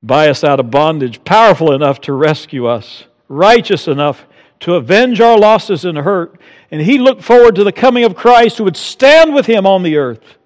buy 0.02 0.30
us 0.30 0.44
out 0.44 0.60
of 0.60 0.72
bondage, 0.72 1.24
powerful 1.24 1.74
enough 1.74 2.02
to 2.02 2.14
rescue 2.14 2.66
us, 2.66 3.06
righteous 3.28 3.88
enough 3.88 4.26
to 4.62 4.76
avenge 4.76 5.22
our 5.22 5.38
losses 5.38 5.86
and 5.86 5.98
hurt. 5.98 6.40
And 6.72 6.82
he 6.82 6.98
looked 6.98 7.24
forward 7.24 7.56
to 7.56 7.64
the 7.64 7.72
coming 7.72 8.04
of 8.04 8.16
Christ 8.16 8.58
who 8.58 8.64
would 8.66 8.78
stand 8.78 9.34
with 9.34 9.46
him 9.46 9.66
on 9.66 9.84
the 9.84 9.98
earth 9.98 10.38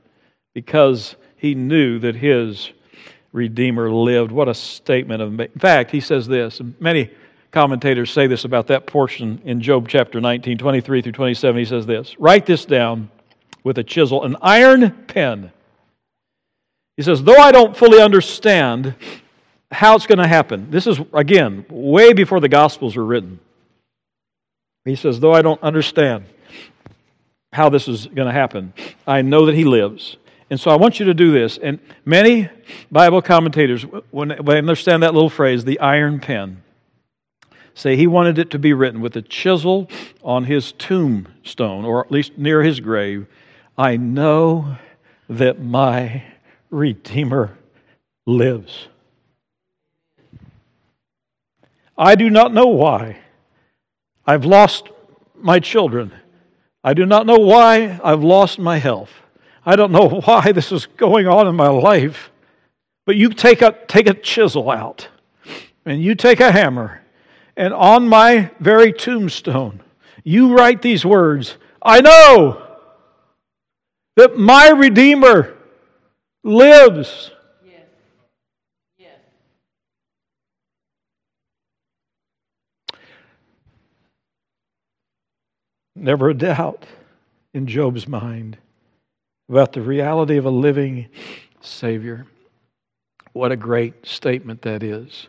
because 0.54 1.16
he 1.36 1.56
knew 1.56 2.00
that 2.00 2.16
his 2.16 2.72
Redeemer 3.32 3.92
lived. 3.92 4.32
What 4.32 4.48
a 4.48 4.54
statement 4.54 5.22
of. 5.22 5.40
In 5.40 5.60
fact, 5.60 5.92
he 5.92 6.00
says 6.00 6.28
this, 6.28 6.60
and 6.60 6.80
many 6.80 7.10
commentators 7.52 8.12
say 8.12 8.28
this 8.28 8.46
about 8.46 8.68
that 8.68 8.86
portion 8.86 9.42
in 9.44 9.60
Job 9.60 9.88
chapter 9.90 10.22
19, 10.22 10.58
23 10.58 11.02
through 11.02 11.12
27. 11.12 11.58
He 11.58 11.66
says 11.66 11.86
this 11.86 12.16
Write 12.20 12.46
this 12.46 12.66
down 12.66 13.10
with 13.64 13.80
a 13.80 13.84
chisel, 13.84 14.24
an 14.24 14.36
iron 14.42 14.92
pen. 15.08 15.52
He 16.98 17.04
says, 17.04 17.24
Though 17.24 17.38
I 17.38 17.52
don't 17.52 17.76
fully 17.76 18.02
understand 18.02 18.96
how 19.72 19.96
it's 19.96 20.06
going 20.06 20.20
to 20.20 20.28
happen, 20.28 20.70
this 20.70 20.88
is, 20.88 21.00
again, 21.14 21.66
way 21.70 22.14
before 22.14 22.40
the 22.40 22.50
Gospels 22.50 22.96
were 22.96 23.06
written. 23.06 23.40
He 24.86 24.96
says, 24.96 25.20
Though 25.20 25.34
I 25.34 25.42
don't 25.42 25.62
understand 25.64 26.26
how 27.52 27.70
this 27.70 27.88
is 27.88 28.08
going 28.08 28.28
to 28.28 28.34
happen, 28.34 28.74
I 29.08 29.22
know 29.22 29.46
that 29.46 29.56
He 29.56 29.64
lives. 29.64 30.18
And 30.50 30.60
so 30.60 30.70
I 30.70 30.76
want 30.76 31.00
you 31.00 31.06
to 31.08 31.14
do 31.14 31.32
this. 31.32 31.58
And 31.58 31.80
many 32.06 32.50
Bible 32.92 33.22
commentators, 33.22 33.84
when 34.12 34.28
they 34.28 34.58
understand 34.58 35.02
that 35.02 35.14
little 35.14 35.30
phrase, 35.30 35.66
the 35.66 35.80
iron 35.80 36.20
pen, 36.20 36.62
say 37.74 37.96
he 37.96 38.08
wanted 38.08 38.38
it 38.38 38.52
to 38.52 38.60
be 38.60 38.74
written 38.74 39.02
with 39.02 39.16
a 39.16 39.22
chisel 39.22 39.90
on 40.24 40.44
his 40.44 40.74
tombstone, 40.74 41.86
or 41.86 42.06
at 42.06 42.12
least 42.12 42.38
near 42.38 42.62
his 42.62 42.80
grave 42.80 43.26
I 43.78 43.98
know 43.98 44.78
that 45.28 45.60
my 45.60 46.24
Redeemer 46.74 47.56
lives. 48.26 48.88
I 51.96 52.16
do 52.16 52.32
not 52.32 52.52
know 52.52 52.66
why. 52.66 53.20
I've 54.26 54.44
lost 54.44 54.90
my 55.36 55.60
children. 55.60 56.12
I 56.84 56.96
do 56.96 57.06
not 57.06 57.28
know 57.28 57.38
why 57.38 58.00
I've 58.04 58.24
lost 58.24 58.58
my 58.58 58.80
health. 58.80 59.12
I 59.64 59.76
don't 59.76 59.92
know 59.92 60.10
why 60.26 60.52
this 60.52 60.72
is 60.72 60.88
going 60.88 61.28
on 61.28 61.48
in 61.48 61.56
my 61.56 61.70
life. 61.70 62.32
But 63.06 63.18
you 63.18 63.30
take 63.30 63.62
a, 63.62 63.78
take 63.88 64.08
a 64.10 64.14
chisel 64.16 64.72
out 64.72 65.08
and 65.86 66.02
you 66.02 66.16
take 66.16 66.40
a 66.40 66.52
hammer, 66.52 67.02
and 67.56 67.74
on 67.74 68.08
my 68.08 68.50
very 68.60 68.94
tombstone, 68.94 69.82
you 70.24 70.56
write 70.56 70.82
these 70.82 71.06
words 71.06 71.58
I 71.82 72.02
know 72.02 72.66
that 74.16 74.38
my 74.38 74.70
Redeemer 74.70 75.58
lives. 76.44 77.32
Never 85.96 86.30
a 86.30 86.34
doubt 86.34 86.86
in 87.54 87.68
Job's 87.68 88.08
mind 88.08 88.58
about 89.48 89.74
the 89.74 89.82
reality 89.82 90.38
of 90.38 90.46
a 90.46 90.50
living 90.50 91.08
Savior. 91.62 92.26
What 93.32 93.52
a 93.52 93.56
great 93.56 94.06
statement 94.06 94.64
that 94.64 94.84
is. 94.84 95.28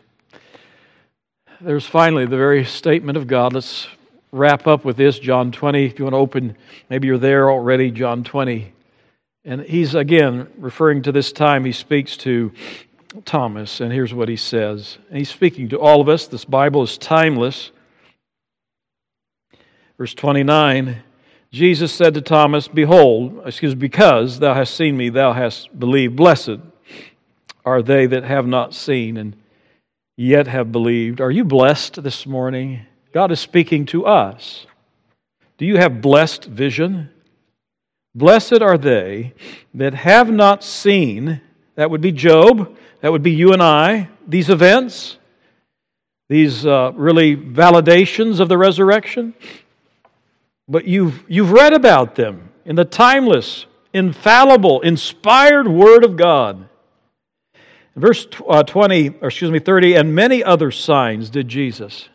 There's 1.61 1.85
finally 1.85 2.25
the 2.25 2.35
very 2.35 2.65
statement 2.65 3.17
of 3.17 3.27
God. 3.27 3.53
Let's 3.53 3.87
wrap 4.31 4.67
up 4.67 4.83
with 4.83 4.97
this 4.97 5.17
John 5.17 5.51
20. 5.51 5.85
If 5.85 5.97
you 5.97 6.05
want 6.05 6.13
to 6.13 6.17
open, 6.17 6.57
maybe 6.89 7.07
you're 7.07 7.17
there 7.17 7.49
already, 7.49 7.89
John 7.91 8.23
20. 8.23 8.73
And 9.45 9.61
he's 9.61 9.93
again 9.93 10.47
referring 10.57 11.03
to 11.03 11.11
this 11.11 11.31
time 11.31 11.65
he 11.65 11.71
speaks 11.71 12.17
to 12.17 12.51
Thomas, 13.23 13.79
and 13.79 13.93
here's 13.93 14.13
what 14.13 14.27
he 14.27 14.35
says. 14.35 14.97
And 15.09 15.17
he's 15.17 15.29
speaking 15.29 15.69
to 15.69 15.79
all 15.79 16.01
of 16.01 16.09
us. 16.09 16.27
This 16.27 16.45
Bible 16.45 16.83
is 16.83 16.97
timeless. 16.97 17.71
Verse 19.97 20.13
29 20.13 21.03
Jesus 21.51 21.93
said 21.93 22.15
to 22.15 22.21
Thomas, 22.21 22.67
Behold, 22.67 23.43
excuse 23.45 23.75
me, 23.75 23.79
because 23.79 24.39
thou 24.39 24.53
hast 24.53 24.75
seen 24.75 24.97
me, 24.97 25.07
thou 25.07 25.31
hast 25.31 25.79
believed. 25.79 26.17
Blessed 26.17 26.57
are 27.63 27.81
they 27.81 28.07
that 28.07 28.25
have 28.25 28.45
not 28.45 28.73
seen 28.73 29.15
and 29.15 29.37
yet 30.17 30.47
have 30.47 30.73
believed. 30.73 31.21
Are 31.21 31.31
you 31.31 31.45
blessed 31.45 32.03
this 32.03 32.25
morning? 32.25 32.81
God 33.13 33.31
is 33.31 33.39
speaking 33.39 33.85
to 33.85 34.05
us. 34.05 34.67
Do 35.57 35.65
you 35.65 35.77
have 35.77 36.01
blessed 36.01 36.43
vision? 36.43 37.09
Blessed 38.15 38.61
are 38.61 38.77
they 38.77 39.33
that 39.73 39.93
have 39.93 40.31
not 40.31 40.63
seen, 40.63 41.41
that 41.75 41.91
would 41.91 41.99
be 41.99 42.13
Job, 42.13 42.77
that 43.01 43.11
would 43.11 43.21
be 43.21 43.31
you 43.31 43.51
and 43.51 43.61
I, 43.61 44.09
these 44.25 44.49
events, 44.49 45.17
these 46.29 46.65
uh, 46.65 46.93
really 46.95 47.35
validations 47.35 48.39
of 48.39 48.47
the 48.47 48.57
resurrection, 48.57 49.33
but 50.67 50.85
you've, 50.85 51.23
you've 51.27 51.51
read 51.51 51.73
about 51.73 52.15
them 52.15 52.49
in 52.63 52.77
the 52.77 52.85
timeless, 52.85 53.65
infallible, 53.93 54.81
inspired 54.81 55.67
Word 55.67 56.05
of 56.05 56.15
God. 56.15 56.69
Verse 57.97 58.27
uh, 58.47 58.63
20, 58.63 59.09
or 59.21 59.27
excuse 59.27 59.51
me, 59.51 59.59
30, 59.59 59.95
and 59.95 60.15
many 60.15 60.43
other 60.43 60.71
signs 60.71 61.29
did 61.29 61.47
Jesus 61.47 62.09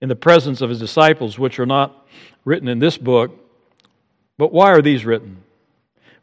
in 0.00 0.08
the 0.08 0.16
presence 0.16 0.62
of 0.62 0.70
his 0.70 0.78
disciples, 0.78 1.38
which 1.38 1.58
are 1.60 1.66
not 1.66 2.06
written 2.44 2.68
in 2.68 2.78
this 2.78 2.96
book. 2.96 3.32
But 4.40 4.54
why 4.54 4.70
are 4.70 4.80
these 4.80 5.04
written? 5.04 5.42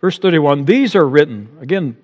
Verse 0.01 0.17
31, 0.17 0.65
these 0.65 0.95
are 0.95 1.07
written. 1.07 1.55
Again, 1.61 1.95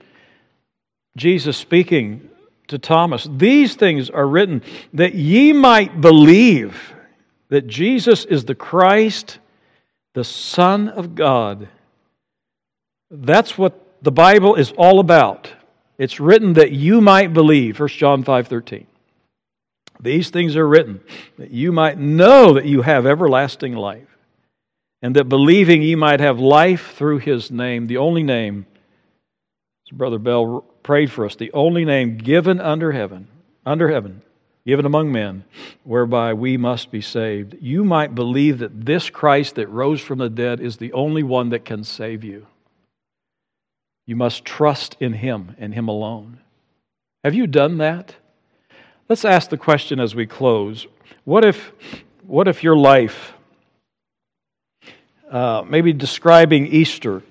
Jesus 1.17 1.57
speaking 1.57 2.29
to 2.67 2.77
Thomas, 2.77 3.27
these 3.35 3.73
things 3.73 4.11
are 4.11 4.27
written 4.27 4.61
that 4.93 5.15
ye 5.15 5.53
might 5.53 6.01
believe 6.01 6.93
that 7.49 7.65
Jesus 7.65 8.25
is 8.25 8.45
the 8.45 8.53
Christ, 8.53 9.39
the 10.13 10.23
Son 10.23 10.87
of 10.87 11.15
God. 11.15 11.67
That's 13.09 13.57
what 13.57 14.03
the 14.03 14.11
Bible 14.11 14.53
is 14.53 14.71
all 14.77 14.99
about. 14.99 15.51
It's 15.97 16.19
written 16.19 16.53
that 16.53 16.71
you 16.71 17.01
might 17.01 17.33
believe, 17.33 17.79
1 17.79 17.97
John 17.97 18.23
5:13. 18.23 18.85
These 19.99 20.29
things 20.29 20.55
are 20.57 20.67
written 20.67 21.01
that 21.39 21.49
you 21.49 21.71
might 21.71 21.97
know 21.97 22.53
that 22.53 22.65
you 22.65 22.83
have 22.83 23.07
everlasting 23.07 23.75
life, 23.75 24.12
and 25.03 25.17
that 25.17 25.25
believing 25.25 25.81
ye 25.81 25.95
might 25.95 26.21
have 26.21 26.39
life 26.39 26.95
through 26.95 27.19
his 27.19 27.51
name, 27.51 27.87
the 27.87 27.97
only 27.97 28.23
name, 28.23 28.65
as 29.85 29.95
Brother 29.95 30.17
Bell 30.17 30.61
prayed 30.81 31.11
for 31.11 31.25
us, 31.25 31.35
the 31.35 31.51
only 31.51 31.83
name 31.83 32.17
given 32.17 32.61
under 32.61 32.93
heaven, 32.93 33.27
under 33.65 33.91
heaven, 33.91 34.21
given 34.65 34.85
among 34.85 35.11
men, 35.11 35.43
whereby 35.83 36.33
we 36.33 36.55
must 36.55 36.89
be 36.89 37.01
saved. 37.01 37.57
You 37.59 37.83
might 37.83 38.15
believe 38.15 38.59
that 38.59 38.85
this 38.85 39.09
Christ 39.09 39.55
that 39.55 39.67
rose 39.67 39.99
from 39.99 40.19
the 40.19 40.29
dead 40.29 40.61
is 40.61 40.77
the 40.77 40.93
only 40.93 41.21
one 41.21 41.49
that 41.49 41.65
can 41.65 41.83
save 41.83 42.23
you. 42.23 42.47
You 44.05 44.15
must 44.15 44.45
trust 44.45 44.95
in 45.01 45.11
Him 45.11 45.53
and 45.59 45.73
Him 45.73 45.89
alone. 45.89 46.39
Have 47.25 47.33
you 47.33 47.45
done 47.45 47.77
that? 47.79 48.15
Let's 49.09 49.25
ask 49.25 49.49
the 49.49 49.57
question 49.57 49.99
as 49.99 50.15
we 50.15 50.25
close 50.25 50.87
what 51.25 51.43
if, 51.43 51.73
what 52.25 52.47
if 52.47 52.63
your 52.63 52.77
life 52.77 53.32
uh, 55.33 55.65
maybe 55.67 55.91
describing 55.91 56.67
Easter 56.67 57.23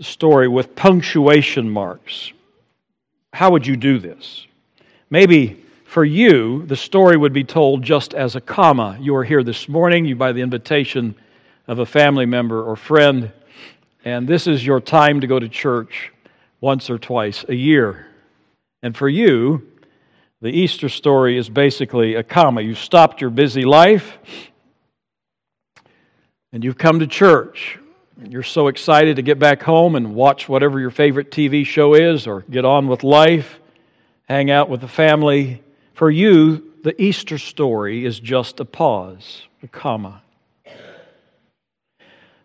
story 0.00 0.46
with 0.46 0.76
punctuation 0.76 1.68
marks. 1.68 2.32
How 3.32 3.50
would 3.50 3.66
you 3.66 3.76
do 3.76 3.98
this? 3.98 4.46
Maybe 5.10 5.64
for 5.84 6.04
you, 6.04 6.64
the 6.66 6.76
story 6.76 7.16
would 7.16 7.32
be 7.32 7.42
told 7.42 7.82
just 7.82 8.14
as 8.14 8.36
a 8.36 8.40
comma. 8.40 8.96
You 9.00 9.16
are 9.16 9.24
here 9.24 9.42
this 9.42 9.68
morning, 9.68 10.04
you 10.04 10.14
by 10.14 10.30
the 10.30 10.40
invitation 10.40 11.16
of 11.66 11.80
a 11.80 11.86
family 11.86 12.26
member 12.26 12.62
or 12.62 12.76
friend, 12.76 13.32
and 14.04 14.28
this 14.28 14.46
is 14.46 14.64
your 14.64 14.80
time 14.80 15.20
to 15.20 15.26
go 15.26 15.40
to 15.40 15.48
church 15.48 16.12
once 16.60 16.90
or 16.90 16.98
twice 16.98 17.44
a 17.48 17.54
year. 17.54 18.06
And 18.84 18.96
for 18.96 19.08
you, 19.08 19.66
the 20.40 20.50
Easter 20.50 20.88
story 20.88 21.36
is 21.36 21.48
basically 21.48 22.14
a 22.14 22.22
comma. 22.22 22.60
You 22.60 22.76
stopped 22.76 23.20
your 23.20 23.30
busy 23.30 23.64
life 23.64 24.16
and 26.52 26.62
you've 26.62 26.78
come 26.78 27.00
to 27.00 27.06
church. 27.06 27.78
And 28.20 28.32
you're 28.32 28.42
so 28.42 28.68
excited 28.68 29.16
to 29.16 29.22
get 29.22 29.38
back 29.38 29.62
home 29.62 29.96
and 29.96 30.14
watch 30.14 30.48
whatever 30.48 30.78
your 30.78 30.90
favorite 30.90 31.30
TV 31.30 31.64
show 31.64 31.94
is 31.94 32.26
or 32.26 32.42
get 32.42 32.64
on 32.64 32.86
with 32.86 33.02
life, 33.02 33.58
hang 34.28 34.50
out 34.50 34.68
with 34.68 34.80
the 34.80 34.88
family. 34.88 35.62
For 35.94 36.10
you, 36.10 36.72
the 36.84 37.00
Easter 37.00 37.38
story 37.38 38.04
is 38.04 38.20
just 38.20 38.60
a 38.60 38.64
pause, 38.64 39.42
a 39.62 39.68
comma. 39.68 40.22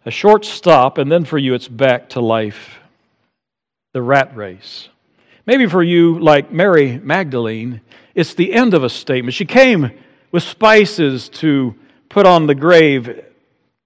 A 0.06 0.12
short 0.12 0.46
stop, 0.46 0.98
and 0.98 1.12
then 1.12 1.26
for 1.26 1.38
you, 1.38 1.54
it's 1.54 1.68
back 1.68 2.10
to 2.10 2.22
life. 2.22 2.80
The 3.94 4.02
rat 4.02 4.36
race. 4.38 4.88
Maybe 5.46 5.68
for 5.68 5.84
you, 5.84 6.20
like 6.20 6.52
Mary 6.52 6.98
Magdalene, 6.98 7.82
it's 8.16 8.34
the 8.34 8.54
end 8.54 8.74
of 8.74 8.84
a 8.84 8.90
statement. 8.90 9.34
She 9.34 9.46
came 9.46 9.92
with 10.32 10.44
spices 10.44 11.30
to 11.30 11.76
put 12.10 12.26
on 12.26 12.48
the 12.48 12.56
grave, 12.56 13.24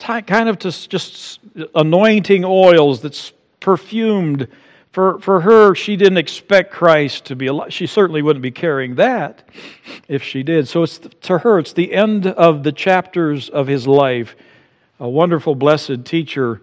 kind 0.01 0.49
of 0.49 0.59
to 0.59 0.89
just 0.89 1.39
anointing 1.75 2.43
oils 2.45 3.01
that's 3.01 3.33
perfumed. 3.59 4.47
For, 4.91 5.19
for 5.19 5.39
her, 5.39 5.73
she 5.73 5.95
didn't 5.95 6.17
expect 6.17 6.73
Christ 6.73 7.25
to 7.25 7.35
be 7.35 7.47
alive. 7.47 7.71
She 7.71 7.87
certainly 7.87 8.21
wouldn't 8.21 8.43
be 8.43 8.51
carrying 8.51 8.95
that 8.95 9.47
if 10.09 10.21
she 10.21 10.43
did. 10.43 10.67
So 10.67 10.83
it's 10.83 10.99
to 11.21 11.37
her, 11.37 11.59
it's 11.59 11.71
the 11.71 11.93
end 11.93 12.27
of 12.27 12.63
the 12.63 12.73
chapters 12.73 13.47
of 13.47 13.67
his 13.67 13.87
life. 13.87 14.35
A 14.99 15.07
wonderful, 15.07 15.55
blessed 15.55 16.03
teacher 16.03 16.61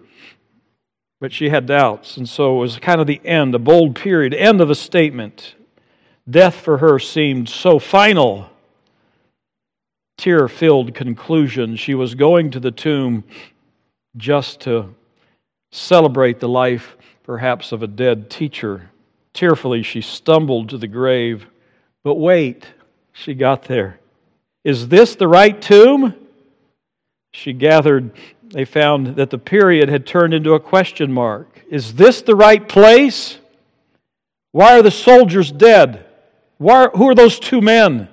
but 1.19 1.33
she 1.33 1.49
had 1.49 1.65
doubts. 1.65 2.17
And 2.17 2.27
so 2.27 2.57
it 2.57 2.59
was 2.59 2.79
kind 2.79 3.01
of 3.01 3.07
the 3.07 3.21
end, 3.25 3.53
a 3.53 3.59
bold 3.59 3.95
period, 3.95 4.33
end 4.33 4.61
of 4.61 4.69
a 4.69 4.75
statement. 4.75 5.55
Death 6.29 6.55
for 6.55 6.77
her 6.77 6.99
seemed 6.99 7.49
so 7.49 7.79
final. 7.79 8.49
Tear 10.19 10.49
filled 10.49 10.93
conclusion. 10.93 11.77
She 11.77 11.95
was 11.95 12.13
going 12.13 12.51
to 12.51 12.59
the 12.59 12.71
tomb 12.71 13.23
just 14.17 14.59
to 14.61 14.93
celebrate 15.71 16.41
the 16.41 16.49
life, 16.49 16.97
perhaps, 17.23 17.71
of 17.71 17.83
a 17.83 17.87
dead 17.87 18.29
teacher. 18.29 18.91
Tearfully, 19.31 19.81
she 19.81 20.01
stumbled 20.01 20.67
to 20.69 20.77
the 20.77 20.89
grave. 20.89 21.47
But 22.03 22.15
wait, 22.15 22.65
she 23.13 23.33
got 23.33 23.63
there. 23.63 24.01
Is 24.65 24.89
this 24.89 25.15
the 25.15 25.29
right 25.29 25.61
tomb? 25.61 26.13
She 27.31 27.53
gathered 27.53 28.11
they 28.49 28.65
found 28.65 29.15
that 29.15 29.29
the 29.29 29.37
period 29.37 29.87
had 29.87 30.05
turned 30.05 30.33
into 30.33 30.53
a 30.53 30.59
question 30.59 31.13
mark. 31.13 31.63
Is 31.69 31.93
this 31.93 32.23
the 32.23 32.35
right 32.35 32.67
place? 32.67 33.37
Why 34.51 34.77
are 34.77 34.81
the 34.81 34.91
soldiers 34.91 35.49
dead? 35.49 36.05
Why, 36.57 36.89
who 36.93 37.07
are 37.07 37.15
those 37.15 37.39
two 37.39 37.61
men 37.61 38.09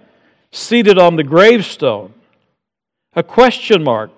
seated 0.50 0.98
on 0.98 1.16
the 1.16 1.24
gravestone? 1.24 2.14
A 3.14 3.22
question 3.22 3.82
mark. 3.82 4.10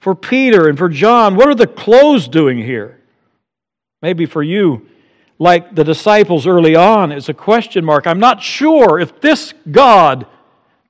For 0.00 0.14
Peter 0.14 0.68
and 0.68 0.78
for 0.78 0.88
John, 0.88 1.34
what 1.34 1.48
are 1.48 1.54
the 1.54 1.66
clothes 1.66 2.28
doing 2.28 2.58
here? 2.58 3.00
Maybe 4.00 4.26
for 4.26 4.42
you, 4.42 4.86
like 5.40 5.74
the 5.74 5.82
disciples 5.82 6.46
early 6.46 6.76
on, 6.76 7.10
it's 7.10 7.28
a 7.28 7.34
question 7.34 7.84
mark. 7.84 8.06
I'm 8.06 8.20
not 8.20 8.42
sure 8.42 9.00
if 9.00 9.20
this 9.20 9.54
God 9.70 10.26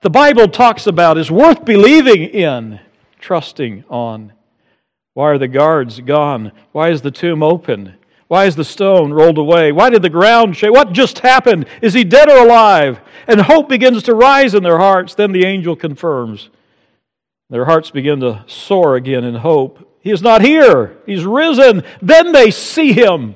the 0.01 0.11
Bible 0.11 0.47
talks 0.47 0.87
about 0.87 1.19
is 1.19 1.29
worth 1.29 1.65
believing 1.65 2.23
in, 2.23 2.79
trusting 3.19 3.85
on. 3.89 4.33
Why 5.15 5.31
are 5.31 5.39
the 5.39 5.49
guards 5.49 5.99
gone? 5.99 6.53
Why 6.71 6.91
is 6.91 7.03
the 7.03 7.11
tomb 7.11 7.43
open? 7.43 7.97
Why 8.29 8.45
is 8.45 8.57
the 8.57 8.65
stone 8.65 9.13
rolled 9.13 9.39
away? 9.39 9.73
Why 9.73 9.89
did 9.89 10.03
the 10.03 10.11
ground 10.11 10.57
shake? 10.57 10.71
What 10.71 10.93
just 10.93 11.19
happened? 11.21 11.67
Is 11.81 11.95
he 11.95 12.05
dead 12.05 12.29
or 12.29 12.45
alive? 12.45 13.01
And 13.27 13.41
hope 13.41 13.69
begins 13.69 14.03
to 14.05 14.15
rise 14.15 14.55
in 14.55 14.63
their 14.63 14.79
hearts. 14.79 15.15
Then 15.15 15.33
the 15.33 15.47
angel 15.47 15.75
confirms. 15.75 16.51
Their 17.49 17.65
hearts 17.65 17.91
begin 17.91 18.21
to 18.21 18.45
soar 18.47 18.97
again 18.97 19.25
in 19.25 19.35
hope. 19.35 19.85
He 20.01 20.11
is 20.11 20.23
not 20.23 20.43
here, 20.43 20.97
he's 21.07 21.25
risen. 21.25 21.83
Then 22.03 22.33
they 22.33 22.51
see 22.51 22.93
him. 22.93 23.35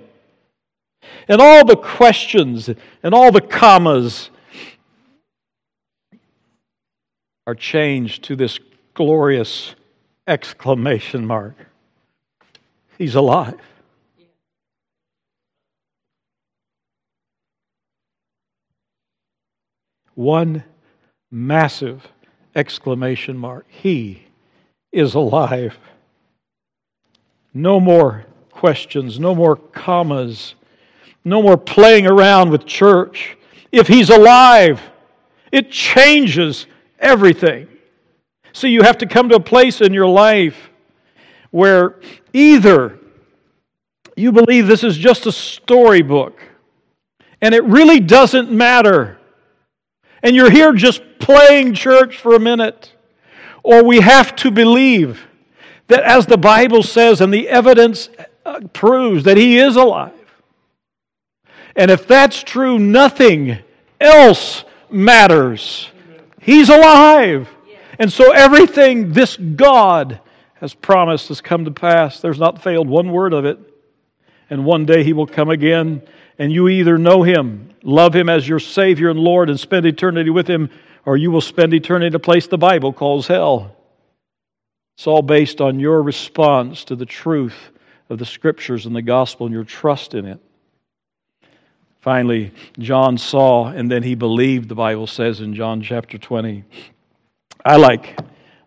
And 1.26 1.40
all 1.40 1.64
the 1.64 1.76
questions 1.76 2.68
and 3.02 3.14
all 3.14 3.32
the 3.32 3.40
commas 3.40 4.30
are 7.46 7.54
changed 7.54 8.24
to 8.24 8.36
this 8.36 8.58
glorious 8.94 9.74
exclamation 10.26 11.26
mark. 11.26 11.54
He's 12.98 13.14
alive. 13.14 13.60
One 20.14 20.64
massive 21.30 22.06
exclamation 22.54 23.36
mark. 23.36 23.66
He 23.68 24.24
is 24.92 25.14
alive. 25.14 25.78
No 27.54 27.80
more 27.80 28.26
questions, 28.50 29.18
no 29.18 29.34
more 29.34 29.56
commas, 29.56 30.54
no 31.24 31.42
more 31.42 31.56
playing 31.56 32.06
around 32.06 32.50
with 32.50 32.66
church. 32.66 33.36
If 33.70 33.88
he's 33.88 34.10
alive, 34.10 34.80
it 35.50 35.70
changes 35.70 36.66
everything. 36.98 37.68
So 38.52 38.66
you 38.66 38.82
have 38.82 38.98
to 38.98 39.06
come 39.06 39.28
to 39.30 39.36
a 39.36 39.40
place 39.40 39.80
in 39.80 39.94
your 39.94 40.08
life 40.08 40.70
where 41.50 42.00
either 42.32 42.98
you 44.16 44.32
believe 44.32 44.66
this 44.66 44.84
is 44.84 44.96
just 44.96 45.26
a 45.26 45.32
storybook 45.32 46.40
and 47.40 47.54
it 47.54 47.64
really 47.64 47.98
doesn't 47.98 48.50
matter, 48.50 49.18
and 50.22 50.36
you're 50.36 50.50
here 50.50 50.72
just 50.72 51.02
playing 51.18 51.74
church 51.74 52.18
for 52.18 52.34
a 52.34 52.40
minute, 52.40 52.92
or 53.62 53.84
we 53.84 54.00
have 54.00 54.34
to 54.36 54.50
believe 54.50 55.26
that 55.88 56.02
as 56.02 56.26
the 56.26 56.38
Bible 56.38 56.82
says 56.82 57.20
and 57.20 57.32
the 57.32 57.48
evidence 57.48 58.08
uh, 58.44 58.60
proves 58.72 59.24
that 59.24 59.36
He 59.36 59.58
is 59.58 59.76
alive. 59.76 60.12
And 61.76 61.90
if 61.90 62.06
that's 62.06 62.42
true, 62.42 62.78
nothing 62.78 63.58
else 64.00 64.64
matters. 64.90 65.88
He's 66.40 66.68
alive. 66.68 67.48
And 67.98 68.12
so 68.12 68.32
everything 68.32 69.12
this 69.12 69.36
God 69.36 70.20
has 70.54 70.74
promised 70.74 71.28
has 71.28 71.40
come 71.40 71.64
to 71.64 71.70
pass. 71.70 72.20
There's 72.20 72.38
not 72.38 72.62
failed 72.62 72.88
one 72.88 73.10
word 73.10 73.32
of 73.32 73.44
it. 73.44 73.58
And 74.50 74.64
one 74.64 74.84
day 74.84 75.02
he 75.02 75.12
will 75.12 75.26
come 75.26 75.50
again, 75.50 76.02
and 76.42 76.52
you 76.52 76.68
either 76.68 76.98
know 76.98 77.22
him, 77.22 77.70
love 77.84 78.16
him 78.16 78.28
as 78.28 78.48
your 78.48 78.58
Savior 78.58 79.08
and 79.10 79.20
Lord, 79.20 79.48
and 79.48 79.60
spend 79.60 79.86
eternity 79.86 80.28
with 80.28 80.48
him, 80.50 80.70
or 81.06 81.16
you 81.16 81.30
will 81.30 81.40
spend 81.40 81.72
eternity 81.72 82.08
in 82.08 82.14
a 82.16 82.18
place 82.18 82.48
the 82.48 82.58
Bible 82.58 82.92
calls 82.92 83.28
hell. 83.28 83.76
It's 84.96 85.06
all 85.06 85.22
based 85.22 85.60
on 85.60 85.78
your 85.78 86.02
response 86.02 86.82
to 86.86 86.96
the 86.96 87.06
truth 87.06 87.70
of 88.10 88.18
the 88.18 88.26
Scriptures 88.26 88.86
and 88.86 88.96
the 88.96 89.02
gospel 89.02 89.46
and 89.46 89.54
your 89.54 89.62
trust 89.62 90.14
in 90.14 90.26
it. 90.26 90.40
Finally, 92.00 92.50
John 92.76 93.18
saw 93.18 93.68
and 93.68 93.88
then 93.88 94.02
he 94.02 94.16
believed, 94.16 94.68
the 94.68 94.74
Bible 94.74 95.06
says 95.06 95.40
in 95.40 95.54
John 95.54 95.80
chapter 95.80 96.18
20. 96.18 96.64
I 97.64 97.76
like 97.76 98.18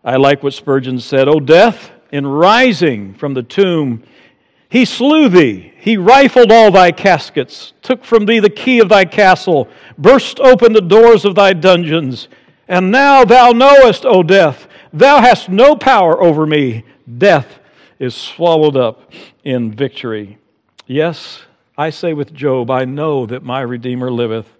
I 0.02 0.16
like 0.16 0.42
what 0.42 0.54
Spurgeon 0.54 0.98
said 0.98 1.28
Oh, 1.28 1.40
death, 1.40 1.90
in 2.10 2.26
rising 2.26 3.12
from 3.12 3.34
the 3.34 3.42
tomb, 3.42 4.02
he 4.68 4.84
slew 4.84 5.28
thee. 5.28 5.72
He 5.78 5.96
rifled 5.96 6.50
all 6.50 6.70
thy 6.70 6.90
caskets, 6.90 7.72
took 7.82 8.04
from 8.04 8.26
thee 8.26 8.40
the 8.40 8.50
key 8.50 8.80
of 8.80 8.88
thy 8.88 9.04
castle, 9.04 9.68
burst 9.96 10.40
open 10.40 10.72
the 10.72 10.80
doors 10.80 11.24
of 11.24 11.34
thy 11.34 11.52
dungeons. 11.52 12.28
And 12.66 12.90
now 12.90 13.24
thou 13.24 13.50
knowest, 13.50 14.04
O 14.04 14.22
death, 14.22 14.66
thou 14.92 15.20
hast 15.20 15.48
no 15.48 15.76
power 15.76 16.20
over 16.20 16.46
me. 16.46 16.84
Death 17.18 17.60
is 18.00 18.14
swallowed 18.14 18.76
up 18.76 19.12
in 19.44 19.70
victory. 19.70 20.38
Yes, 20.86 21.42
I 21.78 21.90
say 21.90 22.12
with 22.12 22.34
Job, 22.34 22.70
I 22.70 22.84
know 22.84 23.26
that 23.26 23.44
my 23.44 23.60
Redeemer 23.60 24.10
liveth 24.10 24.52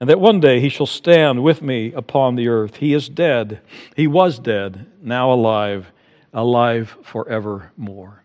and 0.00 0.10
that 0.10 0.20
one 0.20 0.40
day 0.40 0.60
he 0.60 0.68
shall 0.68 0.86
stand 0.86 1.42
with 1.42 1.62
me 1.62 1.92
upon 1.92 2.34
the 2.34 2.48
earth. 2.48 2.76
He 2.76 2.92
is 2.92 3.08
dead. 3.08 3.60
He 3.94 4.06
was 4.06 4.38
dead, 4.38 4.86
now 5.00 5.32
alive, 5.32 5.90
alive 6.34 6.96
forevermore. 7.02 8.22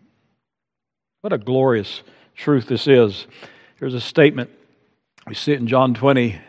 What 1.22 1.32
a 1.32 1.38
glorious 1.38 2.02
truth 2.34 2.66
this 2.66 2.88
is. 2.88 3.28
Here's 3.78 3.94
a 3.94 4.00
statement. 4.00 4.50
We 5.24 5.34
see 5.34 5.52
it 5.52 5.60
in 5.60 5.68
John 5.68 5.94
20. 5.94 6.40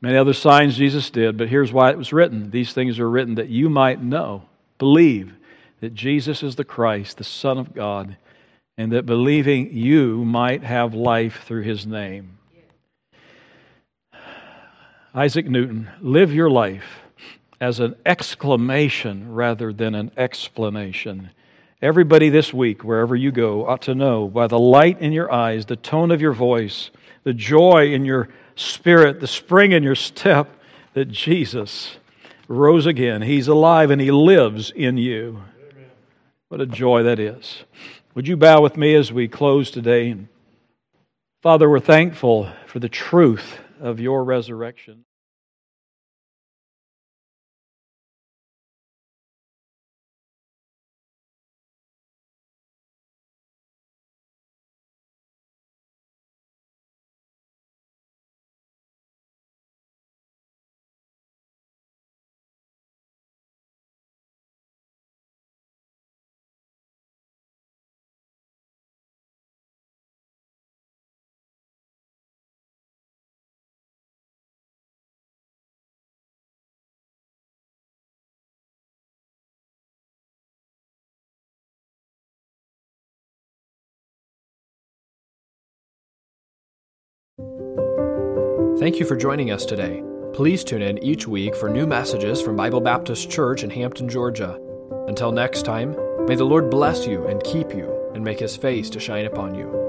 Many 0.00 0.16
other 0.16 0.32
signs 0.32 0.76
Jesus 0.76 1.10
did, 1.10 1.36
but 1.36 1.48
here's 1.48 1.72
why 1.72 1.90
it 1.90 1.98
was 1.98 2.12
written. 2.12 2.52
These 2.52 2.72
things 2.72 3.00
are 3.00 3.10
written 3.10 3.34
that 3.34 3.48
you 3.48 3.68
might 3.68 4.00
know, 4.00 4.44
believe, 4.78 5.34
that 5.80 5.92
Jesus 5.92 6.44
is 6.44 6.54
the 6.54 6.64
Christ, 6.64 7.16
the 7.16 7.24
Son 7.24 7.58
of 7.58 7.74
God, 7.74 8.16
and 8.78 8.92
that 8.92 9.06
believing 9.06 9.76
you 9.76 10.24
might 10.24 10.62
have 10.62 10.94
life 10.94 11.42
through 11.44 11.62
his 11.62 11.84
name. 11.84 12.38
Isaac 15.12 15.46
Newton, 15.46 15.90
live 16.00 16.32
your 16.32 16.50
life 16.50 17.00
as 17.60 17.80
an 17.80 17.96
exclamation 18.06 19.32
rather 19.32 19.72
than 19.72 19.96
an 19.96 20.12
explanation. 20.16 21.30
Everybody 21.82 22.30
this 22.30 22.54
week, 22.54 22.84
wherever 22.84 23.14
you 23.14 23.30
go, 23.30 23.66
ought 23.66 23.82
to 23.82 23.94
know 23.94 24.28
by 24.28 24.46
the 24.46 24.58
light 24.58 25.00
in 25.02 25.12
your 25.12 25.30
eyes, 25.30 25.66
the 25.66 25.76
tone 25.76 26.10
of 26.10 26.22
your 26.22 26.32
voice, 26.32 26.90
the 27.22 27.34
joy 27.34 27.92
in 27.92 28.06
your 28.06 28.30
spirit, 28.54 29.20
the 29.20 29.26
spring 29.26 29.72
in 29.72 29.82
your 29.82 29.94
step, 29.94 30.48
that 30.94 31.10
Jesus 31.10 31.98
rose 32.48 32.86
again. 32.86 33.20
He's 33.20 33.48
alive 33.48 33.90
and 33.90 34.00
He 34.00 34.10
lives 34.10 34.70
in 34.70 34.96
you. 34.96 35.42
What 36.48 36.62
a 36.62 36.66
joy 36.66 37.02
that 37.02 37.18
is. 37.18 37.64
Would 38.14 38.26
you 38.26 38.38
bow 38.38 38.62
with 38.62 38.78
me 38.78 38.94
as 38.94 39.12
we 39.12 39.28
close 39.28 39.70
today? 39.70 40.16
Father, 41.42 41.68
we're 41.68 41.80
thankful 41.80 42.50
for 42.66 42.78
the 42.78 42.88
truth 42.88 43.58
of 43.80 44.00
your 44.00 44.24
resurrection. 44.24 45.04
Thank 88.86 89.00
you 89.00 89.04
for 89.04 89.16
joining 89.16 89.50
us 89.50 89.66
today. 89.66 90.00
Please 90.32 90.62
tune 90.62 90.80
in 90.80 91.02
each 91.02 91.26
week 91.26 91.56
for 91.56 91.68
new 91.68 91.88
messages 91.88 92.40
from 92.40 92.54
Bible 92.54 92.80
Baptist 92.80 93.28
Church 93.28 93.64
in 93.64 93.70
Hampton, 93.70 94.08
Georgia. 94.08 94.60
Until 95.08 95.32
next 95.32 95.64
time, 95.64 95.96
may 96.28 96.36
the 96.36 96.44
Lord 96.44 96.70
bless 96.70 97.04
you 97.04 97.26
and 97.26 97.42
keep 97.42 97.74
you 97.74 98.12
and 98.14 98.22
make 98.22 98.38
his 98.38 98.56
face 98.56 98.88
to 98.90 99.00
shine 99.00 99.26
upon 99.26 99.56
you. 99.56 99.85